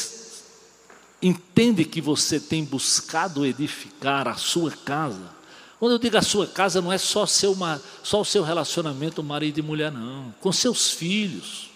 entende 1.22 1.84
que 1.84 2.00
você 2.00 2.40
tem 2.40 2.64
buscado 2.64 3.46
edificar 3.46 4.26
a 4.26 4.34
sua 4.34 4.72
casa? 4.72 5.30
Quando 5.78 5.92
eu 5.92 5.98
digo 5.98 6.16
a 6.16 6.22
sua 6.22 6.48
casa, 6.48 6.82
não 6.82 6.92
é 6.92 6.98
só, 6.98 7.26
seu, 7.26 7.56
só 8.02 8.20
o 8.20 8.24
seu 8.24 8.42
relacionamento 8.42 9.22
marido 9.22 9.58
e 9.58 9.62
mulher, 9.62 9.92
não. 9.92 10.34
Com 10.40 10.50
seus 10.52 10.90
filhos. 10.90 11.71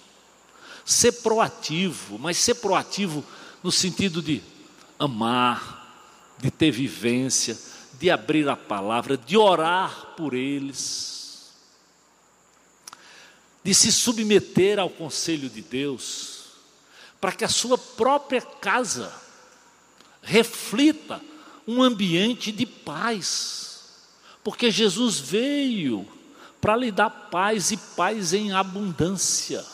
Ser 0.87 1.13
proativo, 1.13 2.19
mas 2.19 2.39
ser 2.39 2.55
proativo 2.55 3.23
no 3.63 3.73
sentido 3.73 4.23
de 4.23 4.41
amar, 4.99 5.77
de 6.39 6.51
ter 6.51 6.71
vivência, 6.71 7.59
de 7.99 8.11
abrir 8.11 8.49
a 8.49 8.57
palavra, 8.57 9.17
de 9.17 9.37
orar 9.37 10.15
por 10.17 10.35
eles, 10.35 11.53
de 13.65 13.75
se 13.75 13.91
submeter 13.91 14.79
ao 14.79 14.89
conselho 14.89 15.51
de 15.51 15.61
Deus, 15.61 16.45
para 17.21 17.33
que 17.33 17.45
a 17.45 17.49
sua 17.49 17.77
própria 17.77 18.41
casa 18.41 19.13
reflita 20.23 21.21
um 21.67 21.83
ambiente 21.83 22.53
de 22.53 22.65
paz, 22.65 23.81
porque 24.45 24.71
Jesus 24.71 25.19
veio 25.19 26.07
para 26.61 26.77
lhe 26.77 26.93
dar 26.93 27.11
paz 27.11 27.73
e 27.73 27.77
paz 27.77 28.33
em 28.33 28.53
abundância. 28.53 29.65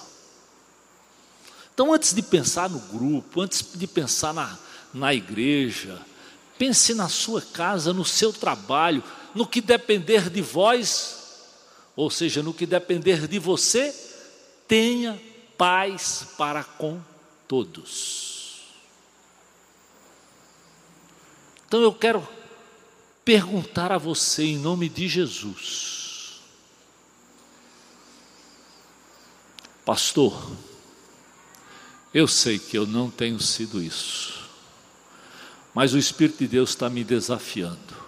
Então, 1.75 1.93
antes 1.93 2.13
de 2.13 2.23
pensar 2.23 2.69
no 2.69 2.79
grupo, 2.79 3.41
antes 3.41 3.65
de 3.75 3.87
pensar 3.87 4.35
na, 4.35 4.59
na 4.93 5.15
igreja, 5.15 6.01
pense 6.59 6.95
na 6.95 7.09
sua 7.09 7.41
casa, 7.41 7.93
no 7.93 8.05
seu 8.05 8.33
trabalho, 8.33 9.03
no 9.35 9.47
que 9.47 9.61
depender 9.61 10.29
de 10.29 10.43
vós, 10.43 11.47
ou 11.97 12.11
seja, 12.11 12.43
no 12.43 12.53
que 12.53 12.67
depender 12.67 13.27
de 13.27 13.39
você, 13.39 13.95
tenha 14.69 15.21
paz 15.57 16.27
para 16.37 16.63
com 16.63 17.01
todos. 17.49 18.63
Então 21.67 21.81
eu 21.81 21.93
quero 21.93 22.27
perguntar 23.25 23.93
a 23.93 23.99
você, 23.99 24.45
em 24.45 24.59
nome 24.59 24.89
de 24.89 25.09
Jesus, 25.09 26.03
Pastor, 29.85 30.41
eu 32.13 32.29
sei 32.29 32.59
que 32.59 32.77
eu 32.77 32.87
não 32.87 33.11
tenho 33.11 33.41
sido 33.41 33.83
isso, 33.83 34.41
mas 35.75 35.95
o 35.95 35.99
Espírito 35.99 36.39
de 36.41 36.49
Deus 36.49 36.71
está 36.71 36.91
me 36.91 37.03
desafiando. 37.03 38.03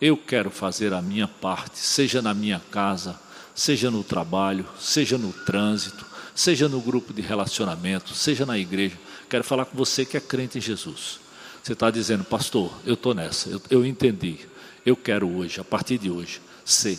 Eu 0.00 0.16
quero 0.16 0.50
fazer 0.50 0.92
a 0.92 1.02
minha 1.02 1.28
parte, 1.28 1.78
seja 1.78 2.22
na 2.22 2.32
minha 2.32 2.60
casa, 2.70 3.20
seja 3.54 3.90
no 3.90 4.02
trabalho, 4.02 4.66
seja 4.78 5.18
no 5.18 5.32
trânsito, 5.32 6.06
seja 6.34 6.68
no 6.68 6.80
grupo 6.80 7.12
de 7.12 7.20
relacionamento, 7.20 8.14
seja 8.14 8.46
na 8.46 8.58
igreja. 8.58 8.98
Quero 9.28 9.44
falar 9.44 9.66
com 9.66 9.76
você 9.76 10.04
que 10.04 10.16
é 10.16 10.20
crente 10.20 10.58
em 10.58 10.60
Jesus. 10.60 11.20
Você 11.62 11.74
está 11.74 11.90
dizendo, 11.90 12.24
pastor, 12.24 12.72
eu 12.86 12.94
estou 12.94 13.14
nessa, 13.14 13.50
eu, 13.50 13.62
eu 13.70 13.86
entendi. 13.86 14.38
Eu 14.84 14.96
quero 14.96 15.28
hoje, 15.28 15.60
a 15.60 15.64
partir 15.64 15.98
de 15.98 16.10
hoje, 16.10 16.40
ser 16.64 16.98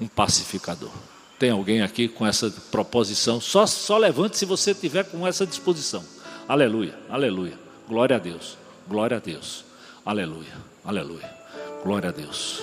um 0.00 0.08
pacificador. 0.08 0.92
Tem 1.38 1.50
alguém 1.50 1.82
aqui 1.82 2.08
com 2.08 2.26
essa 2.26 2.50
proposição? 2.70 3.40
Só, 3.40 3.66
só 3.66 3.98
levante 3.98 4.38
se 4.38 4.44
você 4.44 4.74
tiver 4.74 5.04
com 5.04 5.26
essa 5.26 5.46
disposição. 5.46 6.02
Aleluia, 6.48 6.98
aleluia. 7.10 7.58
Glória 7.88 8.16
a 8.16 8.18
Deus, 8.18 8.56
glória 8.88 9.16
a 9.18 9.20
Deus. 9.20 9.64
Aleluia, 10.04 10.56
aleluia. 10.84 11.30
Glória 11.82 12.08
a 12.08 12.12
Deus. 12.12 12.60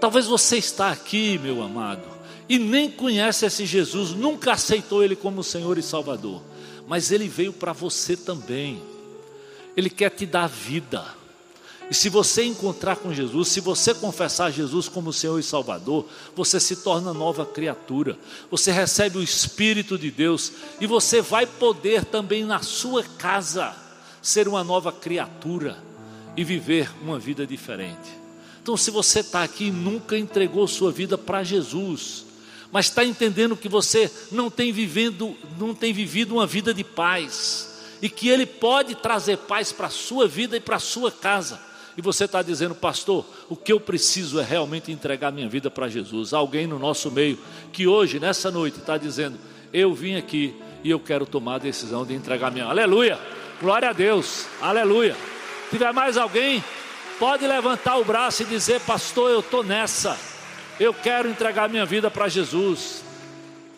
Talvez 0.00 0.26
você 0.26 0.56
está 0.56 0.90
aqui, 0.90 1.38
meu 1.38 1.62
amado, 1.62 2.02
e 2.48 2.58
nem 2.58 2.90
conhece 2.90 3.46
esse 3.46 3.64
Jesus, 3.64 4.10
nunca 4.10 4.52
aceitou 4.52 5.02
Ele 5.02 5.16
como 5.16 5.42
Senhor 5.42 5.78
e 5.78 5.82
Salvador, 5.82 6.42
mas 6.86 7.10
Ele 7.10 7.28
veio 7.28 7.52
para 7.52 7.72
você 7.72 8.16
também. 8.16 8.82
Ele 9.76 9.88
quer 9.88 10.10
te 10.10 10.26
dar 10.26 10.48
vida. 10.48 11.04
E 11.92 11.94
se 11.94 12.08
você 12.08 12.44
encontrar 12.44 12.96
com 12.96 13.12
Jesus, 13.12 13.48
se 13.48 13.60
você 13.60 13.92
confessar 13.92 14.50
Jesus 14.50 14.88
como 14.88 15.12
Senhor 15.12 15.38
e 15.38 15.42
Salvador, 15.42 16.06
você 16.34 16.58
se 16.58 16.76
torna 16.76 17.12
nova 17.12 17.44
criatura. 17.44 18.18
Você 18.50 18.72
recebe 18.72 19.18
o 19.18 19.22
Espírito 19.22 19.98
de 19.98 20.10
Deus 20.10 20.52
e 20.80 20.86
você 20.86 21.20
vai 21.20 21.44
poder 21.44 22.06
também 22.06 22.46
na 22.46 22.62
sua 22.62 23.04
casa 23.04 23.76
ser 24.22 24.48
uma 24.48 24.64
nova 24.64 24.90
criatura 24.90 25.76
e 26.34 26.42
viver 26.42 26.90
uma 27.02 27.18
vida 27.18 27.46
diferente. 27.46 28.08
Então, 28.62 28.74
se 28.74 28.90
você 28.90 29.20
está 29.20 29.42
aqui 29.42 29.66
e 29.66 29.70
nunca 29.70 30.16
entregou 30.16 30.66
sua 30.66 30.90
vida 30.90 31.18
para 31.18 31.44
Jesus, 31.44 32.24
mas 32.72 32.86
está 32.86 33.04
entendendo 33.04 33.54
que 33.54 33.68
você 33.68 34.10
não 34.30 34.48
tem, 34.48 34.72
vivendo, 34.72 35.36
não 35.58 35.74
tem 35.74 35.92
vivido 35.92 36.36
uma 36.36 36.46
vida 36.46 36.72
de 36.72 36.84
paz, 36.84 37.68
e 38.00 38.08
que 38.08 38.30
Ele 38.30 38.46
pode 38.46 38.94
trazer 38.94 39.36
paz 39.36 39.72
para 39.72 39.88
a 39.88 39.90
sua 39.90 40.26
vida 40.26 40.56
e 40.56 40.60
para 40.60 40.76
a 40.76 40.80
sua 40.80 41.12
casa 41.12 41.70
e 41.96 42.00
você 42.00 42.24
está 42.24 42.42
dizendo, 42.42 42.74
pastor, 42.74 43.24
o 43.50 43.56
que 43.56 43.72
eu 43.72 43.78
preciso 43.78 44.40
é 44.40 44.42
realmente 44.42 44.90
entregar 44.90 45.30
minha 45.30 45.48
vida 45.48 45.70
para 45.70 45.88
Jesus. 45.88 46.32
Alguém 46.32 46.66
no 46.66 46.78
nosso 46.78 47.10
meio 47.10 47.38
que 47.72 47.86
hoje, 47.86 48.18
nessa 48.18 48.50
noite, 48.50 48.78
está 48.78 48.96
dizendo, 48.96 49.38
eu 49.72 49.92
vim 49.92 50.16
aqui 50.16 50.56
e 50.82 50.90
eu 50.90 50.98
quero 50.98 51.26
tomar 51.26 51.56
a 51.56 51.58
decisão 51.58 52.04
de 52.06 52.14
entregar 52.14 52.50
minha. 52.50 52.64
Aleluia! 52.64 53.18
Glória 53.60 53.90
a 53.90 53.92
Deus! 53.92 54.46
Aleluia! 54.60 55.14
Se 55.64 55.70
tiver 55.76 55.92
mais 55.92 56.16
alguém, 56.16 56.64
pode 57.18 57.46
levantar 57.46 57.98
o 57.98 58.04
braço 58.04 58.42
e 58.42 58.46
dizer, 58.46 58.80
pastor, 58.80 59.30
eu 59.30 59.40
estou 59.40 59.62
nessa. 59.62 60.18
Eu 60.80 60.94
quero 60.94 61.28
entregar 61.28 61.68
minha 61.68 61.84
vida 61.84 62.10
para 62.10 62.26
Jesus. 62.26 63.04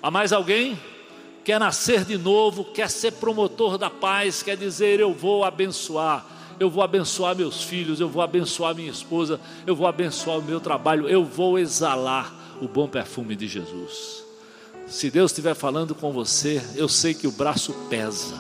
Há 0.01 0.11
mais 0.11 0.33
alguém? 0.33 0.81
Quer 1.45 1.59
nascer 1.59 2.05
de 2.05 2.17
novo, 2.17 2.65
quer 2.65 2.89
ser 2.89 3.13
promotor 3.13 3.77
da 3.77 3.91
paz, 3.91 4.43
quer 4.43 4.57
dizer, 4.57 5.01
eu 5.01 5.13
vou 5.13 5.45
abençoar 5.45 6.34
eu 6.59 6.71
vou 6.71 6.83
abençoar 6.83 7.37
meus 7.37 7.63
filhos, 7.63 8.01
eu 8.01 8.09
vou 8.09 8.23
abençoar 8.23 8.75
minha 8.75 8.91
esposa, 8.91 9.41
eu 9.67 9.75
vou 9.75 9.87
abençoar 9.87 10.39
o 10.39 10.43
meu 10.43 10.61
trabalho, 10.61 11.09
eu 11.09 11.25
vou 11.25 11.59
exalar 11.59 12.33
o 12.61 12.69
bom 12.69 12.89
perfume 12.89 13.35
de 13.35 13.47
Jesus. 13.47 14.25
Se 14.87 15.11
Deus 15.11 15.31
estiver 15.31 15.55
falando 15.55 15.95
com 15.95 16.13
você, 16.13 16.63
eu 16.77 16.89
sei 16.89 17.15
que 17.15 17.27
o 17.27 17.33
braço 17.33 17.73
pesa, 17.89 18.35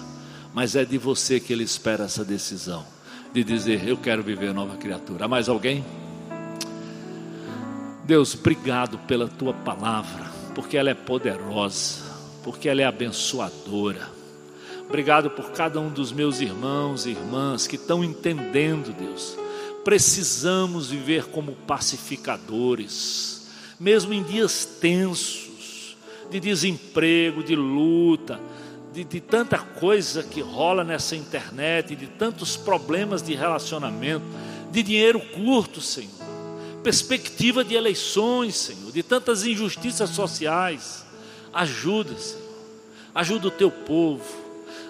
mas 0.52 0.76
é 0.76 0.84
de 0.84 0.98
você 0.98 1.40
que 1.40 1.52
Ele 1.52 1.64
espera 1.64 2.04
essa 2.04 2.24
decisão 2.24 2.84
de 3.34 3.42
dizer: 3.42 3.86
Eu 3.86 3.96
quero 3.96 4.22
viver 4.22 4.54
nova 4.54 4.76
criatura. 4.76 5.24
Há 5.24 5.28
mais 5.28 5.48
alguém? 5.48 5.84
Deus, 8.04 8.34
obrigado 8.34 8.98
pela 8.98 9.26
tua 9.26 9.52
palavra, 9.52 10.30
porque 10.54 10.76
ela 10.76 10.90
é 10.90 10.94
poderosa, 10.94 12.04
porque 12.44 12.68
ela 12.68 12.82
é 12.82 12.84
abençoadora. 12.84 14.13
Obrigado 14.88 15.30
por 15.30 15.50
cada 15.50 15.80
um 15.80 15.88
dos 15.88 16.12
meus 16.12 16.40
irmãos 16.40 17.06
e 17.06 17.10
irmãs 17.10 17.66
que 17.66 17.76
estão 17.76 18.04
entendendo, 18.04 18.92
Deus. 18.92 19.36
Precisamos 19.82 20.90
viver 20.90 21.26
como 21.26 21.52
pacificadores, 21.52 23.48
mesmo 23.80 24.12
em 24.12 24.22
dias 24.22 24.64
tensos, 24.64 25.96
de 26.30 26.38
desemprego, 26.38 27.42
de 27.42 27.56
luta, 27.56 28.40
de, 28.92 29.04
de, 29.04 29.20
tanta 29.20 29.58
coisa 29.58 30.22
que 30.22 30.40
rola 30.40 30.84
nessa 30.84 31.16
internet, 31.16 31.96
de 31.96 32.06
tantos 32.06 32.56
problemas 32.56 33.22
de 33.22 33.34
relacionamento, 33.34 34.24
de 34.70 34.82
dinheiro 34.82 35.20
curto, 35.20 35.80
Senhor, 35.80 36.10
perspectiva 36.82 37.64
de 37.64 37.74
eleições, 37.74 38.54
Senhor, 38.54 38.92
de 38.92 39.02
tantas 39.02 39.44
injustiças 39.44 40.10
sociais. 40.10 41.04
Ajuda, 41.52 42.16
Senhor, 42.16 42.42
ajuda 43.14 43.48
o 43.48 43.50
teu 43.50 43.70
povo 43.70 44.43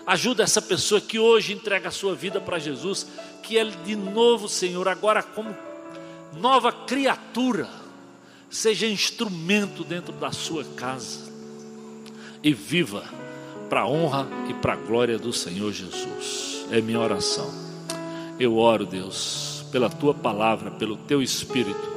Ajuda 0.07 0.43
essa 0.43 0.61
pessoa 0.61 1.01
que 1.01 1.19
hoje 1.19 1.55
entrega 1.55 1.89
a 1.89 1.93
sua 1.93 2.15
vida 2.15 2.41
para 2.41 2.59
Jesus, 2.59 3.07
que 3.43 3.57
ele 3.57 3.75
de 3.85 3.97
novo, 3.97 4.49
Senhor, 4.49 4.87
agora 4.87 5.23
como 5.23 5.57
nova 6.37 6.71
criatura, 6.71 7.69
seja 8.51 8.87
instrumento 8.87 9.83
dentro 9.83 10.13
da 10.13 10.31
sua 10.31 10.65
casa 10.65 11.33
e 12.43 12.53
viva 12.53 13.03
para 13.71 13.81
a 13.81 13.89
honra 13.89 14.29
e 14.49 14.55
para 14.55 14.75
a 14.75 14.77
glória 14.77 15.19
do 15.19 15.33
Senhor 15.33 15.73
Jesus. 15.73 16.67
É 16.71 16.81
minha 16.81 17.01
oração. 17.01 17.51
Eu 18.39 18.59
oro, 18.59 18.85
Deus, 18.85 19.65
pela 19.73 19.89
tua 19.89 20.13
palavra, 20.13 20.71
pelo 20.71 20.97
teu 20.97 21.23
espírito, 21.23 21.93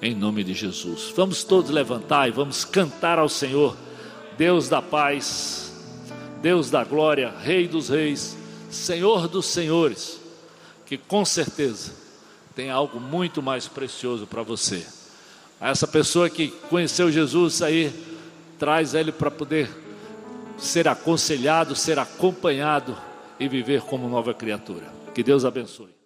em 0.00 0.14
nome 0.14 0.42
de 0.42 0.54
Jesus. 0.54 1.12
Vamos 1.14 1.44
todos 1.44 1.70
levantar 1.70 2.26
e 2.28 2.32
vamos 2.32 2.64
cantar 2.64 3.18
ao 3.18 3.28
Senhor, 3.28 3.76
Deus 4.38 4.68
da 4.68 4.80
paz 4.80 5.69
Deus 6.40 6.70
da 6.70 6.84
glória, 6.84 7.30
Rei 7.30 7.68
dos 7.68 7.88
reis, 7.88 8.36
Senhor 8.70 9.28
dos 9.28 9.46
senhores, 9.46 10.20
que 10.86 10.96
com 10.96 11.24
certeza 11.24 11.92
tem 12.54 12.70
algo 12.70 12.98
muito 12.98 13.42
mais 13.42 13.68
precioso 13.68 14.26
para 14.26 14.42
você. 14.42 14.86
Essa 15.60 15.86
pessoa 15.86 16.30
que 16.30 16.48
conheceu 16.68 17.12
Jesus 17.12 17.62
aí, 17.62 17.92
traz 18.58 18.94
ele 18.94 19.12
para 19.12 19.30
poder 19.30 19.68
ser 20.58 20.88
aconselhado, 20.88 21.76
ser 21.76 21.98
acompanhado 21.98 22.96
e 23.38 23.48
viver 23.48 23.82
como 23.82 24.08
nova 24.08 24.34
criatura. 24.34 24.86
Que 25.14 25.22
Deus 25.22 25.44
abençoe. 25.44 25.99